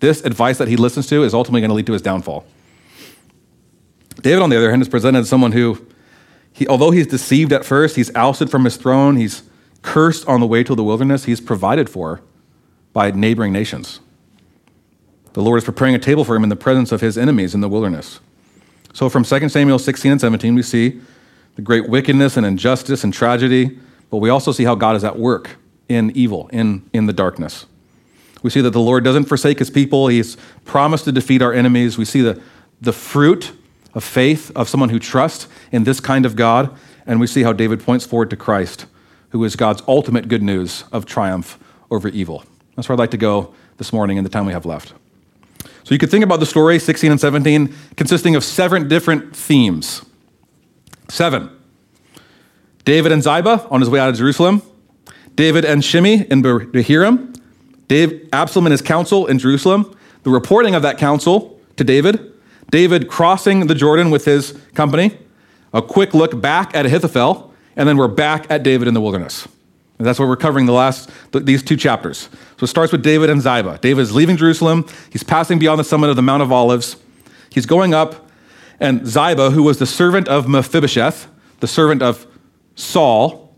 This 0.00 0.24
advice 0.24 0.58
that 0.58 0.68
he 0.68 0.76
listens 0.76 1.06
to 1.08 1.22
is 1.24 1.34
ultimately 1.34 1.60
going 1.60 1.70
to 1.70 1.74
lead 1.74 1.86
to 1.86 1.92
his 1.92 2.02
downfall. 2.02 2.44
David, 4.20 4.42
on 4.42 4.50
the 4.50 4.56
other 4.56 4.70
hand, 4.70 4.82
is 4.82 4.88
presented 4.88 5.20
as 5.20 5.28
someone 5.28 5.52
who, 5.52 5.86
he, 6.52 6.66
although 6.66 6.90
he's 6.90 7.06
deceived 7.06 7.52
at 7.52 7.64
first, 7.64 7.96
he's 7.96 8.14
ousted 8.14 8.50
from 8.50 8.64
his 8.64 8.76
throne, 8.76 9.16
he's 9.16 9.42
cursed 9.82 10.26
on 10.26 10.40
the 10.40 10.46
way 10.46 10.62
to 10.64 10.74
the 10.74 10.84
wilderness, 10.84 11.24
he's 11.24 11.40
provided 11.40 11.90
for 11.90 12.22
by 12.92 13.10
neighboring 13.10 13.52
nations. 13.52 14.00
The 15.34 15.42
Lord 15.42 15.58
is 15.58 15.64
preparing 15.64 15.94
a 15.94 15.98
table 15.98 16.24
for 16.24 16.36
him 16.36 16.44
in 16.44 16.48
the 16.48 16.56
presence 16.56 16.92
of 16.92 17.00
his 17.00 17.18
enemies 17.18 17.54
in 17.54 17.60
the 17.60 17.68
wilderness. 17.68 18.20
So 18.92 19.08
from 19.08 19.24
2 19.24 19.48
Samuel 19.48 19.80
16 19.80 20.12
and 20.12 20.20
17, 20.20 20.54
we 20.54 20.62
see 20.62 21.00
the 21.56 21.62
great 21.62 21.88
wickedness 21.88 22.36
and 22.36 22.46
injustice 22.46 23.04
and 23.04 23.12
tragedy, 23.12 23.78
but 24.10 24.18
we 24.18 24.30
also 24.30 24.52
see 24.52 24.64
how 24.64 24.76
God 24.76 24.96
is 24.96 25.04
at 25.04 25.18
work 25.18 25.56
in 25.88 26.12
evil, 26.12 26.48
in, 26.52 26.88
in 26.92 27.06
the 27.06 27.12
darkness. 27.12 27.66
We 28.44 28.50
see 28.50 28.60
that 28.60 28.72
the 28.72 28.80
Lord 28.80 29.04
doesn't 29.04 29.24
forsake 29.24 29.58
his 29.58 29.70
people. 29.70 30.08
He's 30.08 30.36
promised 30.66 31.06
to 31.06 31.12
defeat 31.12 31.40
our 31.40 31.54
enemies. 31.54 31.96
We 31.96 32.04
see 32.04 32.20
the, 32.20 32.42
the 32.78 32.92
fruit 32.92 33.52
of 33.94 34.04
faith 34.04 34.52
of 34.54 34.68
someone 34.68 34.90
who 34.90 34.98
trusts 34.98 35.48
in 35.72 35.84
this 35.84 35.98
kind 35.98 36.26
of 36.26 36.36
God, 36.36 36.76
and 37.06 37.20
we 37.20 37.26
see 37.26 37.42
how 37.42 37.54
David 37.54 37.80
points 37.80 38.04
forward 38.04 38.28
to 38.28 38.36
Christ, 38.36 38.84
who 39.30 39.42
is 39.44 39.56
God's 39.56 39.82
ultimate 39.88 40.28
good 40.28 40.42
news 40.42 40.84
of 40.92 41.06
triumph 41.06 41.58
over 41.90 42.08
evil. 42.08 42.44
That's 42.76 42.86
where 42.86 42.92
I'd 42.94 42.98
like 42.98 43.12
to 43.12 43.16
go 43.16 43.54
this 43.78 43.94
morning 43.94 44.18
in 44.18 44.24
the 44.24 44.30
time 44.30 44.44
we 44.44 44.52
have 44.52 44.66
left. 44.66 44.92
So 45.82 45.94
you 45.94 45.98
could 45.98 46.10
think 46.10 46.22
about 46.22 46.38
the 46.38 46.46
story, 46.46 46.78
16 46.78 47.12
and 47.12 47.20
17, 47.20 47.74
consisting 47.96 48.36
of 48.36 48.44
seven 48.44 48.88
different 48.88 49.34
themes. 49.34 50.04
Seven. 51.08 51.48
David 52.84 53.10
and 53.10 53.22
Ziba 53.22 53.66
on 53.70 53.80
his 53.80 53.88
way 53.88 54.00
out 54.00 54.10
of 54.10 54.16
Jerusalem. 54.16 54.60
David 55.34 55.64
and 55.64 55.82
Shimei 55.82 56.26
in 56.30 56.42
Bahurim. 56.42 57.33
Dave, 57.88 58.28
Absalom 58.32 58.66
and 58.66 58.72
his 58.72 58.82
council 58.82 59.26
in 59.26 59.38
Jerusalem. 59.38 59.96
The 60.22 60.30
reporting 60.30 60.74
of 60.74 60.82
that 60.82 60.98
council 60.98 61.58
to 61.76 61.84
David. 61.84 62.32
David 62.70 63.08
crossing 63.08 63.66
the 63.66 63.74
Jordan 63.74 64.10
with 64.10 64.24
his 64.24 64.58
company. 64.74 65.16
A 65.72 65.82
quick 65.82 66.14
look 66.14 66.40
back 66.40 66.74
at 66.74 66.86
Ahithophel. 66.86 67.52
And 67.76 67.88
then 67.88 67.96
we're 67.96 68.08
back 68.08 68.50
at 68.50 68.62
David 68.62 68.88
in 68.88 68.94
the 68.94 69.00
wilderness. 69.00 69.48
And 69.98 70.06
that's 70.06 70.18
what 70.18 70.28
we're 70.28 70.36
covering 70.36 70.66
the 70.66 70.72
last 70.72 71.10
these 71.32 71.62
two 71.62 71.76
chapters. 71.76 72.28
So 72.58 72.64
it 72.64 72.66
starts 72.68 72.90
with 72.90 73.02
David 73.02 73.30
and 73.30 73.40
Ziba. 73.40 73.78
David 73.80 74.02
is 74.02 74.14
leaving 74.14 74.36
Jerusalem. 74.36 74.86
He's 75.10 75.22
passing 75.22 75.58
beyond 75.58 75.78
the 75.78 75.84
summit 75.84 76.10
of 76.10 76.16
the 76.16 76.22
Mount 76.22 76.42
of 76.42 76.50
Olives. 76.50 76.96
He's 77.50 77.66
going 77.66 77.94
up, 77.94 78.28
and 78.80 79.06
Ziba, 79.06 79.50
who 79.52 79.62
was 79.62 79.78
the 79.78 79.86
servant 79.86 80.26
of 80.26 80.48
Mephibosheth, 80.48 81.28
the 81.60 81.68
servant 81.68 82.02
of 82.02 82.26
Saul, 82.74 83.54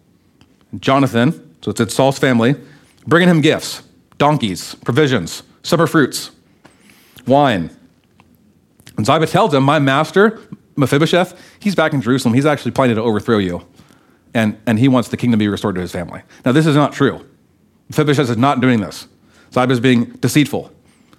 Jonathan, 0.79 1.33
so 1.63 1.71
it's 1.71 1.81
at 1.81 1.91
Saul's 1.91 2.19
family, 2.19 2.55
bringing 3.07 3.31
him 3.31 3.41
gifts, 3.41 3.83
donkeys, 4.19 4.75
provisions, 4.77 5.43
summer 5.63 5.87
fruits, 5.87 6.31
wine. 7.27 7.71
And 8.97 9.05
Ziba 9.05 9.27
tells 9.27 9.55
him, 9.55 9.63
My 9.63 9.79
master, 9.79 10.41
Mephibosheth, 10.77 11.39
he's 11.59 11.75
back 11.75 11.93
in 11.93 12.01
Jerusalem. 12.01 12.35
He's 12.35 12.47
actually 12.47 12.73
planning 12.73 12.97
to 12.97 13.03
overthrow 13.03 13.39
you 13.39 13.67
and, 14.37 14.59
and 14.67 14.79
he 14.79 14.87
wants 14.87 15.09
the 15.09 15.17
kingdom 15.17 15.39
to 15.39 15.43
be 15.43 15.49
restored 15.49 15.75
to 15.77 15.81
his 15.81 15.93
family. 15.93 16.21
Now, 16.45 16.53
this 16.53 16.67
is 16.67 16.77
not 16.77 16.93
true. 16.93 17.27
Mephibosheth 17.89 18.29
is 18.29 18.37
not 18.37 18.61
doing 18.61 18.81
this. 18.81 19.09
Ziba 19.55 19.73
is 19.73 19.81
being 19.81 20.05
deceitful. 20.05 20.71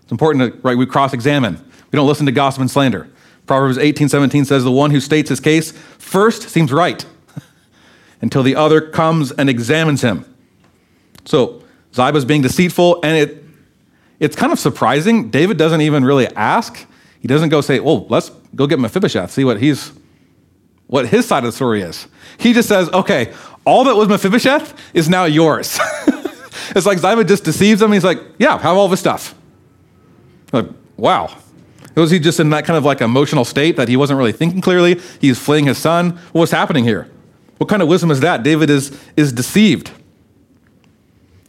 It's 0.04 0.12
important 0.12 0.54
to, 0.54 0.60
right, 0.62 0.78
we 0.78 0.86
cross 0.86 1.14
examine. 1.14 1.56
We 1.92 1.98
don't 1.98 2.08
listen 2.08 2.28
to 2.28 2.32
gossip 2.32 2.62
and 2.62 2.70
slander. 2.70 3.10
Proverbs 3.48 3.80
18 3.80 4.10
17 4.10 4.46
says, 4.46 4.64
The 4.64 4.72
one 4.72 4.92
who 4.92 5.00
states 5.00 5.30
his 5.30 5.40
case 5.40 5.72
first 5.72 6.44
seems 6.50 6.72
right 6.72 7.06
until 8.22 8.44
the 8.44 8.56
other 8.56 8.82
comes 8.82 9.32
and 9.32 9.50
examines 9.50 10.02
him. 10.02 10.24
So, 11.26 11.64
Ziba 11.98 12.18
is 12.18 12.26
being 12.26 12.42
deceitful, 12.42 13.02
and 13.04 13.18
it, 13.18 13.44
it's 14.20 14.36
kind 14.36 14.54
of 14.54 14.60
surprising. 14.60 15.30
David 15.30 15.58
doesn't 15.58 15.82
even 15.82 16.06
really 16.06 16.28
ask. 16.36 16.88
He 17.20 17.28
doesn't 17.28 17.50
go 17.50 17.62
say, 17.62 17.80
Well, 17.80 18.08
let's 18.08 18.30
go 18.56 18.68
get 18.68 18.80
Mephibosheth, 18.80 19.32
see 19.32 19.44
what 19.44 19.60
he's 19.60 19.92
what 20.88 21.08
his 21.08 21.28
side 21.28 21.40
of 21.40 21.46
the 21.46 21.52
story 21.52 21.82
is. 21.82 22.08
He 22.38 22.54
just 22.54 22.68
says, 22.68 22.90
okay, 22.90 23.34
all 23.66 23.84
that 23.84 23.96
was 23.96 24.08
Mephibosheth 24.08 24.74
is 24.94 25.10
now 25.10 25.26
yours. 25.26 25.78
it's 26.76 26.86
like 26.86 26.98
Ziba 26.98 27.24
just 27.26 27.44
deceives 27.44 27.82
him. 27.82 27.92
He's 27.92 28.06
like, 28.06 28.20
yeah, 28.40 28.58
have 28.58 28.78
all 28.78 28.88
this 28.88 29.02
stuff. 29.02 29.36
Like, 30.54 30.68
wow. 30.96 31.36
Was 31.96 32.12
he 32.12 32.20
just 32.20 32.40
in 32.40 32.52
that 32.52 32.66
kind 32.66 32.78
of 32.78 32.86
like 32.86 33.02
emotional 33.02 33.44
state 33.44 33.76
that 33.76 33.90
he 33.90 33.98
wasn't 33.98 34.18
really 34.18 34.32
thinking 34.32 34.62
clearly? 34.62 35.02
He's 35.20 35.38
fleeing 35.38 35.66
his 35.66 35.78
son. 35.78 36.20
What's 36.32 36.52
happening 36.52 36.84
here? 36.84 37.10
What 37.58 37.70
kind 37.70 37.82
of 37.82 37.88
wisdom 37.88 38.12
is 38.12 38.20
that? 38.22 38.44
David 38.44 38.70
is, 38.70 38.98
is 39.18 39.34
deceived. 39.34 39.92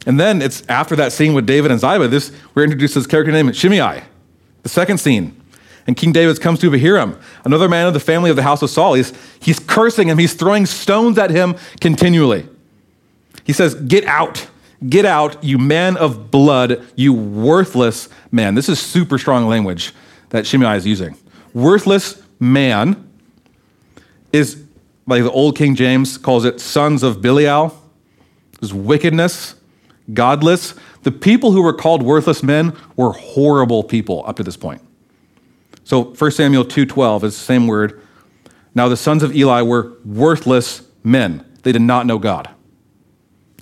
And 0.05 0.19
then 0.19 0.41
it's 0.41 0.63
after 0.69 0.95
that 0.95 1.11
scene 1.11 1.33
with 1.33 1.45
David 1.45 1.71
and 1.71 1.79
Ziba, 1.79 2.07
this 2.07 2.31
we're 2.53 2.63
introduced 2.63 2.93
to 2.93 2.99
this 2.99 3.07
character 3.07 3.31
named 3.31 3.55
Shimei. 3.55 4.03
The 4.63 4.69
second 4.69 4.99
scene. 4.99 5.35
And 5.87 5.97
King 5.97 6.11
David 6.11 6.39
comes 6.39 6.59
to 6.59 6.69
Bahurim, 6.69 7.19
another 7.45 7.67
man 7.67 7.87
of 7.87 7.93
the 7.93 7.99
family 7.99 8.29
of 8.29 8.35
the 8.35 8.43
house 8.43 8.61
of 8.61 8.69
Saul. 8.69 8.93
He's, 8.93 9.11
he's 9.39 9.59
cursing 9.59 10.07
him, 10.07 10.19
he's 10.19 10.33
throwing 10.35 10.65
stones 10.65 11.17
at 11.17 11.31
him 11.31 11.55
continually. 11.81 12.47
He 13.43 13.53
says, 13.53 13.73
Get 13.73 14.05
out, 14.05 14.47
get 14.87 15.05
out, 15.05 15.43
you 15.43 15.57
man 15.57 15.97
of 15.97 16.29
blood, 16.29 16.85
you 16.95 17.13
worthless 17.13 18.07
man. 18.31 18.53
This 18.53 18.69
is 18.69 18.79
super 18.79 19.17
strong 19.17 19.47
language 19.47 19.93
that 20.29 20.45
Shimei 20.45 20.77
is 20.77 20.85
using. 20.85 21.17
Worthless 21.55 22.21
man 22.39 23.09
is, 24.31 24.63
like 25.07 25.23
the 25.23 25.31
old 25.31 25.57
King 25.57 25.75
James 25.75 26.19
calls 26.19 26.45
it, 26.45 26.59
sons 26.61 27.01
of 27.01 27.21
Belial. 27.21 27.75
This 28.61 28.73
wickedness, 28.73 29.55
godless. 30.13 30.73
The 31.03 31.11
people 31.11 31.51
who 31.51 31.61
were 31.61 31.73
called 31.73 32.03
worthless 32.03 32.43
men 32.43 32.73
were 32.95 33.11
horrible 33.11 33.83
people 33.83 34.23
up 34.25 34.35
to 34.37 34.43
this 34.43 34.57
point. 34.57 34.81
So 35.83 36.13
1 36.13 36.31
Samuel 36.31 36.65
2:12 36.65 37.23
is 37.23 37.35
the 37.35 37.43
same 37.43 37.67
word. 37.67 37.99
Now 38.75 38.87
the 38.87 38.97
sons 38.97 39.23
of 39.23 39.35
Eli 39.35 39.61
were 39.61 39.93
worthless 40.05 40.83
men. 41.03 41.43
They 41.63 41.71
did 41.71 41.81
not 41.81 42.05
know 42.05 42.19
God. 42.19 42.49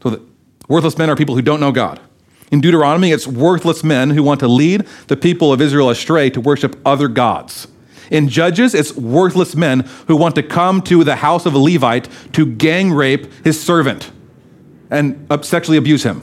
So 0.04 0.10
the 0.10 0.22
worthless 0.68 0.98
men 0.98 1.10
are 1.10 1.16
people 1.16 1.36
who 1.36 1.42
don't 1.42 1.60
know 1.60 1.72
God. 1.72 2.00
In 2.52 2.62
Deuteronomy, 2.62 3.12
it's 3.12 3.28
worthless 3.28 3.84
men 3.84 4.12
who 4.12 4.24
want 4.24 4.40
to 4.40 4.48
lead 4.48 4.86
the 5.08 5.18
people 5.18 5.52
of 5.52 5.62
Israel 5.62 5.90
astray 5.90 6.30
to 6.30 6.40
worship 6.40 6.80
other 6.86 7.08
gods. 7.08 7.68
In 8.10 8.30
Judges, 8.30 8.74
it's 8.74 8.96
worthless 8.96 9.56
men 9.56 9.82
who 10.08 10.16
want 10.16 10.36
to 10.36 10.44
come 10.44 10.82
to 10.84 11.04
the 11.04 11.18
house 11.18 11.46
of 11.46 11.54
a 11.54 11.58
Levite 11.58 12.08
to 12.34 12.46
gang 12.46 12.94
rape 12.94 13.28
his 13.44 13.62
servant 13.62 14.12
and 14.90 15.28
sexually 15.42 15.78
abuse 15.78 16.04
him. 16.04 16.22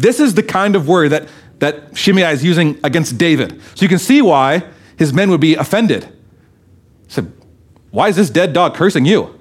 This 0.00 0.18
is 0.18 0.32
the 0.32 0.42
kind 0.42 0.76
of 0.76 0.88
word 0.88 1.10
that 1.10 1.28
that 1.58 1.96
Shimei 1.96 2.32
is 2.32 2.42
using 2.42 2.80
against 2.82 3.18
David. 3.18 3.60
So 3.74 3.82
you 3.82 3.88
can 3.88 3.98
see 3.98 4.22
why 4.22 4.64
his 4.96 5.12
men 5.12 5.30
would 5.30 5.42
be 5.42 5.54
offended. 5.54 6.04
He 6.04 6.10
said, 7.08 7.30
Why 7.90 8.08
is 8.08 8.16
this 8.16 8.30
dead 8.30 8.54
dog 8.54 8.74
cursing 8.74 9.04
you? 9.04 9.38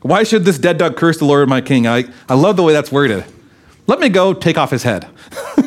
Why 0.00 0.22
should 0.22 0.44
this 0.44 0.58
dead 0.58 0.78
dog 0.78 0.96
curse 0.96 1.18
the 1.18 1.26
Lord 1.26 1.46
my 1.48 1.60
king? 1.60 1.86
I, 1.86 2.04
I 2.28 2.34
love 2.34 2.56
the 2.56 2.62
way 2.62 2.72
that's 2.72 2.90
worded. 2.90 3.24
Let 3.86 4.00
me 4.00 4.08
go 4.08 4.32
take 4.32 4.56
off 4.56 4.70
his 4.70 4.84
head. 4.84 5.06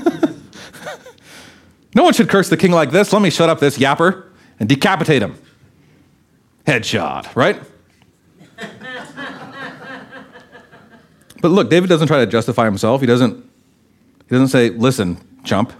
no 1.96 2.04
one 2.04 2.14
should 2.14 2.30
curse 2.30 2.50
the 2.50 2.58
king 2.58 2.72
like 2.72 2.90
this. 2.90 3.14
Let 3.14 3.22
me 3.22 3.30
shut 3.30 3.50
up 3.50 3.60
this 3.60 3.78
yapper 3.78 4.26
and 4.60 4.68
decapitate 4.68 5.22
him. 5.22 5.38
Headshot, 6.66 7.36
right? 7.36 7.62
But 11.42 11.50
look, 11.50 11.70
David 11.70 11.90
doesn't 11.90 12.08
try 12.08 12.20
to 12.20 12.26
justify 12.26 12.66
himself. 12.66 13.02
He 13.02 13.08
doesn't 13.08 13.50
he 14.30 14.36
doesn't 14.36 14.50
say, 14.50 14.70
listen, 14.70 15.18
chump, 15.44 15.74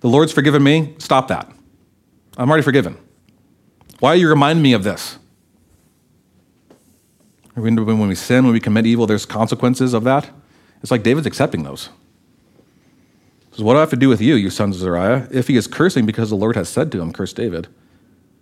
the 0.00 0.08
Lord's 0.08 0.32
forgiven 0.32 0.62
me, 0.62 0.94
stop 0.98 1.28
that. 1.28 1.50
I'm 2.36 2.48
already 2.48 2.62
forgiven. 2.62 2.98
Why 4.00 4.10
are 4.10 4.16
you 4.16 4.28
reminding 4.28 4.62
me 4.62 4.74
of 4.74 4.84
this? 4.84 5.18
When 7.54 8.08
we 8.08 8.14
sin, 8.14 8.44
when 8.44 8.52
we 8.52 8.60
commit 8.60 8.84
evil, 8.84 9.06
there's 9.06 9.24
consequences 9.24 9.94
of 9.94 10.04
that. 10.04 10.28
It's 10.82 10.90
like 10.90 11.02
David's 11.02 11.26
accepting 11.26 11.62
those. 11.62 11.88
He 13.50 13.56
says, 13.56 13.62
What 13.62 13.72
do 13.72 13.78
I 13.78 13.80
have 13.80 13.90
to 13.90 13.96
do 13.96 14.10
with 14.10 14.20
you, 14.20 14.34
you 14.34 14.50
sons 14.50 14.76
of 14.76 14.82
Zeruiah? 14.82 15.26
If 15.30 15.48
he 15.48 15.56
is 15.56 15.66
cursing 15.66 16.04
because 16.04 16.28
the 16.28 16.36
Lord 16.36 16.54
has 16.56 16.68
said 16.68 16.92
to 16.92 17.00
him, 17.00 17.14
Curse 17.14 17.32
David, 17.32 17.68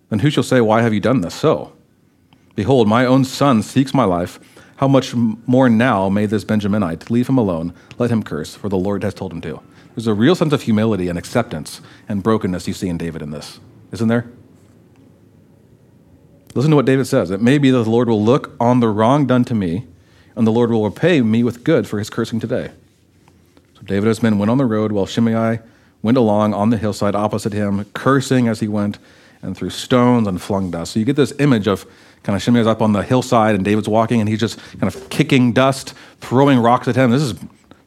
then 0.09 0.19
who 0.19 0.31
shall 0.31 0.43
say, 0.43 0.61
Why 0.61 0.83
have 0.83 0.93
you 0.93 0.99
done 0.99 1.21
this 1.21 1.35
so? 1.35 1.73
Behold, 2.57 2.89
my 2.89 3.07
own 3.07 3.25
son 3.25 3.63
seeks 3.63 3.95
my 3.95 4.05
life. 4.05 4.41
How 4.77 4.89
much 4.89 5.15
more 5.15 5.69
now 5.69 6.09
may 6.09 6.27
this 6.27 6.45
Benjaminite 6.45 7.11
leave 7.11 7.29
him 7.29 7.39
alone? 7.39 7.73
Let 7.99 8.11
him 8.11 8.23
curse, 8.23 8.55
for 8.55 8.69
the 8.69 8.77
Lord 8.77 9.03
has 9.05 9.15
told 9.15 9.33
him 9.33 9.41
to. 9.43 9.61
There's 9.95 10.09
a 10.09 10.15
real 10.15 10.35
sense 10.35 10.53
of 10.53 10.63
humility 10.63 11.09
and 11.09 11.17
acceptance 11.19 11.81
and 12.09 12.23
brokenness 12.23 12.67
you 12.67 12.75
see 12.75 12.89
in 12.89 12.99
David 12.99 13.23
in 13.23 13.31
this, 13.31 13.61
isn't 13.93 14.09
there? 14.09 14.27
Listen 16.55 16.71
to 16.71 16.77
what 16.77 16.87
David 16.87 17.07
says. 17.07 17.31
It 17.31 17.41
may 17.41 17.59
be 17.59 17.71
that 17.71 17.85
the 17.85 17.91
Lord 17.91 18.09
will 18.09 18.23
look 18.23 18.57
on 18.59 18.81
the 18.81 18.89
wrong 18.89 19.27
done 19.27 19.45
to 19.45 19.55
me, 19.55 19.87
and 20.35 20.47
the 20.47 20.53
Lord 20.53 20.71
will 20.71 20.85
repay 20.85 21.21
me 21.21 21.45
with 21.45 21.63
good 21.63 21.87
for 21.87 21.99
his 21.99 22.11
cursing 22.11 22.41
today. 22.41 22.71
So 23.75 23.83
David 23.83 24.05
and 24.05 24.09
his 24.09 24.23
men 24.23 24.39
went 24.39 24.51
on 24.51 24.59
the 24.59 24.67
road 24.67 24.91
while 24.91 25.07
Shimei 25.07 25.61
went 26.03 26.19
along 26.19 26.55
on 26.55 26.71
the 26.71 26.77
hillside 26.77 27.15
opposite 27.15 27.53
him, 27.53 27.85
cursing 27.95 28.49
as 28.49 28.61
he 28.61 28.69
went, 28.69 28.99
and 29.43 29.57
threw 29.57 29.71
stones 29.71 30.27
and 30.27 30.41
flung 30.41 30.71
dust. 30.71 30.93
So 30.93 30.99
you 30.99 31.05
get 31.05 31.17
this 31.17 31.33
image 31.39 31.67
of 31.69 31.87
kind 32.25 32.35
of 32.35 32.43
Shimei's 32.43 32.67
up 32.67 32.83
on 32.83 32.93
the 32.93 33.03
hillside, 33.03 33.55
and 33.55 33.65
David's 33.65 33.89
walking, 33.89 34.19
and 34.19 34.29
he's 34.29 34.41
just 34.41 34.59
kind 34.81 34.93
of 34.93 35.09
kicking 35.11 35.53
dust, 35.53 35.95
throwing 36.21 36.59
rocks 36.59 36.89
at 36.89 36.97
him. 36.97 37.11
This 37.11 37.23
is 37.23 37.35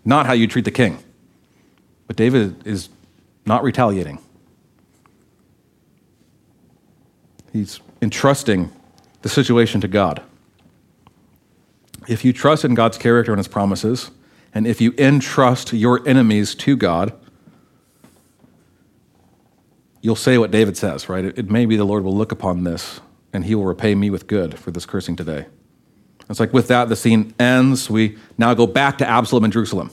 not 0.06 0.26
how 0.26 0.34
you 0.34 0.48
treat 0.48 0.64
the 0.64 0.72
king. 0.72 1.00
But 2.06 2.16
David 2.16 2.66
is 2.66 2.90
not 3.46 3.64
retaliating. 3.64 4.20
He's 7.52 7.82
entrusting 8.02 8.72
the 9.24 9.30
situation 9.30 9.82
to 9.82 9.88
God. 9.88 10.22
If 12.08 12.24
you 12.24 12.32
trust 12.32 12.64
in 12.64 12.76
God's 12.76 12.98
character 12.98 13.34
and 13.34 13.40
his 13.40 13.48
promises, 13.48 14.12
and 14.54 14.68
if 14.68 14.80
you 14.80 14.94
entrust 14.98 15.74
your 15.74 16.08
enemies 16.08 16.56
to 16.56 16.78
God, 16.78 17.14
you'll 20.02 20.16
say 20.16 20.38
what 20.38 20.52
David 20.52 20.78
says, 20.78 21.10
right? 21.10 21.26
It, 21.26 21.50
may 21.50 21.66
be 21.66 21.76
the 21.76 21.84
Lord 21.84 22.04
will 22.04 22.16
look 22.16 22.32
upon 22.32 22.64
this 22.64 23.02
and 23.38 23.46
he 23.46 23.54
will 23.54 23.66
repay 23.66 23.94
me 23.94 24.10
with 24.10 24.26
good 24.26 24.58
for 24.58 24.72
this 24.72 24.88
cursing 24.88 25.16
today. 25.16 25.46
It's 26.28 26.40
like 26.40 26.54
with 26.54 26.70
that, 26.70 26.90
the 26.90 26.96
scene 26.96 27.36
ends. 27.40 27.88
We 27.88 28.18
now 28.36 28.56
go 28.56 28.66
back 28.66 28.98
to 28.98 29.08
Absalom 29.08 29.46
in 29.46 29.52
Jerusalem. 29.52 29.92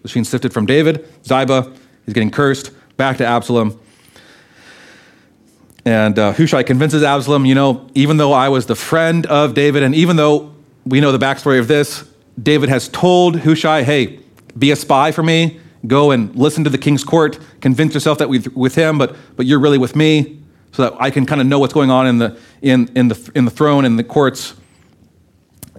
The 0.00 0.08
scene 0.08 0.24
sifted 0.24 0.54
from 0.54 0.64
David, 0.64 1.06
Ziba, 1.22 1.70
he's 2.06 2.14
getting 2.14 2.30
cursed, 2.30 2.70
back 2.96 3.18
to 3.18 3.26
Absalom. 3.26 3.78
And 5.84 6.18
uh, 6.18 6.32
Hushai 6.32 6.62
convinces 6.62 7.02
Absalom, 7.02 7.44
you 7.44 7.54
know, 7.54 7.86
even 7.94 8.16
though 8.16 8.32
I 8.32 8.48
was 8.48 8.64
the 8.64 8.74
friend 8.74 9.26
of 9.26 9.52
David, 9.52 9.82
and 9.82 9.94
even 9.94 10.16
though 10.16 10.54
we 10.86 11.02
know 11.02 11.12
the 11.12 11.18
backstory 11.18 11.58
of 11.58 11.68
this, 11.68 12.08
David 12.42 12.70
has 12.70 12.88
told 12.88 13.40
Hushai, 13.40 13.82
hey, 13.82 14.20
be 14.58 14.70
a 14.70 14.76
spy 14.76 15.12
for 15.12 15.22
me, 15.22 15.60
go 15.86 16.12
and 16.12 16.34
listen 16.34 16.64
to 16.64 16.70
the 16.70 16.78
king's 16.78 17.04
court, 17.04 17.38
convince 17.60 17.92
yourself 17.92 18.16
that 18.16 18.30
we're 18.30 18.40
with 18.54 18.74
him, 18.74 18.96
but, 18.96 19.14
but 19.36 19.44
you're 19.44 19.60
really 19.60 19.76
with 19.76 19.94
me, 19.94 20.39
so 20.72 20.82
that 20.82 20.94
I 21.00 21.10
can 21.10 21.26
kind 21.26 21.40
of 21.40 21.46
know 21.46 21.58
what's 21.58 21.74
going 21.74 21.90
on 21.90 22.06
in 22.06 22.18
the, 22.18 22.38
in, 22.62 22.90
in 22.94 23.08
the, 23.08 23.32
in 23.34 23.44
the 23.44 23.50
throne 23.50 23.84
and 23.84 23.98
the 23.98 24.04
courts. 24.04 24.54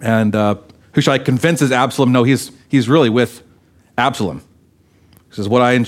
And 0.02 0.36
uh, 0.36 0.56
Hushai 0.94 1.20
convinces 1.20 1.72
Absalom, 1.72 2.12
no, 2.12 2.24
he's, 2.24 2.52
he's 2.70 2.90
really 2.90 3.10
with 3.10 3.44
Absalom. 3.98 4.42
He 5.30 5.36
says, 5.36 5.48
what 5.48 5.62
I, 5.62 5.80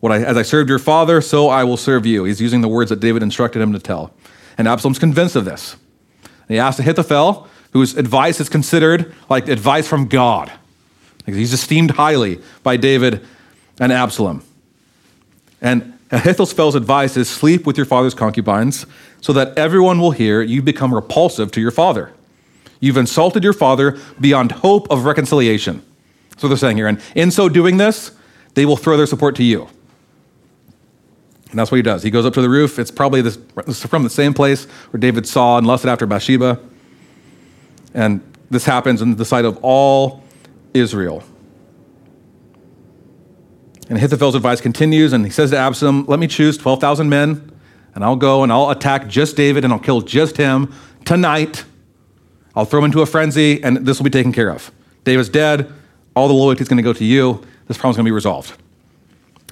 what 0.00 0.12
I, 0.12 0.22
as 0.22 0.36
I 0.36 0.42
served 0.42 0.68
your 0.68 0.78
father, 0.78 1.20
so 1.20 1.48
I 1.48 1.64
will 1.64 1.76
serve 1.76 2.06
you. 2.06 2.24
He's 2.24 2.40
using 2.40 2.60
the 2.60 2.68
words 2.68 2.90
that 2.90 3.00
David 3.00 3.22
instructed 3.22 3.62
him 3.62 3.72
to 3.72 3.78
tell. 3.78 4.12
And 4.56 4.66
Absalom's 4.66 4.98
convinced 4.98 5.36
of 5.36 5.44
this. 5.44 5.76
And 6.24 6.54
he 6.54 6.58
asks 6.58 6.80
Ahithophel, 6.80 7.46
whose 7.72 7.96
advice 7.96 8.40
is 8.40 8.48
considered 8.48 9.14
like 9.28 9.48
advice 9.48 9.86
from 9.86 10.08
God. 10.08 10.50
He's 11.26 11.52
esteemed 11.52 11.92
highly 11.92 12.40
by 12.62 12.78
David 12.78 13.24
and 13.78 13.92
Absalom. 13.92 14.42
And 15.60 15.97
Ahithophel's 16.10 16.74
advice 16.74 17.16
is 17.16 17.28
sleep 17.28 17.66
with 17.66 17.76
your 17.76 17.86
father's 17.86 18.14
concubines 18.14 18.86
so 19.20 19.32
that 19.34 19.56
everyone 19.58 20.00
will 20.00 20.12
hear 20.12 20.40
you 20.40 20.62
become 20.62 20.94
repulsive 20.94 21.50
to 21.52 21.60
your 21.60 21.70
father. 21.70 22.12
You've 22.80 22.96
insulted 22.96 23.44
your 23.44 23.52
father 23.52 23.98
beyond 24.20 24.52
hope 24.52 24.90
of 24.90 25.04
reconciliation. 25.04 25.84
That's 26.30 26.42
what 26.42 26.48
they're 26.50 26.58
saying 26.58 26.76
here. 26.76 26.86
And 26.86 27.00
in 27.14 27.30
so 27.30 27.48
doing 27.48 27.76
this, 27.76 28.12
they 28.54 28.64
will 28.64 28.76
throw 28.76 28.96
their 28.96 29.06
support 29.06 29.36
to 29.36 29.44
you. 29.44 29.68
And 31.50 31.58
that's 31.58 31.70
what 31.70 31.76
he 31.76 31.82
does. 31.82 32.02
He 32.02 32.10
goes 32.10 32.26
up 32.26 32.34
to 32.34 32.42
the 32.42 32.48
roof. 32.48 32.78
It's 32.78 32.90
probably 32.90 33.22
this, 33.22 33.36
from 33.86 34.04
the 34.04 34.10
same 34.10 34.34
place 34.34 34.64
where 34.90 35.00
David 35.00 35.26
saw 35.26 35.58
and 35.58 35.66
lusted 35.66 35.90
after 35.90 36.06
Bathsheba. 36.06 36.60
And 37.94 38.20
this 38.50 38.64
happens 38.64 39.02
in 39.02 39.16
the 39.16 39.24
sight 39.24 39.44
of 39.44 39.58
all 39.62 40.22
Israel. 40.74 41.22
And 43.88 43.96
Ahithophel's 43.96 44.34
advice 44.34 44.60
continues, 44.60 45.12
and 45.12 45.24
he 45.24 45.30
says 45.30 45.50
to 45.50 45.56
Absalom, 45.56 46.04
Let 46.06 46.18
me 46.18 46.26
choose 46.26 46.58
12,000 46.58 47.08
men, 47.08 47.52
and 47.94 48.04
I'll 48.04 48.16
go 48.16 48.42
and 48.42 48.52
I'll 48.52 48.70
attack 48.70 49.08
just 49.08 49.36
David, 49.36 49.64
and 49.64 49.72
I'll 49.72 49.78
kill 49.78 50.02
just 50.02 50.36
him 50.36 50.74
tonight. 51.04 51.64
I'll 52.54 52.66
throw 52.66 52.80
him 52.80 52.86
into 52.86 53.00
a 53.00 53.06
frenzy, 53.06 53.62
and 53.62 53.86
this 53.86 53.98
will 53.98 54.04
be 54.04 54.10
taken 54.10 54.32
care 54.32 54.50
of. 54.50 54.70
David's 55.04 55.28
dead. 55.28 55.72
All 56.14 56.28
the 56.28 56.34
loyalty 56.34 56.62
is 56.62 56.68
going 56.68 56.78
to 56.78 56.82
go 56.82 56.92
to 56.92 57.04
you. 57.04 57.44
This 57.66 57.78
problem's 57.78 57.96
going 57.96 58.04
to 58.04 58.08
be 58.08 58.14
resolved. 58.14 58.52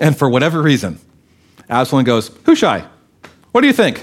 And 0.00 0.16
for 0.16 0.28
whatever 0.28 0.60
reason, 0.60 0.98
Absalom 1.70 2.04
goes, 2.04 2.30
Hushai, 2.44 2.84
what 3.52 3.62
do 3.62 3.66
you 3.66 3.72
think? 3.72 4.02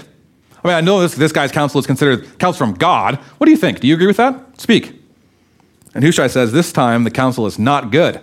I 0.64 0.68
mean, 0.68 0.78
I 0.78 0.82
know 0.82 1.02
this, 1.02 1.14
this 1.16 1.32
guy's 1.32 1.52
counsel 1.52 1.80
is 1.80 1.86
considered 1.86 2.40
counsel 2.40 2.66
from 2.66 2.76
God. 2.76 3.16
What 3.38 3.46
do 3.46 3.52
you 3.52 3.58
think? 3.58 3.82
Do 3.82 3.88
you 3.88 3.94
agree 3.94 4.08
with 4.08 4.18
that? 4.18 4.60
Speak. 4.60 5.00
And 5.94 6.04
Hushai 6.04 6.28
says, 6.28 6.52
This 6.52 6.72
time 6.72 7.04
the 7.04 7.12
counsel 7.12 7.46
is 7.46 7.60
not 7.60 7.92
good. 7.92 8.22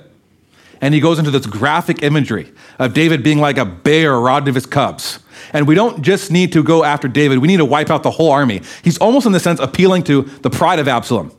And 0.81 0.95
he 0.95 1.01
goes 1.01 1.19
into 1.19 1.31
this 1.31 1.47
graphic 1.47 2.03
imagery 2.03 2.53
of 2.79 2.95
David 2.95 3.23
being 3.23 3.39
like 3.39 3.59
a 3.59 3.65
bear 3.65 4.19
robbed 4.19 4.47
his 4.47 4.67
cubs. 4.67 5.19
And 5.53 5.67
we 5.67 5.75
don't 5.75 6.03
just 6.03 6.31
need 6.31 6.53
to 6.53 6.63
go 6.63 6.85
after 6.85 7.09
David, 7.09 7.39
we 7.39 7.49
need 7.49 7.59
to 7.59 7.65
wipe 7.65 7.91
out 7.91 8.03
the 8.03 8.11
whole 8.11 8.31
army. 8.31 8.63
He's 8.83 8.99
almost, 8.99 9.27
in 9.27 9.33
the 9.33 9.41
sense, 9.41 9.61
appealing 9.61 10.05
to 10.05 10.23
the 10.23 10.51
pride 10.51 10.79
of 10.79 10.89
Absalom. 10.89 11.33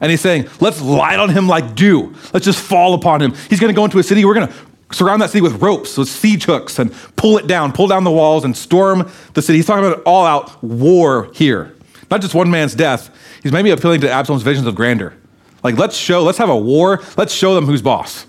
And 0.00 0.10
he's 0.10 0.20
saying, 0.20 0.48
let's 0.60 0.80
light 0.82 1.18
on 1.18 1.30
him 1.30 1.48
like 1.48 1.74
dew. 1.74 2.14
Let's 2.32 2.44
just 2.44 2.60
fall 2.60 2.94
upon 2.94 3.22
him. 3.22 3.34
He's 3.48 3.60
going 3.60 3.72
to 3.72 3.76
go 3.76 3.84
into 3.84 3.98
a 3.98 4.02
city. 4.02 4.24
We're 4.24 4.34
going 4.34 4.48
to 4.48 4.54
surround 4.92 5.22
that 5.22 5.30
city 5.30 5.42
with 5.42 5.62
ropes, 5.62 5.96
with 5.96 6.08
siege 6.08 6.44
hooks, 6.44 6.78
and 6.78 6.92
pull 7.16 7.38
it 7.38 7.46
down, 7.46 7.72
pull 7.72 7.88
down 7.88 8.04
the 8.04 8.10
walls, 8.10 8.44
and 8.44 8.56
storm 8.56 9.10
the 9.34 9.42
city. 9.42 9.58
He's 9.58 9.66
talking 9.66 9.84
about 9.84 9.98
an 9.98 10.04
all 10.04 10.26
out 10.26 10.62
war 10.62 11.30
here. 11.34 11.74
Not 12.10 12.20
just 12.20 12.34
one 12.34 12.50
man's 12.50 12.74
death. 12.74 13.10
He's 13.42 13.52
maybe 13.52 13.70
appealing 13.70 14.00
to 14.02 14.10
Absalom's 14.10 14.42
visions 14.42 14.66
of 14.66 14.74
grandeur. 14.74 15.14
Like, 15.62 15.76
let's 15.78 15.96
show, 15.96 16.22
let's 16.22 16.38
have 16.38 16.50
a 16.50 16.56
war. 16.56 17.02
Let's 17.16 17.32
show 17.32 17.54
them 17.54 17.64
who's 17.64 17.82
boss. 17.82 18.26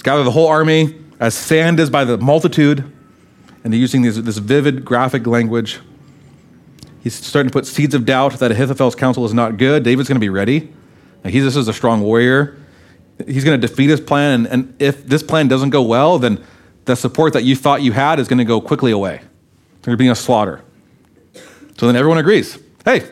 Let's 0.00 0.06
gather 0.06 0.24
the 0.24 0.30
whole 0.30 0.46
army 0.46 0.98
as 1.20 1.34
sand 1.34 1.78
is 1.78 1.90
by 1.90 2.06
the 2.06 2.16
multitude. 2.16 2.90
And 3.62 3.70
they're 3.70 3.78
using 3.78 4.00
this, 4.00 4.16
this 4.16 4.38
vivid 4.38 4.82
graphic 4.82 5.26
language. 5.26 5.78
He's 7.02 7.14
starting 7.14 7.50
to 7.50 7.52
put 7.52 7.66
seeds 7.66 7.94
of 7.94 8.06
doubt 8.06 8.38
that 8.38 8.50
Ahithophel's 8.50 8.94
counsel 8.94 9.26
is 9.26 9.34
not 9.34 9.58
good. 9.58 9.82
David's 9.82 10.08
going 10.08 10.16
to 10.16 10.20
be 10.20 10.30
ready. 10.30 10.72
Like 11.22 11.34
he, 11.34 11.40
this 11.40 11.54
is 11.54 11.68
a 11.68 11.74
strong 11.74 12.00
warrior. 12.00 12.56
He's 13.26 13.44
going 13.44 13.60
to 13.60 13.66
defeat 13.66 13.90
his 13.90 14.00
plan. 14.00 14.46
And, 14.46 14.46
and 14.46 14.82
if 14.82 15.04
this 15.04 15.22
plan 15.22 15.48
doesn't 15.48 15.68
go 15.68 15.82
well, 15.82 16.18
then 16.18 16.42
the 16.86 16.96
support 16.96 17.34
that 17.34 17.44
you 17.44 17.54
thought 17.54 17.82
you 17.82 17.92
had 17.92 18.18
is 18.18 18.26
going 18.26 18.38
to 18.38 18.44
go 18.46 18.58
quickly 18.58 18.92
away. 18.92 19.18
There's 19.18 19.84
going 19.84 19.98
to 19.98 20.02
be 20.02 20.08
a 20.08 20.14
slaughter. 20.14 20.62
So 21.76 21.86
then 21.86 21.94
everyone 21.94 22.16
agrees 22.16 22.58
hey, 22.86 23.06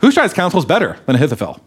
Hushai's 0.00 0.32
counsel 0.32 0.60
is 0.60 0.66
better 0.66 1.00
than 1.06 1.16
Ahithophel. 1.16 1.60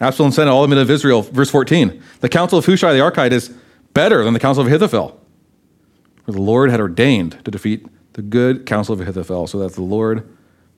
Absalom 0.00 0.30
said 0.30 0.46
all 0.46 0.62
the 0.62 0.68
men 0.68 0.78
of 0.78 0.90
Israel, 0.90 1.22
verse 1.22 1.50
14, 1.50 2.00
the 2.20 2.28
counsel 2.28 2.58
of 2.58 2.66
Hushai 2.66 2.92
the 2.92 3.00
Archite 3.00 3.32
is 3.32 3.48
better 3.94 4.22
than 4.22 4.32
the 4.32 4.40
counsel 4.40 4.62
of 4.62 4.68
Ahithophel. 4.68 5.20
For 6.24 6.32
the 6.32 6.40
Lord 6.40 6.70
had 6.70 6.80
ordained 6.80 7.44
to 7.44 7.50
defeat 7.50 7.86
the 8.12 8.22
good 8.22 8.64
counsel 8.64 8.92
of 8.92 9.00
Ahithophel 9.00 9.46
so 9.46 9.58
that 9.58 9.74
the 9.74 9.82
Lord 9.82 10.28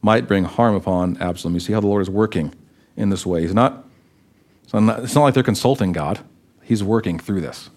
might 0.00 0.26
bring 0.26 0.44
harm 0.44 0.74
upon 0.74 1.20
Absalom. 1.20 1.54
You 1.54 1.61
see 1.61 1.72
how 1.72 1.80
the 1.80 1.87
Lord 1.87 2.02
is 2.02 2.09
working 2.09 2.54
in 2.96 3.11
this 3.11 3.26
way. 3.26 3.42
He's 3.42 3.54
not, 3.54 3.85
it's 4.64 4.72
not, 4.72 5.00
it's 5.00 5.14
not 5.14 5.22
like 5.22 5.35
they're 5.35 5.42
consulting 5.42 5.92
God, 5.92 6.20
He's 6.62 6.83
working 6.83 7.18
through 7.18 7.40
this. 7.40 7.68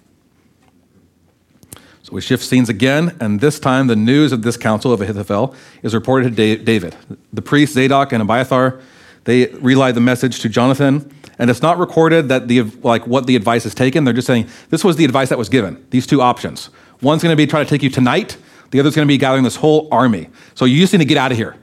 So 2.03 2.13
we 2.13 2.21
shift 2.21 2.43
scenes 2.43 2.69
again, 2.69 3.17
and 3.19 3.39
this 3.39 3.59
time 3.59 3.87
the 3.87 3.95
news 3.95 4.31
of 4.31 4.43
this 4.43 4.55
counsel 4.55 4.93
of 4.93 5.01
Ahithophel 5.01 5.55
is 5.81 5.93
reported 5.93 6.35
to 6.35 6.57
David. 6.57 6.95
The 7.31 7.41
priests 7.41 7.75
Zadok 7.75 8.13
and 8.13 8.21
Abiathar, 8.21 8.79
they 9.23 9.47
relay 9.47 9.93
the 9.93 10.01
message 10.01 10.39
to 10.41 10.49
Jonathan 10.49 11.09
and 11.39 11.49
it's 11.49 11.61
not 11.61 11.77
recorded 11.77 12.29
that 12.29 12.47
the 12.47 12.61
like 12.81 13.07
what 13.07 13.27
the 13.27 13.35
advice 13.35 13.65
is 13.65 13.73
taken. 13.73 14.03
They're 14.03 14.13
just 14.13 14.27
saying 14.27 14.47
this 14.69 14.83
was 14.83 14.95
the 14.95 15.05
advice 15.05 15.29
that 15.29 15.37
was 15.37 15.49
given. 15.49 15.85
These 15.89 16.07
two 16.07 16.21
options. 16.21 16.69
One's 17.01 17.23
going 17.23 17.33
to 17.33 17.37
be 17.37 17.47
trying 17.47 17.65
to 17.65 17.69
take 17.69 17.83
you 17.83 17.89
tonight. 17.89 18.37
The 18.71 18.79
other's 18.79 18.95
going 18.95 19.07
to 19.07 19.11
be 19.11 19.17
gathering 19.17 19.43
this 19.43 19.57
whole 19.57 19.87
army. 19.91 20.29
So 20.55 20.65
you 20.65 20.79
just 20.79 20.93
need 20.93 20.99
to 20.99 21.05
get 21.05 21.17
out 21.17 21.31
of 21.31 21.37
here. 21.37 21.55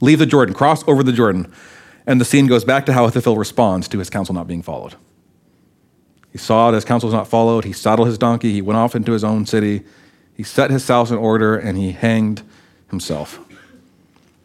Leave 0.00 0.18
the 0.18 0.26
Jordan. 0.26 0.54
Cross 0.54 0.86
over 0.88 1.02
the 1.02 1.12
Jordan. 1.12 1.52
And 2.06 2.20
the 2.20 2.24
scene 2.24 2.46
goes 2.46 2.64
back 2.64 2.86
to 2.86 2.92
how 2.92 3.04
Ahithophel 3.04 3.36
responds 3.36 3.88
to 3.88 3.98
his 3.98 4.10
counsel 4.10 4.34
not 4.34 4.46
being 4.46 4.62
followed. 4.62 4.94
He 6.32 6.38
saw 6.38 6.70
that 6.70 6.76
his 6.76 6.84
counsel 6.84 7.08
was 7.08 7.14
not 7.14 7.28
followed. 7.28 7.64
He 7.64 7.72
saddled 7.72 8.08
his 8.08 8.18
donkey. 8.18 8.52
He 8.52 8.62
went 8.62 8.76
off 8.76 8.94
into 8.94 9.12
his 9.12 9.24
own 9.24 9.46
city. 9.46 9.84
He 10.36 10.42
set 10.42 10.70
his 10.70 10.86
house 10.86 11.10
in 11.10 11.16
order 11.16 11.56
and 11.56 11.78
he 11.78 11.92
hanged 11.92 12.42
himself. 12.90 13.40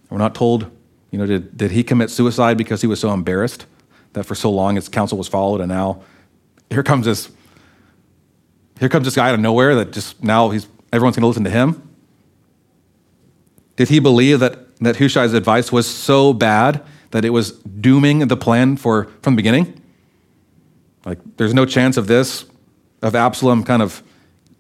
We're 0.10 0.18
not 0.18 0.36
told, 0.36 0.70
you 1.12 1.20
know, 1.20 1.26
did, 1.26 1.58
did 1.58 1.72
he 1.72 1.84
commit 1.84 2.10
suicide 2.10 2.58
because 2.58 2.82
he 2.82 2.88
was 2.88 3.00
so 3.00 3.14
embarrassed? 3.14 3.66
That 4.14 4.26
for 4.26 4.36
so 4.36 4.52
long 4.52 4.76
his 4.76 4.90
counsel 4.90 5.18
was 5.18 5.28
followed, 5.28 5.62
and 5.62 5.70
now 5.70 6.04
here 6.70 6.84
comes 6.84 7.06
this 7.06 7.30
here 8.80 8.90
comes 8.90 9.06
this 9.06 9.16
guy 9.16 9.30
out 9.30 9.36
of 9.36 9.40
nowhere 9.40 9.76
that 9.76 9.92
just 9.92 10.24
now 10.24 10.50
he's 10.50 10.68
everyone's 10.92 11.16
going 11.16 11.24
to 11.24 11.28
listen 11.28 11.44
to 11.44 11.50
him. 11.50 11.88
Did 13.76 13.90
he 13.90 14.00
believe 14.00 14.40
that, 14.42 14.76
that 14.78 14.98
Hushai's 14.98 15.34
advice 15.34 15.72
was 15.72 15.88
so 15.88 16.34
bad 16.34 16.84
that 17.12 17.26
it 17.26 17.32
was 17.32 17.52
dooming 17.52 18.28
the 18.28 18.38
plan 18.38 18.78
for, 18.78 19.06
from 19.22 19.34
the 19.34 19.38
beginning? 19.38 19.82
Like, 21.06 21.18
there's 21.38 21.54
no 21.54 21.66
chance 21.66 21.98
of 21.98 22.08
this, 22.08 22.46
of 23.02 23.16
Absalom 23.16 23.64
kind 23.64 23.82
of 23.82 24.04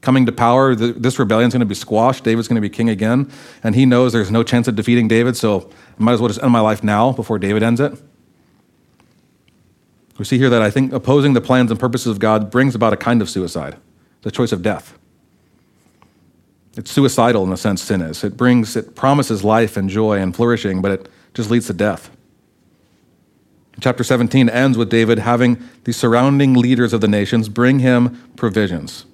coming 0.01 0.25
to 0.25 0.31
power. 0.31 0.73
This 0.73 1.19
rebellion's 1.19 1.53
going 1.53 1.59
to 1.59 1.67
be 1.67 1.75
squashed. 1.75 2.23
David's 2.23 2.47
going 2.47 2.55
to 2.55 2.61
be 2.61 2.69
king 2.69 2.89
again. 2.89 3.31
And 3.63 3.75
he 3.75 3.85
knows 3.85 4.13
there's 4.13 4.31
no 4.31 4.41
chance 4.41 4.67
of 4.67 4.75
defeating 4.75 5.07
David, 5.07 5.37
so 5.37 5.69
I 5.99 6.03
might 6.03 6.13
as 6.13 6.19
well 6.19 6.29
just 6.29 6.41
end 6.41 6.51
my 6.51 6.61
life 6.61 6.83
now 6.83 7.11
before 7.11 7.37
David 7.37 7.61
ends 7.61 7.79
it. 7.79 7.93
We 10.21 10.25
see 10.25 10.37
here 10.37 10.51
that 10.51 10.61
I 10.61 10.69
think 10.69 10.93
opposing 10.93 11.33
the 11.33 11.41
plans 11.41 11.71
and 11.71 11.79
purposes 11.79 12.05
of 12.05 12.19
God 12.19 12.51
brings 12.51 12.75
about 12.75 12.93
a 12.93 12.95
kind 12.95 13.23
of 13.23 13.29
suicide, 13.29 13.77
the 14.21 14.29
choice 14.29 14.51
of 14.51 14.61
death. 14.61 14.95
It's 16.77 16.91
suicidal 16.91 17.43
in 17.43 17.51
a 17.51 17.57
sense, 17.57 17.81
sin 17.81 18.03
is. 18.03 18.23
It 18.23 18.37
brings, 18.37 18.75
it 18.75 18.95
promises 18.95 19.43
life 19.43 19.77
and 19.77 19.89
joy 19.89 20.19
and 20.19 20.35
flourishing, 20.35 20.79
but 20.79 20.91
it 20.91 21.09
just 21.33 21.49
leads 21.49 21.65
to 21.65 21.73
death. 21.73 22.11
Chapter 23.79 24.03
17 24.03 24.47
ends 24.47 24.77
with 24.77 24.91
David 24.91 25.17
having 25.17 25.57
the 25.85 25.91
surrounding 25.91 26.53
leaders 26.53 26.93
of 26.93 27.01
the 27.01 27.07
nations 27.07 27.49
bring 27.49 27.79
him 27.79 28.31
provisions. 28.35 29.07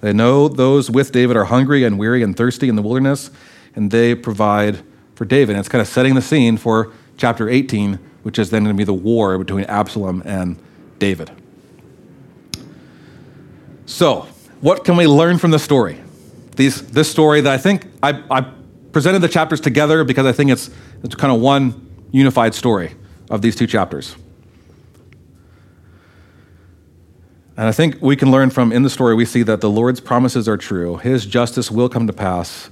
They 0.00 0.12
know 0.12 0.48
those 0.48 0.90
with 0.90 1.12
David 1.12 1.36
are 1.36 1.44
hungry 1.44 1.84
and 1.84 2.00
weary 2.00 2.24
and 2.24 2.36
thirsty 2.36 2.68
in 2.68 2.74
the 2.74 2.82
wilderness, 2.82 3.30
and 3.76 3.92
they 3.92 4.16
provide 4.16 4.82
for 5.14 5.24
David. 5.24 5.52
And 5.52 5.60
it's 5.60 5.68
kind 5.68 5.82
of 5.82 5.86
setting 5.86 6.16
the 6.16 6.20
scene 6.20 6.56
for 6.56 6.92
chapter 7.16 7.48
18, 7.48 8.00
which 8.22 8.38
is 8.38 8.50
then 8.50 8.64
going 8.64 8.74
to 8.74 8.78
be 8.78 8.84
the 8.84 8.92
war 8.92 9.38
between 9.38 9.64
Absalom 9.64 10.22
and 10.24 10.58
David. 10.98 11.30
So, 13.86 14.28
what 14.60 14.84
can 14.84 14.96
we 14.96 15.06
learn 15.06 15.38
from 15.38 15.50
the 15.50 15.58
story? 15.58 16.00
these, 16.58 16.82
this 16.90 17.08
story 17.08 17.40
that 17.40 17.52
I 17.52 17.56
think 17.56 17.86
I, 18.02 18.22
I 18.30 18.40
presented 18.92 19.20
the 19.20 19.28
chapters 19.28 19.60
together 19.60 20.04
because 20.04 20.26
I 20.26 20.32
think 20.32 20.50
it's, 20.50 20.70
it's 21.02 21.14
kind 21.14 21.32
of 21.32 21.40
one 21.40 21.88
unified 22.10 22.52
story 22.52 22.94
of 23.30 23.40
these 23.42 23.54
two 23.54 23.66
chapters. 23.66 24.16
And 27.56 27.66
I 27.66 27.72
think 27.72 28.02
we 28.02 28.16
can 28.16 28.30
learn 28.30 28.50
from 28.50 28.72
in 28.72 28.82
the 28.82 28.90
story, 28.90 29.14
we 29.14 29.24
see 29.24 29.42
that 29.44 29.60
the 29.60 29.70
Lord's 29.70 30.00
promises 30.00 30.48
are 30.48 30.56
true. 30.56 30.96
His 30.96 31.26
justice 31.26 31.70
will 31.70 31.88
come 31.88 32.08
to 32.08 32.12
pass. 32.12 32.70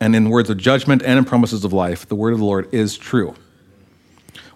And 0.00 0.14
in 0.14 0.28
words 0.28 0.50
of 0.50 0.58
judgment 0.58 1.02
and 1.02 1.18
in 1.18 1.24
promises 1.24 1.64
of 1.64 1.72
life, 1.72 2.06
the 2.06 2.14
word 2.14 2.32
of 2.32 2.40
the 2.40 2.44
Lord 2.44 2.72
is 2.72 2.98
true. 2.98 3.34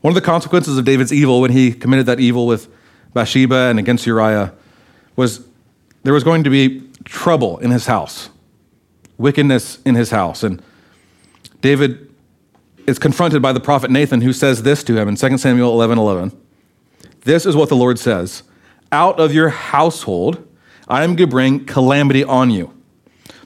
One 0.02 0.10
of 0.10 0.14
the 0.14 0.20
consequences 0.20 0.78
of 0.78 0.84
David's 0.84 1.12
evil 1.12 1.40
when 1.40 1.50
he 1.50 1.72
committed 1.72 2.06
that 2.06 2.20
evil 2.20 2.46
with 2.46 2.68
Bathsheba 3.14 3.68
and 3.70 3.78
against 3.78 4.06
Uriah 4.06 4.52
was 5.16 5.44
there 6.02 6.12
was 6.12 6.24
going 6.24 6.44
to 6.44 6.50
be 6.50 6.82
trouble 7.04 7.58
in 7.58 7.70
his 7.70 7.86
house 7.86 8.28
wickedness 9.22 9.78
in 9.84 9.94
his 9.94 10.10
house. 10.10 10.42
And 10.42 10.62
David 11.60 12.10
is 12.86 12.98
confronted 12.98 13.40
by 13.40 13.52
the 13.52 13.60
prophet 13.60 13.90
Nathan, 13.90 14.20
who 14.20 14.32
says 14.32 14.64
this 14.64 14.82
to 14.84 14.98
him 14.98 15.08
in 15.08 15.16
2 15.16 15.38
Samuel 15.38 15.72
11 15.72 15.98
11. 15.98 16.38
This 17.24 17.46
is 17.46 17.54
what 17.56 17.68
the 17.68 17.76
Lord 17.76 17.98
says 17.98 18.42
Out 18.90 19.18
of 19.18 19.32
your 19.32 19.48
household, 19.48 20.46
I 20.88 21.04
am 21.04 21.10
going 21.10 21.16
to 21.18 21.26
bring 21.28 21.64
calamity 21.64 22.24
on 22.24 22.50
you. 22.50 22.74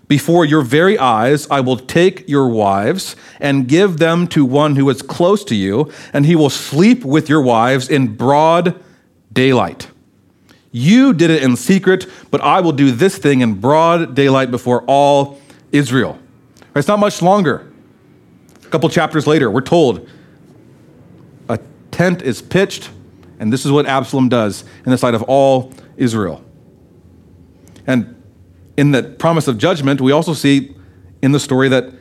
Before 0.08 0.44
your 0.44 0.62
very 0.62 0.96
eyes, 0.98 1.48
I 1.50 1.60
will 1.60 1.78
take 1.78 2.28
your 2.28 2.48
wives 2.48 3.16
and 3.40 3.66
give 3.66 3.98
them 3.98 4.28
to 4.28 4.44
one 4.44 4.76
who 4.76 4.88
is 4.88 5.02
close 5.02 5.42
to 5.44 5.54
you, 5.56 5.90
and 6.12 6.24
he 6.24 6.36
will 6.36 6.50
sleep 6.50 7.04
with 7.04 7.28
your 7.28 7.42
wives 7.42 7.88
in 7.88 8.14
broad 8.14 8.80
daylight. 9.32 9.88
You 10.70 11.12
did 11.12 11.30
it 11.30 11.42
in 11.42 11.56
secret, 11.56 12.06
but 12.30 12.40
I 12.40 12.60
will 12.60 12.72
do 12.72 12.92
this 12.92 13.18
thing 13.18 13.40
in 13.40 13.54
broad 13.54 14.14
daylight 14.14 14.50
before 14.50 14.82
all 14.86 15.40
Israel. 15.72 16.18
It's 16.76 16.88
not 16.88 16.98
much 16.98 17.20
longer. 17.22 17.72
A 18.64 18.68
couple 18.68 18.88
chapters 18.88 19.26
later, 19.26 19.50
we're 19.50 19.60
told 19.60 20.08
a 21.48 21.58
tent 21.90 22.22
is 22.22 22.42
pitched, 22.42 22.90
and 23.40 23.52
this 23.52 23.64
is 23.64 23.72
what 23.72 23.86
Absalom 23.86 24.28
does 24.28 24.64
in 24.84 24.90
the 24.90 24.98
sight 24.98 25.14
of 25.14 25.22
all 25.24 25.72
Israel. 25.96 26.44
And 27.86 28.15
in 28.76 28.92
the 28.92 29.02
promise 29.02 29.48
of 29.48 29.58
judgment, 29.58 30.00
we 30.00 30.12
also 30.12 30.34
see 30.34 30.74
in 31.22 31.32
the 31.32 31.40
story 31.40 31.68
that 31.68 31.92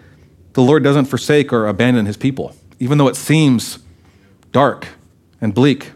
the 0.53 0.61
Lord 0.61 0.83
doesn't 0.83 1.05
forsake 1.05 1.51
or 1.51 1.67
abandon 1.67 2.05
his 2.05 2.17
people, 2.17 2.55
even 2.79 2.97
though 2.97 3.07
it 3.07 3.15
seems 3.15 3.79
dark 4.51 4.87
and 5.41 5.53
bleak. 5.53 5.91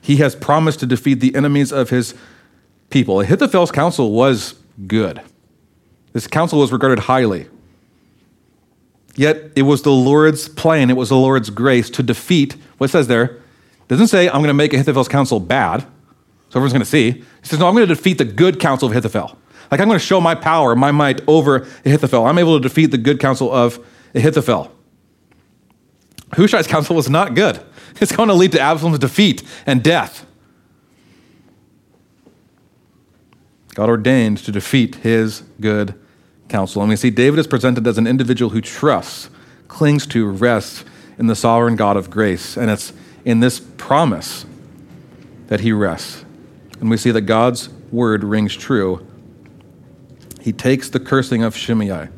He 0.00 0.16
has 0.16 0.34
promised 0.34 0.80
to 0.80 0.86
defeat 0.86 1.20
the 1.20 1.34
enemies 1.34 1.72
of 1.72 1.90
his 1.90 2.14
people. 2.90 3.20
Ahithophel's 3.20 3.70
counsel 3.70 4.12
was 4.12 4.54
good. 4.86 5.22
This 6.12 6.26
counsel 6.26 6.60
was 6.60 6.72
regarded 6.72 7.00
highly. 7.00 7.48
Yet 9.16 9.52
it 9.56 9.62
was 9.62 9.82
the 9.82 9.92
Lord's 9.92 10.48
plan, 10.48 10.90
it 10.90 10.96
was 10.96 11.08
the 11.08 11.16
Lord's 11.16 11.50
grace 11.50 11.88
to 11.90 12.02
defeat, 12.02 12.56
what 12.78 12.90
it 12.90 12.92
says 12.92 13.06
there, 13.06 13.40
doesn't 13.88 14.08
say, 14.08 14.28
I'm 14.28 14.36
going 14.36 14.48
to 14.48 14.54
make 14.54 14.72
Ahithophel's 14.72 15.08
counsel 15.08 15.40
bad, 15.40 15.82
so 15.82 16.58
everyone's 16.58 16.72
going 16.72 16.80
to 16.80 16.86
see. 16.86 17.10
He 17.12 17.24
says, 17.42 17.58
no, 17.58 17.68
I'm 17.68 17.74
going 17.74 17.86
to 17.86 17.94
defeat 17.94 18.18
the 18.18 18.24
good 18.24 18.58
counsel 18.58 18.86
of 18.86 18.92
Ahithophel. 18.92 19.38
Like, 19.70 19.80
I'm 19.80 19.88
going 19.88 19.98
to 19.98 20.04
show 20.04 20.20
my 20.20 20.34
power, 20.34 20.74
my 20.76 20.90
might 20.90 21.20
over 21.26 21.66
Ahithophel. 21.84 22.26
I'm 22.26 22.38
able 22.38 22.58
to 22.58 22.62
defeat 22.62 22.86
the 22.86 22.98
good 22.98 23.20
counsel 23.20 23.52
of 23.52 23.84
Ahithophel. 24.14 24.70
Hushai's 26.32 26.66
counsel 26.66 26.96
was 26.96 27.08
not 27.08 27.34
good. 27.34 27.60
It's 28.00 28.10
going 28.10 28.28
to 28.28 28.34
lead 28.34 28.50
to 28.52 28.60
Absalom's 28.60 28.98
defeat 28.98 29.44
and 29.66 29.80
death. 29.80 30.26
God 33.74 33.88
ordained 33.88 34.38
to 34.38 34.50
defeat 34.50 34.96
his 34.96 35.44
good 35.60 35.94
counsel. 36.48 36.82
And 36.82 36.88
we 36.88 36.96
see 36.96 37.10
David 37.10 37.38
is 37.38 37.46
presented 37.46 37.86
as 37.86 37.96
an 37.96 38.08
individual 38.08 38.50
who 38.50 38.60
trusts, 38.60 39.30
clings 39.68 40.08
to, 40.08 40.28
rests 40.28 40.84
in 41.18 41.28
the 41.28 41.36
sovereign 41.36 41.76
God 41.76 41.96
of 41.96 42.10
grace. 42.10 42.56
And 42.56 42.70
it's 42.70 42.92
in 43.24 43.40
this 43.40 43.60
promise 43.60 44.46
that 45.46 45.60
he 45.60 45.72
rests. 45.72 46.24
And 46.80 46.90
we 46.90 46.96
see 46.96 47.10
that 47.10 47.22
God's 47.22 47.68
word 47.90 48.24
rings 48.24 48.54
true. 48.54 49.06
He 50.44 50.52
takes 50.52 50.90
the 50.90 51.00
cursing 51.00 51.42
of 51.42 51.56
Shimei. 51.56 52.10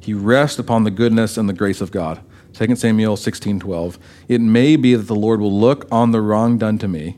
He 0.00 0.12
rests 0.12 0.58
upon 0.58 0.82
the 0.82 0.90
goodness 0.90 1.36
and 1.36 1.48
the 1.48 1.52
grace 1.52 1.80
of 1.80 1.92
God. 1.92 2.20
2 2.52 2.74
Samuel 2.74 3.16
16:12. 3.16 3.96
It 4.26 4.40
may 4.40 4.74
be 4.74 4.96
that 4.96 5.06
the 5.06 5.14
Lord 5.14 5.40
will 5.40 5.56
look 5.56 5.86
on 5.88 6.10
the 6.10 6.20
wrong 6.20 6.58
done 6.58 6.78
to 6.78 6.88
me, 6.88 7.16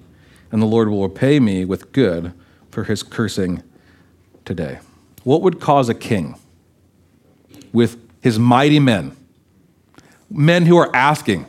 and 0.53 0.61
the 0.61 0.67
Lord 0.67 0.91
will 0.91 1.05
repay 1.05 1.41
me 1.41 1.65
with 1.65 1.91
good 1.93 2.35
for 2.71 2.85
his 2.85 3.03
cursing 3.03 3.63
today. 4.45 4.81
What 5.25 5.41
would 5.41 5.59
cause 5.59 5.89
a 5.89 5.95
king 5.95 6.35
with 7.73 7.97
his 8.21 8.39
mighty 8.39 8.79
men, 8.79 9.17
men 10.29 10.67
who 10.67 10.77
are 10.77 10.95
asking, 10.95 11.47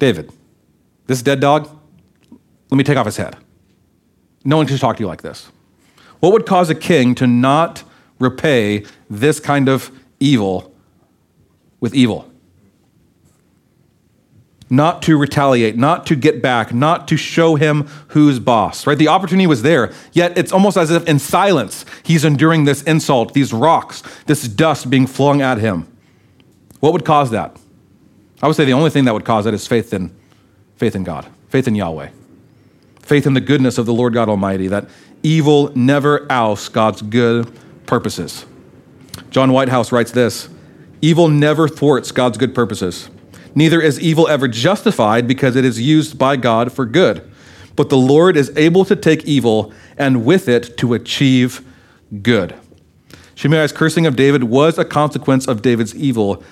David, 0.00 0.32
this 1.06 1.22
dead 1.22 1.38
dog, 1.38 1.70
let 2.72 2.76
me 2.76 2.82
take 2.82 2.96
off 2.96 3.06
his 3.06 3.18
head? 3.18 3.36
No 4.44 4.56
one 4.56 4.66
should 4.66 4.80
talk 4.80 4.96
to 4.96 5.00
you 5.00 5.06
like 5.06 5.22
this. 5.22 5.52
What 6.24 6.32
would 6.32 6.46
cause 6.46 6.70
a 6.70 6.74
king 6.74 7.14
to 7.16 7.26
not 7.26 7.84
repay 8.18 8.86
this 9.10 9.40
kind 9.40 9.68
of 9.68 9.90
evil 10.18 10.74
with 11.80 11.94
evil? 11.94 12.30
not 14.70 15.02
to 15.02 15.18
retaliate, 15.18 15.76
not 15.76 16.06
to 16.06 16.16
get 16.16 16.40
back, 16.40 16.72
not 16.72 17.06
to 17.06 17.18
show 17.18 17.54
him 17.54 17.86
who's 18.08 18.38
boss, 18.38 18.86
right? 18.86 18.96
The 18.96 19.08
opportunity 19.08 19.46
was 19.46 19.60
there, 19.60 19.92
yet 20.12 20.36
it's 20.38 20.50
almost 20.50 20.78
as 20.78 20.90
if 20.90 21.06
in 21.06 21.18
silence 21.18 21.84
he's 22.02 22.24
enduring 22.24 22.64
this 22.64 22.82
insult, 22.84 23.34
these 23.34 23.52
rocks, 23.52 24.02
this 24.24 24.48
dust 24.48 24.88
being 24.88 25.06
flung 25.06 25.42
at 25.42 25.58
him. 25.58 25.86
What 26.80 26.94
would 26.94 27.04
cause 27.04 27.30
that? 27.30 27.56
I 28.42 28.46
would 28.46 28.56
say 28.56 28.64
the 28.64 28.72
only 28.72 28.88
thing 28.88 29.04
that 29.04 29.12
would 29.12 29.26
cause 29.26 29.44
that 29.44 29.52
is 29.54 29.66
faith 29.66 29.92
in 29.92 30.10
faith 30.76 30.96
in 30.96 31.04
God, 31.04 31.26
faith 31.50 31.68
in 31.68 31.74
Yahweh. 31.74 32.08
Faith 33.00 33.26
in 33.26 33.34
the 33.34 33.40
goodness 33.42 33.76
of 33.76 33.84
the 33.84 33.92
Lord 33.92 34.14
God 34.14 34.30
Almighty, 34.30 34.66
that 34.68 34.88
evil 35.24 35.72
never 35.74 36.30
ousts 36.30 36.68
God's 36.68 37.02
good 37.02 37.52
purposes. 37.86 38.46
John 39.30 39.52
Woodhouse 39.52 39.90
writes 39.90 40.12
this 40.12 40.48
Evil 41.00 41.28
never 41.28 41.66
thwarts 41.66 42.12
God's 42.12 42.38
good 42.38 42.54
purposes. 42.54 43.10
Neither 43.54 43.80
is 43.80 44.00
evil 44.00 44.28
ever 44.28 44.48
justified 44.48 45.26
because 45.26 45.56
it 45.56 45.64
is 45.64 45.80
used 45.80 46.18
by 46.18 46.36
God 46.36 46.72
for 46.72 46.86
good. 46.86 47.28
But 47.76 47.88
the 47.88 47.96
Lord 47.96 48.36
is 48.36 48.52
able 48.56 48.84
to 48.84 48.96
take 48.96 49.24
evil 49.24 49.72
and 49.96 50.24
with 50.24 50.48
it 50.48 50.76
to 50.78 50.94
achieve 50.94 51.64
good. 52.22 52.54
Shimei's 53.34 53.72
cursing 53.72 54.06
of 54.06 54.16
David 54.16 54.44
was 54.44 54.78
a 54.78 54.84
consequence 54.84 55.48
of 55.48 55.62
David's 55.62 55.94
evil, 55.94 56.42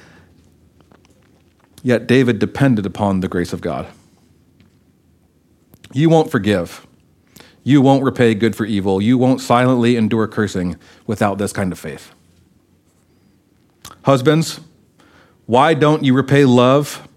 yet 1.83 2.07
David 2.07 2.39
depended 2.39 2.87
upon 2.87 3.21
the 3.21 3.29
grace 3.29 3.53
of 3.53 3.61
God. 3.61 3.87
You 5.93 6.09
won't 6.09 6.31
forgive. 6.31 6.87
You 7.65 7.81
won't 7.81 8.03
repay 8.03 8.35
good 8.35 8.57
for 8.57 8.65
evil. 8.65 9.01
You 9.01 9.17
won't 9.19 9.41
silently 9.41 9.97
endure 9.97 10.27
cursing 10.27 10.77
without 11.07 11.39
this 11.39 11.53
kind 11.53 11.71
of 11.73 11.79
faith. 11.79 12.13
Husbands, 14.03 14.61
why 15.47 15.75
don't 15.75 16.03
you 16.03 16.15
repay 16.15 16.45
love 16.45 17.09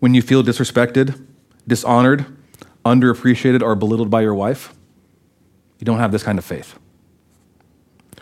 when 0.00 0.14
you 0.14 0.22
feel 0.22 0.42
disrespected, 0.42 1.22
dishonored, 1.66 2.24
underappreciated, 2.84 3.62
or 3.62 3.74
belittled 3.74 4.08
by 4.08 4.22
your 4.22 4.34
wife? 4.34 4.72
you 5.78 5.84
don't 5.84 5.98
have 5.98 6.12
this 6.12 6.22
kind 6.22 6.38
of 6.38 6.44
faith. 6.44 6.78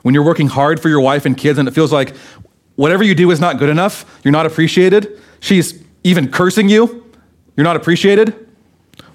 When 0.02 0.14
you're 0.14 0.24
working 0.24 0.48
hard 0.48 0.80
for 0.80 0.88
your 0.88 1.00
wife 1.00 1.24
and 1.24 1.36
kids 1.36 1.59
and 1.59 1.68
it 1.68 1.72
feels 1.72 1.92
like 1.92 2.14
whatever 2.76 3.05
you 3.05 3.14
do 3.14 3.30
is 3.30 3.40
not 3.40 3.59
good 3.59 3.68
enough, 3.68 4.20
you're 4.24 4.32
not 4.32 4.46
appreciated, 4.46 5.20
she's 5.40 5.82
even 6.02 6.30
cursing 6.30 6.68
you, 6.68 7.11
you're 7.57 7.64
not 7.64 7.76
appreciated, 7.76 8.43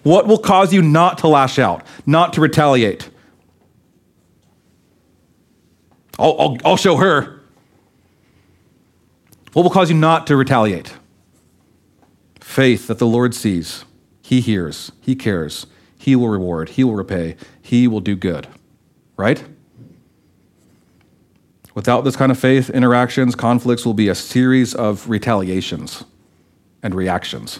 what 0.04 0.28
will 0.28 0.38
cause 0.38 0.74
you 0.74 0.82
not 0.82 1.18
to 1.20 1.28
lash 1.28 1.60
out, 1.60 1.86
not 2.06 2.34
to 2.34 2.42
retaliate? 2.42 3.10
I'll, 6.18 6.36
I'll, 6.40 6.58
I'll 6.66 6.78
show 6.78 6.98
her. 6.98 7.42
What 9.54 9.64
will 9.64 9.72
cause 9.72 9.90
you 9.90 9.98
not 9.98 10.28
to 10.28 10.36
retaliate? 10.36 10.96
Faith 12.40 12.88
that 12.88 13.00
the 13.00 13.08
Lord 13.08 13.34
sees, 13.34 13.86
He 14.22 14.42
hears, 14.42 14.92
He 15.02 15.16
cares, 15.16 15.66
He 15.98 16.16
will 16.16 16.30
reward, 16.30 16.70
He 16.70 16.84
will 16.84 16.96
repay, 16.96 17.36
He 17.62 17.88
will 17.88 18.02
do 18.02 18.16
good. 18.16 18.48
Right? 19.18 19.44
Without 21.74 22.04
this 22.04 22.16
kind 22.16 22.32
of 22.32 22.40
faith, 22.40 22.70
interactions, 22.70 23.36
conflicts 23.36 23.86
will 23.86 23.94
be 23.94 24.10
a 24.10 24.16
series 24.16 24.76
of 24.76 25.10
retaliations 25.10 26.04
and 26.84 26.94
reactions 26.94 27.60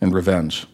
and 0.00 0.14
revenge. 0.14 0.66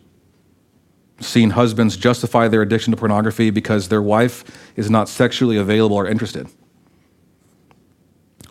Seen 1.20 1.50
husbands 1.50 1.96
justify 1.96 2.48
their 2.48 2.62
addiction 2.62 2.90
to 2.90 2.96
pornography 2.96 3.50
because 3.50 3.88
their 3.88 4.02
wife 4.02 4.44
is 4.76 4.90
not 4.90 5.08
sexually 5.08 5.56
available 5.56 5.96
or 5.96 6.06
interested. 6.06 6.48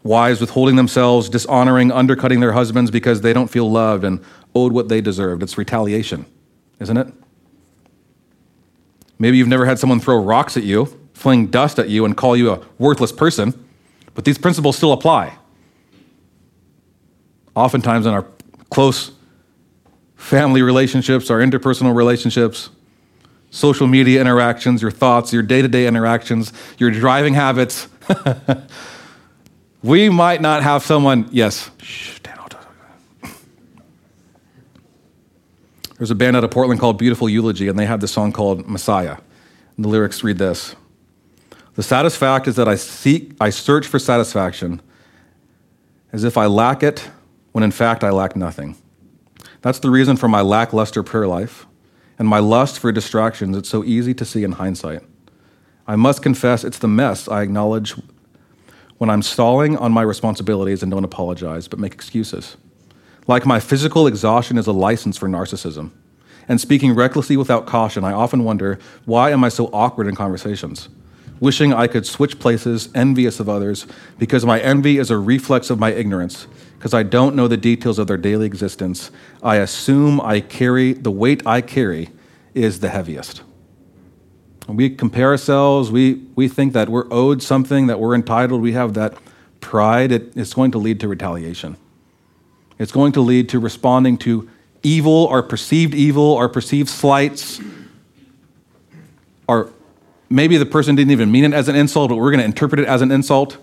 Wives 0.03 0.41
withholding 0.41 0.75
themselves, 0.75 1.29
dishonoring, 1.29 1.91
undercutting 1.91 2.39
their 2.39 2.53
husbands 2.53 2.91
because 2.91 3.21
they 3.21 3.33
don't 3.33 3.49
feel 3.49 3.69
loved 3.69 4.03
and 4.03 4.21
owed 4.53 4.71
what 4.71 4.89
they 4.89 5.01
deserved. 5.01 5.43
It's 5.43 5.57
retaliation, 5.57 6.25
isn't 6.79 6.97
it? 6.97 7.07
Maybe 9.19 9.37
you've 9.37 9.47
never 9.47 9.65
had 9.65 9.79
someone 9.79 9.99
throw 9.99 10.21
rocks 10.21 10.57
at 10.57 10.63
you, 10.63 10.85
fling 11.13 11.47
dust 11.47 11.79
at 11.79 11.89
you, 11.89 12.03
and 12.03 12.17
call 12.17 12.35
you 12.35 12.51
a 12.51 12.61
worthless 12.77 13.11
person, 13.11 13.53
but 14.13 14.25
these 14.25 14.37
principles 14.37 14.75
still 14.75 14.91
apply. 14.91 15.37
Oftentimes, 17.55 18.05
in 18.05 18.13
our 18.13 18.25
close 18.69 19.11
family 20.23 20.61
relationships, 20.61 21.29
our 21.29 21.39
interpersonal 21.39 21.93
relationships, 21.93 22.69
social 23.51 23.87
media 23.87 24.21
interactions, 24.21 24.81
your 24.81 24.89
thoughts, 24.89 25.33
your 25.33 25.43
day 25.43 25.61
to 25.61 25.67
day 25.67 25.85
interactions, 25.85 26.53
your 26.77 26.89
driving 26.89 27.33
habits. 27.33 27.87
we 29.83 30.09
might 30.09 30.41
not 30.41 30.63
have 30.63 30.83
someone, 30.83 31.27
yes, 31.31 31.69
There's 35.97 36.11
a 36.11 36.15
band 36.15 36.35
out 36.35 36.43
of 36.43 36.51
Portland 36.51 36.81
called 36.81 36.97
Beautiful 36.97 37.29
Eulogy, 37.29 37.69
and 37.69 37.79
they 37.79 37.85
have 37.85 38.01
this 38.01 38.11
song 38.11 38.33
called 38.33 38.67
Messiah. 38.67 39.17
And 39.77 39.85
the 39.85 39.89
lyrics 39.89 40.21
read 40.21 40.37
this 40.37 40.75
The 41.75 41.83
saddest 41.83 42.17
fact 42.17 42.45
is 42.45 42.57
that 42.57 42.67
I 42.67 42.75
seek, 42.75 43.33
I 43.39 43.51
search 43.51 43.87
for 43.87 43.99
satisfaction 43.99 44.81
as 46.11 46.25
if 46.25 46.37
I 46.37 46.47
lack 46.47 46.83
it, 46.83 47.09
when 47.53 47.63
in 47.63 47.71
fact 47.71 48.03
I 48.03 48.09
lack 48.09 48.35
nothing. 48.35 48.75
That's 49.63 49.79
the 49.79 49.89
reason 49.89 50.17
for 50.17 50.27
my 50.27 50.41
lackluster 50.41 51.03
prayer 51.03 51.25
life 51.25 51.65
and 52.19 52.27
my 52.27 52.39
lust 52.39 52.79
for 52.79 52.91
distractions. 52.91 53.55
It's 53.55 53.69
so 53.69 53.83
easy 53.83 54.13
to 54.13 54.25
see 54.25 54.43
in 54.43 54.51
hindsight. 54.51 55.01
I 55.87 55.95
must 55.95 56.21
confess 56.21 56.65
it's 56.65 56.79
the 56.79 56.89
mess 56.89 57.29
I 57.29 57.41
acknowledge 57.41 57.95
when 58.97 59.09
I'm 59.09 59.21
stalling 59.21 59.77
on 59.77 59.93
my 59.93 60.01
responsibilities 60.01 60.83
and 60.83 60.91
don't 60.91 61.05
apologize, 61.05 61.69
but 61.69 61.79
make 61.79 61.93
excuses. 61.93 62.57
Like 63.25 63.45
my 63.45 63.61
physical 63.61 64.05
exhaustion 64.05 64.57
is 64.57 64.67
a 64.67 64.73
license 64.73 65.17
for 65.17 65.29
narcissism. 65.29 65.91
And 66.49 66.59
speaking 66.59 66.93
recklessly 66.93 67.37
without 67.37 67.65
caution, 67.65 68.03
I 68.03 68.11
often 68.11 68.43
wonder 68.43 68.79
why 69.05 69.31
am 69.31 69.45
I 69.45 69.49
so 69.49 69.67
awkward 69.67 70.07
in 70.07 70.15
conversations? 70.15 70.89
Wishing 71.39 71.73
I 71.73 71.87
could 71.87 72.05
switch 72.05 72.37
places, 72.37 72.89
envious 72.93 73.39
of 73.39 73.47
others, 73.47 73.87
because 74.19 74.45
my 74.45 74.59
envy 74.59 74.97
is 74.97 75.09
a 75.09 75.17
reflex 75.17 75.69
of 75.69 75.79
my 75.79 75.93
ignorance 75.93 76.47
because 76.83 76.93
I 76.93 77.03
don't 77.03 77.33
know 77.33 77.47
the 77.47 77.55
details 77.55 77.97
of 77.97 78.07
their 78.07 78.17
daily 78.17 78.45
existence, 78.45 79.09
I 79.41 79.55
assume 79.55 80.19
I 80.19 80.41
carry 80.41 80.91
the 80.91 81.11
weight 81.11 81.41
I 81.47 81.61
carry 81.61 82.09
is 82.53 82.81
the 82.81 82.89
heaviest. 82.89 83.41
we 84.67 84.89
compare 84.89 85.29
ourselves, 85.29 85.89
we, 85.89 86.15
we 86.35 86.49
think 86.49 86.73
that 86.73 86.89
we're 86.89 87.07
owed 87.09 87.41
something, 87.41 87.87
that 87.87 88.01
we're 88.01 88.13
entitled, 88.13 88.61
we 88.61 88.73
have 88.73 88.95
that 88.95 89.17
pride, 89.61 90.11
it, 90.11 90.35
it's 90.35 90.53
going 90.53 90.71
to 90.71 90.77
lead 90.77 90.99
to 90.99 91.07
retaliation. 91.07 91.77
It's 92.77 92.91
going 92.91 93.13
to 93.13 93.21
lead 93.21 93.47
to 93.47 93.59
responding 93.59 94.17
to 94.17 94.49
evil 94.83 95.13
or 95.31 95.41
perceived 95.41 95.93
evil 95.93 96.33
or 96.33 96.49
perceived 96.49 96.89
slights. 96.89 97.61
Or 99.47 99.71
maybe 100.29 100.57
the 100.57 100.65
person 100.65 100.95
didn't 100.95 101.11
even 101.11 101.31
mean 101.31 101.45
it 101.45 101.53
as 101.53 101.69
an 101.69 101.77
insult, 101.77 102.09
but 102.09 102.17
we're 102.17 102.31
going 102.31 102.39
to 102.39 102.45
interpret 102.45 102.81
it 102.81 102.87
as 102.87 103.01
an 103.01 103.09
insult 103.09 103.57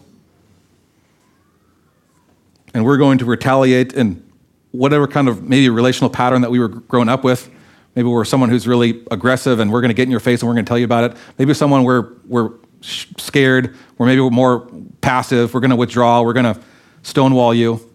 and 2.75 2.85
we're 2.85 2.97
going 2.97 3.19
to 3.19 3.25
retaliate 3.25 3.93
in 3.93 4.25
whatever 4.73 5.07
kind 5.07 5.29
of 5.29 5.43
maybe 5.43 5.69
relational 5.69 6.11
pattern 6.11 6.43
that 6.43 6.51
we 6.51 6.59
were 6.59 6.69
growing 6.69 7.09
up 7.09 7.25
with. 7.25 7.51
Maybe 7.95 8.09
we're 8.09 8.25
someone 8.25 8.51
who's 8.51 8.69
really 8.69 9.05
aggressive 9.11 9.59
and 9.59 9.73
we're 9.73 9.81
going 9.81 9.91
to 9.91 9.95
get 9.95 10.05
in 10.05 10.11
your 10.11 10.21
face 10.21 10.43
and 10.43 10.49
we're 10.49 10.55
going 10.55 10.65
to 10.65 10.69
tell 10.69 10.79
you 10.79 10.85
about 10.85 11.11
it. 11.11 11.17
Maybe 11.39 11.55
someone 11.55 11.83
we're, 11.83 12.13
we're 12.27 12.53
scared, 12.81 13.77
or 13.99 14.07
maybe 14.07 14.21
we're 14.21 14.31
more 14.31 14.71
passive, 15.01 15.53
we're 15.53 15.61
going 15.61 15.71
to 15.71 15.77
withdraw, 15.77 16.23
we're 16.23 16.33
going 16.33 16.55
to 16.55 16.61
stonewall 17.03 17.53
you. 17.53 17.87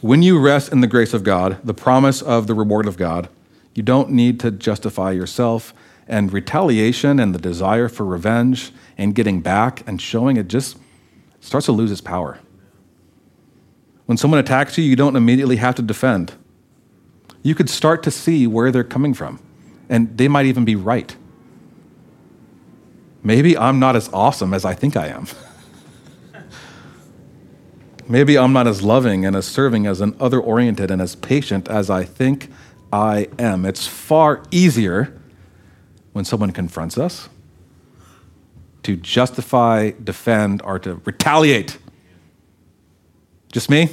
When 0.00 0.22
you 0.22 0.38
rest 0.38 0.72
in 0.72 0.80
the 0.80 0.86
grace 0.86 1.14
of 1.14 1.24
God, 1.24 1.58
the 1.64 1.74
promise 1.74 2.20
of 2.20 2.46
the 2.46 2.54
reward 2.54 2.86
of 2.86 2.96
God, 2.96 3.28
you 3.74 3.82
don't 3.82 4.10
need 4.10 4.40
to 4.40 4.50
justify 4.50 5.12
yourself. 5.12 5.72
And 6.08 6.32
retaliation 6.32 7.18
and 7.18 7.34
the 7.34 7.38
desire 7.38 7.88
for 7.88 8.04
revenge 8.04 8.72
and 8.96 9.14
getting 9.14 9.40
back 9.40 9.82
and 9.88 10.00
showing 10.00 10.36
it 10.36 10.46
just 10.46 10.78
starts 11.46 11.66
to 11.66 11.72
lose 11.72 11.92
its 11.92 12.00
power. 12.00 12.40
When 14.06 14.18
someone 14.18 14.40
attacks 14.40 14.76
you, 14.76 14.84
you 14.84 14.96
don't 14.96 15.14
immediately 15.14 15.56
have 15.56 15.76
to 15.76 15.82
defend. 15.82 16.32
You 17.42 17.54
could 17.54 17.70
start 17.70 18.02
to 18.02 18.10
see 18.10 18.46
where 18.46 18.72
they're 18.72 18.84
coming 18.84 19.14
from, 19.14 19.40
and 19.88 20.18
they 20.18 20.26
might 20.26 20.46
even 20.46 20.64
be 20.64 20.74
right. 20.74 21.14
Maybe 23.22 23.56
I'm 23.56 23.78
not 23.78 23.94
as 23.94 24.10
awesome 24.12 24.52
as 24.52 24.64
I 24.64 24.74
think 24.74 24.96
I 24.96 25.06
am. 25.06 25.26
Maybe 28.08 28.36
I'm 28.36 28.52
not 28.52 28.66
as 28.66 28.82
loving 28.82 29.24
and 29.24 29.36
as 29.36 29.46
serving 29.46 29.86
as 29.86 30.00
an 30.00 30.16
other 30.18 30.40
oriented 30.40 30.90
and 30.90 31.00
as 31.00 31.14
patient 31.14 31.68
as 31.68 31.90
I 31.90 32.04
think 32.04 32.50
I 32.92 33.28
am. 33.38 33.64
It's 33.64 33.86
far 33.86 34.42
easier 34.50 35.16
when 36.12 36.24
someone 36.24 36.50
confronts 36.52 36.98
us 36.98 37.28
to 38.86 38.94
justify, 38.94 39.90
defend, 39.90 40.62
or 40.62 40.78
to 40.78 41.02
retaliate. 41.04 41.76
Just 43.50 43.68
me? 43.68 43.88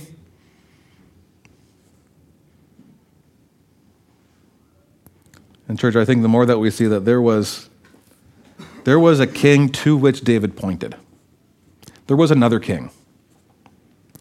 And 5.67 5.79
church, 5.79 5.95
I 5.95 6.05
think 6.05 6.21
the 6.21 6.27
more 6.27 6.45
that 6.45 6.59
we 6.59 6.69
see 6.69 6.85
that 6.85 7.05
there 7.05 7.19
was 7.19 7.71
there 8.83 8.99
was 8.99 9.19
a 9.19 9.25
king 9.25 9.69
to 9.69 9.97
which 9.97 10.21
David 10.21 10.55
pointed. 10.55 10.95
There 12.05 12.17
was 12.17 12.29
another 12.29 12.59
king. 12.59 12.91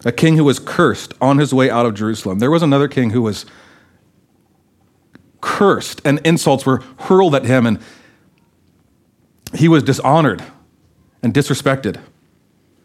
A 0.07 0.13
king 0.13 0.39
who 0.39 0.45
was 0.45 0.59
cursed 0.59 1.13
on 1.21 1.37
his 1.37 1.53
way 1.53 1.69
out 1.69 1.85
of 1.85 1.93
Jerusalem. 1.93 2.39
There 2.39 2.51
was 2.51 2.63
another 2.63 2.89
king 2.89 3.11
who 3.11 3.21
was 3.21 3.45
cursed 5.43 6.01
and 6.03 6.19
insults 6.25 6.65
were 6.65 6.83
hurled 7.01 7.35
at 7.35 7.45
him 7.45 7.67
and 7.67 7.79
he 9.55 9.69
was 9.69 9.83
dishonored 9.83 10.43
and 11.23 11.33
disrespected. 11.33 12.01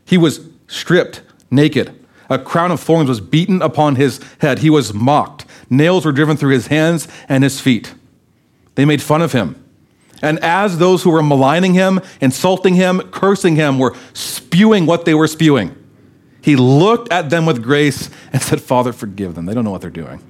He 0.05 0.17
was 0.17 0.47
stripped 0.67 1.21
naked. 1.49 1.93
A 2.29 2.37
crown 2.37 2.71
of 2.71 2.79
thorns 2.79 3.09
was 3.09 3.21
beaten 3.21 3.61
upon 3.61 3.95
his 3.95 4.19
head. 4.39 4.59
He 4.59 4.69
was 4.69 4.93
mocked. 4.93 5.45
Nails 5.69 6.05
were 6.05 6.11
driven 6.11 6.37
through 6.37 6.53
his 6.53 6.67
hands 6.67 7.07
and 7.29 7.43
his 7.43 7.59
feet. 7.59 7.93
They 8.75 8.85
made 8.85 9.01
fun 9.01 9.21
of 9.21 9.31
him. 9.31 9.63
And 10.21 10.39
as 10.39 10.77
those 10.77 11.03
who 11.03 11.11
were 11.11 11.23
maligning 11.23 11.73
him, 11.73 12.01
insulting 12.19 12.75
him, 12.75 13.01
cursing 13.11 13.55
him 13.55 13.79
were 13.79 13.95
spewing 14.13 14.85
what 14.85 15.05
they 15.05 15.13
were 15.13 15.27
spewing, 15.27 15.75
he 16.41 16.55
looked 16.55 17.11
at 17.11 17.29
them 17.29 17.45
with 17.45 17.61
grace 17.61 18.09
and 18.33 18.41
said, 18.41 18.61
Father, 18.61 18.93
forgive 18.93 19.35
them. 19.35 19.45
They 19.45 19.53
don't 19.53 19.63
know 19.63 19.71
what 19.71 19.81
they're 19.81 19.89
doing. 19.89 20.23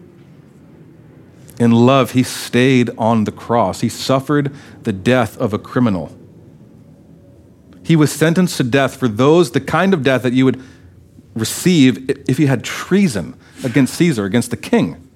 In 1.60 1.72
love, 1.72 2.12
he 2.12 2.24
stayed 2.24 2.90
on 2.98 3.24
the 3.24 3.32
cross. 3.32 3.82
He 3.82 3.90
suffered 3.90 4.54
the 4.84 4.94
death 4.94 5.38
of 5.38 5.54
a 5.54 5.60
criminal 5.60 6.16
he 7.88 7.96
was 7.96 8.12
sentenced 8.12 8.58
to 8.58 8.66
death 8.66 8.98
for 8.98 9.08
those, 9.08 9.52
the 9.52 9.62
kind 9.62 9.94
of 9.94 10.04
death 10.04 10.24
that 10.24 10.34
you 10.34 10.44
would 10.44 10.62
receive 11.36 12.10
if 12.30 12.38
you 12.38 12.48
had 12.48 12.62
treason 12.62 13.34
against 13.64 13.94
Caesar, 13.94 14.26
against 14.26 14.52
the 14.52 14.58
king. 14.58 15.10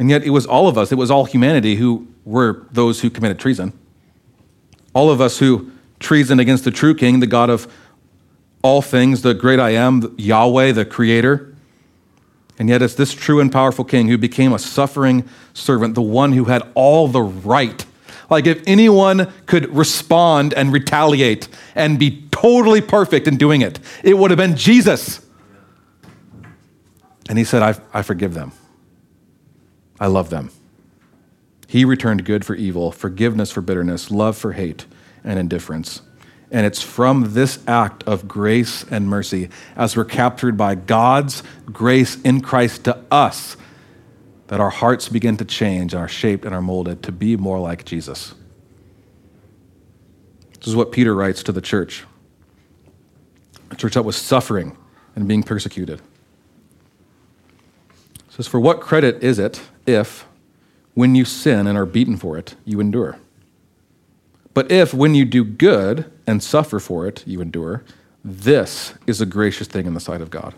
And 0.00 0.10
yet 0.10 0.24
it 0.24 0.30
was 0.30 0.46
all 0.46 0.66
of 0.66 0.76
us, 0.76 0.90
it 0.90 0.96
was 0.96 1.08
all 1.08 1.24
humanity 1.24 1.76
who 1.76 2.08
were 2.24 2.66
those 2.72 3.00
who 3.00 3.10
committed 3.10 3.38
treason. 3.38 3.72
All 4.92 5.08
of 5.08 5.20
us 5.20 5.38
who 5.38 5.70
treason 6.00 6.40
against 6.40 6.64
the 6.64 6.72
true 6.72 6.96
king, 6.96 7.20
the 7.20 7.28
God 7.28 7.48
of 7.48 7.72
all 8.60 8.82
things, 8.82 9.22
the 9.22 9.34
great 9.34 9.60
I 9.60 9.70
am, 9.70 10.12
Yahweh, 10.18 10.72
the 10.72 10.84
creator. 10.84 11.54
And 12.58 12.68
yet 12.68 12.82
it's 12.82 12.94
this 12.94 13.14
true 13.14 13.38
and 13.38 13.52
powerful 13.52 13.84
king 13.84 14.08
who 14.08 14.18
became 14.18 14.52
a 14.52 14.58
suffering 14.58 15.28
servant, 15.54 15.94
the 15.94 16.02
one 16.02 16.32
who 16.32 16.46
had 16.46 16.68
all 16.74 17.06
the 17.06 17.22
right 17.22 17.86
Like 18.30 18.46
if 18.46 18.62
anyone 18.66 19.30
could 19.46 19.74
respond 19.76 20.54
and 20.54 20.72
retaliate 20.72 21.48
and 21.74 21.98
be 21.98 22.22
totally 22.30 22.80
perfect 22.80 23.26
in 23.26 23.36
doing 23.36 23.60
it, 23.60 23.80
it 24.04 24.16
would 24.16 24.30
have 24.30 24.38
been 24.38 24.56
Jesus. 24.56 25.26
And 27.28 27.36
he 27.36 27.44
said, 27.44 27.62
I, 27.62 27.80
I 27.92 28.02
forgive 28.02 28.34
them. 28.34 28.52
I 29.98 30.06
love 30.06 30.30
them. 30.30 30.50
He 31.66 31.84
returned 31.84 32.24
good 32.24 32.44
for 32.44 32.54
evil, 32.54 32.90
forgiveness 32.90 33.52
for 33.52 33.60
bitterness, 33.60 34.10
love 34.10 34.36
for 34.36 34.52
hate, 34.52 34.86
and 35.22 35.38
indifference. 35.38 36.02
And 36.50 36.66
it's 36.66 36.82
from 36.82 37.34
this 37.34 37.60
act 37.68 38.02
of 38.04 38.26
grace 38.26 38.84
and 38.90 39.08
mercy, 39.08 39.50
as 39.76 39.96
we're 39.96 40.04
captured 40.04 40.56
by 40.56 40.74
God's 40.74 41.44
grace 41.66 42.20
in 42.22 42.40
Christ 42.40 42.84
to 42.84 43.04
us, 43.10 43.56
that 44.50 44.58
our 44.58 44.70
hearts 44.70 45.08
begin 45.08 45.36
to 45.36 45.44
change, 45.44 45.94
and 45.94 46.02
are 46.02 46.08
shaped, 46.08 46.44
and 46.44 46.52
are 46.52 46.60
molded 46.60 47.04
to 47.04 47.12
be 47.12 47.36
more 47.36 47.60
like 47.60 47.84
Jesus. 47.84 48.34
This 50.58 50.66
is 50.66 50.74
what 50.74 50.90
Peter 50.90 51.14
writes 51.14 51.44
to 51.44 51.52
the 51.52 51.60
church 51.60 52.04
a 53.70 53.76
church 53.76 53.94
that 53.94 54.02
was 54.02 54.16
suffering 54.16 54.76
and 55.14 55.28
being 55.28 55.44
persecuted. 55.44 56.00
It 58.16 58.32
says, 58.32 58.48
For 58.48 58.58
what 58.58 58.80
credit 58.80 59.22
is 59.22 59.38
it 59.38 59.62
if, 59.86 60.26
when 60.94 61.14
you 61.14 61.24
sin 61.24 61.68
and 61.68 61.78
are 61.78 61.86
beaten 61.86 62.16
for 62.16 62.36
it, 62.36 62.56
you 62.64 62.80
endure? 62.80 63.18
But 64.52 64.72
if, 64.72 64.92
when 64.92 65.14
you 65.14 65.24
do 65.24 65.44
good 65.44 66.10
and 66.26 66.42
suffer 66.42 66.80
for 66.80 67.06
it, 67.06 67.24
you 67.24 67.40
endure, 67.40 67.84
this 68.24 68.94
is 69.06 69.20
a 69.20 69.26
gracious 69.26 69.68
thing 69.68 69.86
in 69.86 69.94
the 69.94 70.00
sight 70.00 70.20
of 70.20 70.28
God. 70.28 70.56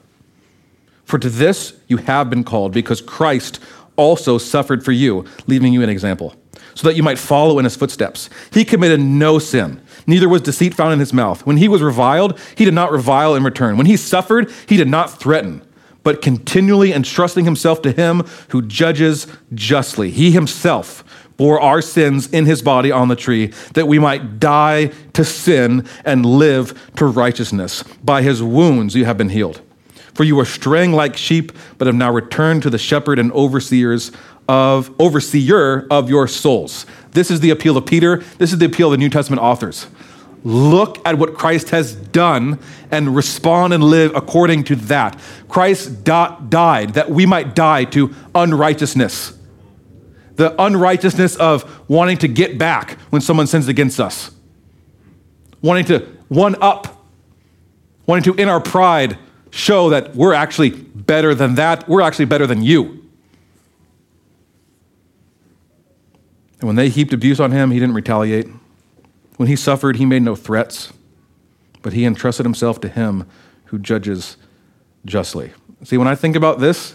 For 1.05 1.19
to 1.19 1.29
this 1.29 1.75
you 1.89 1.99
have 1.99 2.31
been 2.31 2.43
called, 2.43 2.73
because 2.73 3.03
Christ 3.03 3.61
also 3.97 4.39
suffered 4.39 4.85
for 4.85 4.93
you, 4.93 5.25
leaving 5.47 5.73
you 5.73 5.83
an 5.83 5.89
example, 5.89 6.35
so 6.75 6.89
that 6.89 6.97
you 6.97 7.03
might 7.03 7.19
follow 7.19 7.59
in 7.59 7.65
his 7.65 7.77
footsteps. 7.77 8.31
He 8.53 8.65
committed 8.65 9.01
no 9.01 9.39
sin, 9.39 9.81
neither 10.07 10.29
was 10.29 10.43
deceit 10.43 10.75
found 10.75 10.93
in 10.93 10.99
his 10.99 11.13
mouth. 11.13 11.47
When 11.47 11.59
he 11.59 11.69
was 11.69 11.83
reviled, 11.83 12.39
he 12.57 12.65
did 12.65 12.75
not 12.75 12.93
revile 12.93 13.35
in 13.35 13.45
return. 13.45 13.77
When 13.77 13.87
he 13.87 13.97
suffered, 13.97 14.51
he 14.67 14.77
did 14.77 14.89
not 14.89 15.19
threaten 15.19 15.63
but 16.03 16.23
continually 16.23 16.93
entrusting 16.93 17.45
himself 17.45 17.83
to 17.83 17.93
him 17.93 18.25
who 18.49 18.63
judges 18.63 19.27
justly. 19.55 20.11
He 20.11 20.33
himself 20.33 21.05
bore 21.37 21.61
our 21.61 21.83
sins 21.83 22.29
in 22.29 22.47
his 22.47 22.63
body 22.63 22.93
on 22.93 23.09
the 23.09 23.17
tree, 23.17 23.47
that 23.75 23.89
we 23.89 23.99
might 23.99 24.39
die 24.39 24.87
to 25.13 25.25
sin 25.25 25.87
and 26.05 26.25
live 26.27 26.93
to 26.97 27.07
righteousness. 27.07 27.83
By 28.05 28.23
his 28.23 28.43
wounds 28.43 28.95
you 28.95 29.05
have 29.05 29.19
been 29.19 29.31
healed. 29.31 29.61
For 30.15 30.25
you 30.25 30.37
were 30.37 30.45
straying 30.45 30.93
like 30.93 31.17
sheep, 31.17 31.53
but 31.79 31.87
have 31.87 31.97
now 31.97 32.13
returned 32.13 32.63
to 32.65 32.71
the 32.71 32.79
shepherd 32.79 33.19
and 33.19 33.33
overseers 33.33 34.13
of 34.49 34.95
overseer 35.01 35.87
of 35.91 36.11
your 36.11 36.29
souls. 36.29 36.85
This 37.13 37.31
is 37.31 37.41
the 37.41 37.51
appeal 37.51 37.77
of 37.77 37.87
Peter. 37.87 38.19
This 38.39 38.53
is 38.53 38.59
the 38.59 38.67
appeal 38.67 38.89
of 38.89 38.93
the 38.93 38.99
New 38.99 39.09
Testament 39.09 39.41
authors. 39.41 39.87
Look 40.45 40.99
at 41.07 41.19
what 41.19 41.35
Christ 41.35 41.71
has 41.71 41.95
done 41.95 42.59
and 42.91 43.15
respond 43.15 43.73
and 43.73 43.83
live 43.85 44.15
according 44.15 44.65
to 44.65 44.77
that. 44.77 45.19
Christ 45.49 46.05
died 46.05 46.95
that 46.95 47.11
we 47.11 47.27
might 47.27 47.55
die 47.55 47.85
to 47.85 48.13
unrighteousness. 48.35 49.39
The 50.35 50.61
unrighteousness 50.61 51.37
of 51.37 51.89
wanting 51.89 52.19
to 52.19 52.29
get 52.29 52.59
back 52.59 52.99
when 53.11 53.23
someone 53.23 53.47
sins 53.47 53.69
against 53.69 54.01
us, 54.01 54.33
wanting 55.61 55.85
to 55.87 56.01
one 56.29 56.57
up, 56.61 57.07
wanting 58.07 58.35
to, 58.35 58.43
in 58.43 58.49
our 58.49 58.61
pride, 58.61 59.19
show 59.53 59.91
that 59.91 60.17
we're 60.17 60.33
actually 60.33 60.71
better 60.71 61.35
than 61.35 61.55
that, 61.55 61.89
we're 61.89 62.01
actually 62.01 62.25
better 62.25 62.47
than 62.47 62.63
you. 62.63 63.03
And 66.59 66.67
when 66.69 66.77
they 66.77 66.89
heaped 66.89 67.13
abuse 67.13 67.39
on 67.39 67.53
him, 67.53 67.71
he 67.71 67.79
didn't 67.79 67.95
retaliate. 67.95 68.49
When 69.37 69.49
he 69.49 69.57
suffered, 69.57 69.97
he 69.97 70.07
made 70.07 70.23
no 70.23 70.35
threats, 70.35 70.93
but 71.83 71.93
he 71.93 72.05
entrusted 72.05 72.47
himself 72.47 72.81
to 72.81 72.89
him 72.89 73.29
who 73.67 73.79
judges 73.79 74.37
justly. 75.05 75.53
See, 75.85 75.97
when 75.97 76.09
I 76.09 76.15
think 76.15 76.35
about 76.35 76.59
this, 76.59 76.95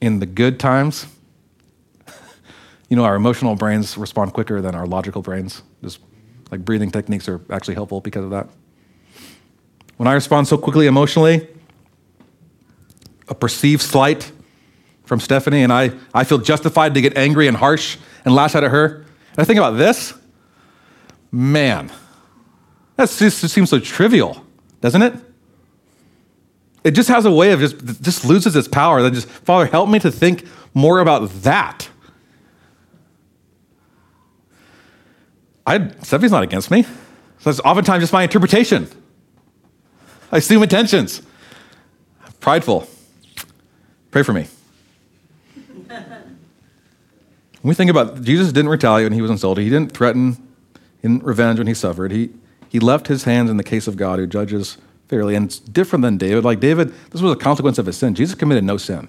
in 0.00 0.18
the 0.18 0.26
good 0.26 0.58
times, 0.58 1.06
you 2.88 2.96
know, 2.96 3.04
our 3.04 3.14
emotional 3.14 3.54
brains 3.54 3.96
respond 3.96 4.32
quicker 4.32 4.60
than 4.60 4.74
our 4.74 4.86
logical 4.86 5.22
brains. 5.22 5.62
Just 5.82 6.00
like 6.50 6.64
breathing 6.64 6.90
techniques 6.90 7.28
are 7.28 7.40
actually 7.50 7.74
helpful 7.74 8.00
because 8.00 8.24
of 8.24 8.30
that. 8.30 8.48
When 9.96 10.08
I 10.08 10.12
respond 10.14 10.48
so 10.48 10.58
quickly 10.58 10.86
emotionally, 10.86 11.48
a 13.28 13.34
perceived 13.34 13.82
slight 13.82 14.32
from 15.04 15.20
Stephanie, 15.20 15.62
and 15.62 15.72
I, 15.72 15.92
I 16.12 16.24
feel 16.24 16.38
justified 16.38 16.94
to 16.94 17.00
get 17.00 17.16
angry 17.16 17.46
and 17.46 17.56
harsh 17.56 17.96
and 18.24 18.34
lash 18.34 18.54
out 18.54 18.64
at 18.64 18.70
her. 18.70 18.96
And 18.96 19.38
I 19.38 19.44
think 19.44 19.58
about 19.58 19.72
this, 19.72 20.14
man, 21.30 21.92
that 22.96 23.08
seems 23.08 23.70
so 23.70 23.78
trivial, 23.78 24.44
doesn't 24.80 25.02
it? 25.02 25.14
It 26.84 26.92
just 26.92 27.08
has 27.08 27.24
a 27.24 27.30
way 27.30 27.52
of 27.52 27.60
just, 27.60 28.02
just 28.02 28.24
loses 28.24 28.54
its 28.56 28.68
power. 28.68 29.02
That 29.02 29.12
just, 29.12 29.28
Father, 29.28 29.66
help 29.66 29.88
me 29.88 29.98
to 30.00 30.10
think 30.10 30.46
more 30.74 31.00
about 31.00 31.30
that. 31.42 31.88
I, 35.66 35.88
Stephanie's 36.02 36.30
not 36.30 36.42
against 36.42 36.70
me. 36.70 36.84
So 37.38 37.50
it's 37.50 37.60
oftentimes 37.60 38.02
just 38.02 38.12
my 38.12 38.22
interpretation. 38.22 38.86
I 40.32 40.38
assume 40.38 40.62
intentions. 40.62 41.22
Prideful. 42.40 42.86
Pray 44.10 44.22
for 44.22 44.32
me. 44.32 44.46
When 47.64 47.70
we 47.70 47.74
think 47.74 47.90
about 47.90 48.20
Jesus 48.20 48.52
didn't 48.52 48.68
retaliate 48.68 49.06
when 49.06 49.14
he 49.14 49.22
was 49.22 49.30
insulted, 49.30 49.62
he 49.62 49.70
didn't 49.70 49.92
threaten 49.92 50.36
in 51.02 51.20
revenge 51.20 51.58
when 51.58 51.66
he 51.66 51.72
suffered. 51.72 52.12
He, 52.12 52.28
he 52.68 52.78
left 52.78 53.06
his 53.06 53.24
hands 53.24 53.48
in 53.48 53.56
the 53.56 53.64
case 53.64 53.86
of 53.86 53.96
God 53.96 54.18
who 54.18 54.26
judges 54.26 54.76
fairly. 55.08 55.34
And 55.34 55.46
it's 55.46 55.60
different 55.60 56.02
than 56.02 56.18
David. 56.18 56.44
Like 56.44 56.60
David, 56.60 56.92
this 57.10 57.22
was 57.22 57.32
a 57.32 57.36
consequence 57.36 57.78
of 57.78 57.86
his 57.86 57.96
sin. 57.96 58.14
Jesus 58.14 58.34
committed 58.34 58.64
no 58.64 58.76
sin. 58.76 59.08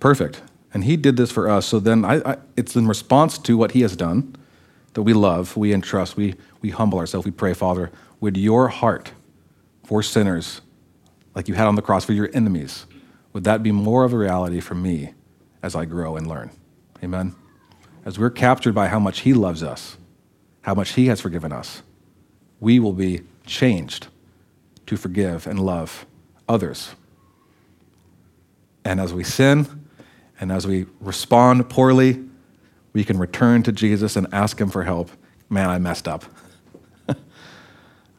Perfect. 0.00 0.42
And 0.74 0.82
he 0.82 0.96
did 0.96 1.16
this 1.16 1.30
for 1.30 1.48
us. 1.48 1.66
So 1.66 1.78
then 1.78 2.04
I, 2.04 2.32
I, 2.32 2.36
it's 2.56 2.74
in 2.74 2.88
response 2.88 3.38
to 3.38 3.56
what 3.56 3.70
he 3.70 3.82
has 3.82 3.94
done 3.94 4.34
that 4.94 5.02
we 5.02 5.12
love, 5.12 5.56
we 5.56 5.72
entrust, 5.72 6.16
we, 6.16 6.34
we 6.62 6.70
humble 6.70 6.98
ourselves, 6.98 7.24
we 7.24 7.30
pray, 7.30 7.54
Father, 7.54 7.92
would 8.20 8.36
your 8.36 8.68
heart 8.68 9.12
for 9.84 10.02
sinners, 10.02 10.60
like 11.34 11.48
you 11.48 11.54
had 11.54 11.66
on 11.66 11.74
the 11.74 11.82
cross 11.82 12.04
for 12.04 12.12
your 12.12 12.30
enemies, 12.32 12.86
would 13.32 13.44
that 13.44 13.62
be 13.62 13.72
more 13.72 14.04
of 14.04 14.12
a 14.12 14.18
reality 14.18 14.60
for 14.60 14.74
me 14.74 15.14
as 15.62 15.74
I 15.74 15.84
grow 15.84 16.16
and 16.16 16.26
learn. 16.26 16.50
Amen. 17.02 17.34
As 18.04 18.18
we're 18.18 18.30
captured 18.30 18.74
by 18.74 18.88
how 18.88 18.98
much 18.98 19.20
He 19.20 19.34
loves 19.34 19.62
us, 19.62 19.96
how 20.62 20.74
much 20.74 20.92
He 20.92 21.06
has 21.06 21.20
forgiven 21.20 21.52
us, 21.52 21.82
we 22.60 22.78
will 22.78 22.92
be 22.92 23.22
changed 23.46 24.08
to 24.86 24.96
forgive 24.96 25.46
and 25.46 25.60
love 25.60 26.06
others. 26.48 26.94
And 28.84 29.00
as 29.00 29.12
we 29.12 29.24
sin 29.24 29.86
and 30.40 30.50
as 30.50 30.66
we 30.66 30.86
respond 31.00 31.68
poorly, 31.68 32.24
we 32.92 33.04
can 33.04 33.18
return 33.18 33.62
to 33.64 33.72
Jesus 33.72 34.16
and 34.16 34.26
ask 34.32 34.60
Him 34.60 34.70
for 34.70 34.84
help. 34.84 35.10
Man, 35.48 35.68
I 35.68 35.78
messed 35.78 36.08
up. 36.08 36.24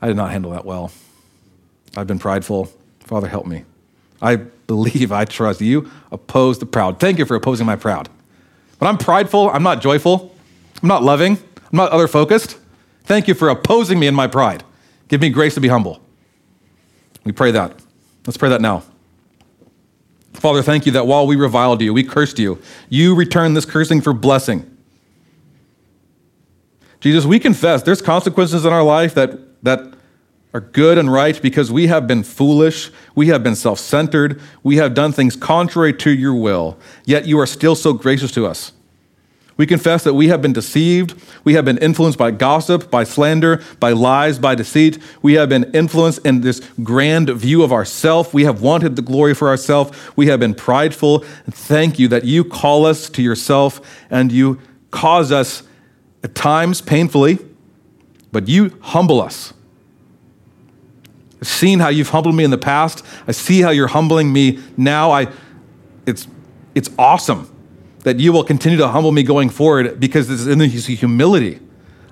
I 0.01 0.07
did 0.07 0.15
not 0.15 0.31
handle 0.31 0.51
that 0.51 0.65
well. 0.65 0.91
I've 1.95 2.07
been 2.07 2.19
prideful. 2.19 2.71
Father, 3.01 3.27
help 3.27 3.45
me. 3.45 3.65
I 4.21 4.35
believe, 4.35 5.11
I 5.11 5.25
trust 5.25 5.61
you. 5.61 5.89
Oppose 6.11 6.59
the 6.59 6.65
proud. 6.65 6.99
Thank 6.99 7.19
you 7.19 7.25
for 7.25 7.35
opposing 7.35 7.65
my 7.65 7.75
proud. 7.75 8.09
But 8.79 8.87
I'm 8.87 8.97
prideful. 8.97 9.49
I'm 9.49 9.63
not 9.63 9.81
joyful. 9.81 10.35
I'm 10.81 10.87
not 10.87 11.03
loving. 11.03 11.37
I'm 11.57 11.77
not 11.77 11.91
other 11.91 12.07
focused. 12.07 12.57
Thank 13.03 13.27
you 13.27 13.33
for 13.33 13.49
opposing 13.49 13.99
me 13.99 14.07
in 14.07 14.15
my 14.15 14.27
pride. 14.27 14.63
Give 15.07 15.21
me 15.21 15.29
grace 15.29 15.55
to 15.55 15.61
be 15.61 15.67
humble. 15.67 16.01
We 17.23 17.31
pray 17.31 17.51
that. 17.51 17.79
Let's 18.25 18.37
pray 18.37 18.49
that 18.49 18.61
now. 18.61 18.83
Father, 20.33 20.63
thank 20.63 20.85
you 20.85 20.91
that 20.93 21.05
while 21.05 21.27
we 21.27 21.35
reviled 21.35 21.81
you, 21.81 21.93
we 21.93 22.03
cursed 22.03 22.39
you, 22.39 22.59
you 22.89 23.13
returned 23.13 23.55
this 23.55 23.65
cursing 23.65 24.01
for 24.01 24.13
blessing. 24.13 24.65
Jesus, 26.99 27.25
we 27.25 27.39
confess 27.39 27.83
there's 27.83 28.01
consequences 28.01 28.63
in 28.63 28.71
our 28.71 28.83
life 28.83 29.13
that, 29.15 29.37
that 29.63 29.93
are 30.53 30.61
good 30.61 30.97
and 30.97 31.11
right 31.11 31.41
because 31.41 31.71
we 31.71 31.87
have 31.87 32.07
been 32.07 32.23
foolish, 32.23 32.91
we 33.15 33.27
have 33.27 33.43
been 33.43 33.55
self 33.55 33.79
centered, 33.79 34.41
we 34.63 34.77
have 34.77 34.93
done 34.93 35.11
things 35.11 35.35
contrary 35.35 35.93
to 35.93 36.11
your 36.11 36.35
will, 36.35 36.77
yet 37.05 37.25
you 37.25 37.39
are 37.39 37.45
still 37.45 37.75
so 37.75 37.93
gracious 37.93 38.31
to 38.31 38.45
us. 38.45 38.73
We 39.57 39.67
confess 39.67 40.03
that 40.05 40.15
we 40.15 40.29
have 40.29 40.41
been 40.41 40.53
deceived, 40.53 41.13
we 41.43 41.53
have 41.53 41.65
been 41.65 41.77
influenced 41.77 42.17
by 42.17 42.31
gossip, 42.31 42.89
by 42.89 43.03
slander, 43.03 43.61
by 43.79 43.91
lies, 43.91 44.39
by 44.39 44.55
deceit. 44.55 44.97
We 45.21 45.33
have 45.33 45.49
been 45.49 45.69
influenced 45.73 46.25
in 46.25 46.41
this 46.41 46.61
grand 46.83 47.29
view 47.29 47.61
of 47.61 47.71
ourself. 47.71 48.33
We 48.33 48.43
have 48.45 48.61
wanted 48.61 48.95
the 48.95 49.01
glory 49.01 49.35
for 49.35 49.49
ourselves. 49.49 49.95
We 50.15 50.27
have 50.27 50.39
been 50.39 50.55
prideful. 50.55 51.19
Thank 51.49 51.99
you 51.99 52.07
that 52.07 52.25
you 52.25 52.43
call 52.43 52.85
us 52.85 53.09
to 53.11 53.21
yourself 53.21 53.81
and 54.09 54.31
you 54.31 54.59
cause 54.89 55.31
us 55.31 55.63
at 56.23 56.33
times 56.33 56.81
painfully, 56.81 57.37
but 58.31 58.47
you 58.47 58.77
humble 58.81 59.21
us 59.21 59.53
I've 61.41 61.47
seen 61.47 61.79
how 61.79 61.89
you've 61.89 62.09
humbled 62.09 62.35
me 62.35 62.43
in 62.43 62.51
the 62.51 62.57
past. 62.57 63.03
I 63.27 63.31
see 63.31 63.61
how 63.61 63.71
you're 63.71 63.87
humbling 63.87 64.31
me 64.31 64.59
now. 64.77 65.11
I, 65.11 65.27
it's, 66.05 66.27
it's 66.75 66.89
awesome. 66.99 67.47
that 68.03 68.19
you 68.19 68.31
will 68.31 68.43
continue 68.43 68.77
to 68.77 68.87
humble 68.87 69.11
me 69.11 69.23
going 69.23 69.49
forward 69.49 69.99
because 69.99 70.27
this 70.27 70.41
is 70.41 70.47
in 70.47 70.59
the 70.59 70.67
humility. 70.67 71.59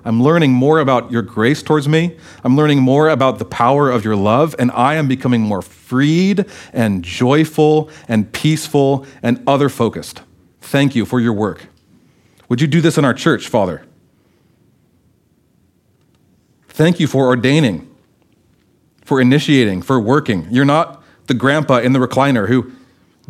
I'm 0.04 0.22
learning 0.22 0.52
more 0.52 0.78
about 0.78 1.12
your 1.12 1.22
grace 1.22 1.62
towards 1.62 1.86
me. 1.86 2.16
I'm 2.42 2.56
learning 2.56 2.80
more 2.80 3.08
about 3.08 3.38
the 3.38 3.44
power 3.44 3.90
of 3.90 4.04
your 4.04 4.16
love, 4.16 4.56
and 4.58 4.70
I 4.72 4.94
am 4.94 5.08
becoming 5.08 5.42
more 5.42 5.62
freed 5.62 6.46
and 6.72 7.04
joyful 7.04 7.90
and 8.08 8.32
peaceful 8.32 9.04
and 9.22 9.42
other 9.46 9.68
focused. 9.68 10.22
Thank 10.60 10.94
you 10.94 11.04
for 11.04 11.20
your 11.20 11.34
work. 11.34 11.66
Would 12.48 12.60
you 12.60 12.66
do 12.66 12.80
this 12.80 12.98
in 12.98 13.04
our 13.04 13.14
church, 13.14 13.48
Father? 13.48 13.82
Thank 16.80 16.98
you 16.98 17.06
for 17.06 17.26
ordaining, 17.26 17.94
for 19.04 19.20
initiating, 19.20 19.82
for 19.82 20.00
working. 20.00 20.46
You're 20.50 20.64
not 20.64 21.04
the 21.26 21.34
grandpa 21.34 21.80
in 21.80 21.92
the 21.92 21.98
recliner 21.98 22.48
who 22.48 22.72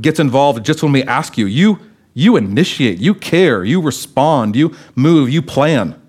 gets 0.00 0.20
involved 0.20 0.64
just 0.64 0.84
when 0.84 0.92
we 0.92 1.02
ask 1.02 1.36
you. 1.36 1.46
You, 1.46 1.80
you 2.14 2.36
initiate, 2.36 3.00
you 3.00 3.12
care, 3.12 3.64
you 3.64 3.80
respond, 3.80 4.54
you 4.54 4.76
move, 4.94 5.30
you 5.30 5.42
plan. 5.42 6.00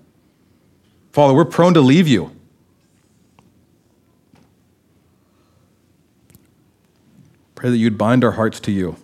Father, 1.10 1.34
we're 1.34 1.44
prone 1.44 1.74
to 1.74 1.80
leave 1.80 2.06
you. 2.06 2.30
Pray 7.56 7.70
that 7.70 7.76
you'd 7.76 7.98
bind 7.98 8.22
our 8.22 8.30
hearts 8.30 8.60
to 8.60 8.70
you. 8.70 8.94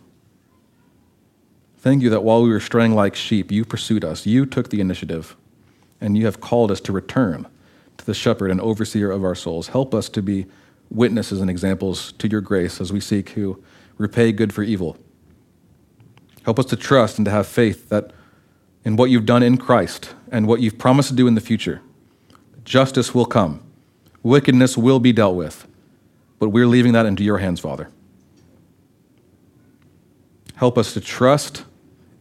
Thank 1.78 2.05
you 2.05 2.11
that 2.11 2.22
while 2.22 2.45
we 2.45 2.51
were 2.51 2.61
straying 2.61 2.95
like 2.95 3.16
sheep, 3.16 3.51
you 3.51 3.64
pursued 3.64 4.05
us. 4.05 4.26
You 4.26 4.47
took 4.47 4.70
the 4.70 4.80
initiative, 4.80 5.34
and 6.01 6.16
you 6.16 6.26
have 6.26 6.41
called 6.41 6.70
us 6.70 6.80
to 6.82 6.93
return 6.93 7.49
to 7.99 8.07
the 8.07 8.14
shepherd 8.14 8.51
and 8.51 8.61
overseer 8.61 9.11
of 9.11 9.24
our 9.24 9.34
souls. 9.34 9.68
Help 9.68 9.94
us 9.94 10.09
to 10.09 10.22
be 10.22 10.46
witnesses 10.90 11.40
and 11.40 11.51
examples 11.51 12.12
to 12.12 12.28
your 12.28 12.40
grace 12.40 12.80
as 12.80 12.92
we 12.92 13.01
seek 13.01 13.34
to 13.34 13.62
repay 13.99 14.32
good 14.32 14.53
for 14.53 14.62
evil. 14.62 14.96
Help 16.44 16.59
us 16.59 16.64
to 16.66 16.76
trust 16.76 17.18
and 17.18 17.24
to 17.26 17.30
have 17.30 17.46
faith 17.46 17.88
that 17.90 18.12
in 18.84 18.96
what 18.96 19.11
you've 19.11 19.26
done 19.26 19.42
in 19.42 19.59
Christ 19.59 20.14
and 20.30 20.46
what 20.46 20.61
you've 20.61 20.78
promised 20.78 21.11
to 21.11 21.14
do 21.14 21.26
in 21.26 21.34
the 21.34 21.40
future, 21.40 21.82
justice 22.64 23.14
will 23.14 23.26
come, 23.26 23.62
wickedness 24.22 24.78
will 24.78 25.01
be 25.01 25.12
dealt 25.12 25.36
with, 25.36 25.66
but 26.38 26.49
we're 26.49 26.66
leaving 26.66 26.92
that 26.92 27.05
into 27.05 27.22
your 27.22 27.38
hands, 27.38 27.61
Father. 27.61 27.90
Help 30.55 30.78
us 30.78 30.94
to 30.94 31.01
trust 31.01 31.64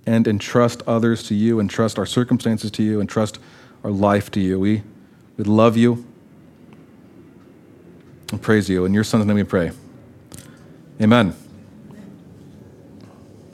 and 0.06 0.28
entrust 0.28 0.82
others 0.88 1.24
to 1.24 1.36
you, 1.36 1.60
and 1.60 1.70
trust 1.70 2.00
our 2.00 2.06
circumstances 2.06 2.72
to 2.72 2.82
you, 2.82 3.02
and 3.02 3.10
trust 3.10 3.40
our 3.84 3.92
life 3.92 4.32
to 4.32 4.40
you. 4.40 4.58
We, 4.58 4.84
we 5.38 5.44
love 5.44 5.78
you 5.78 6.06
and 8.32 8.42
praise 8.42 8.70
you. 8.70 8.86
In 8.86 8.94
your 8.94 9.04
son's 9.04 9.26
name 9.26 9.36
we 9.36 9.44
pray. 9.44 9.72
Amen. 11.02 11.36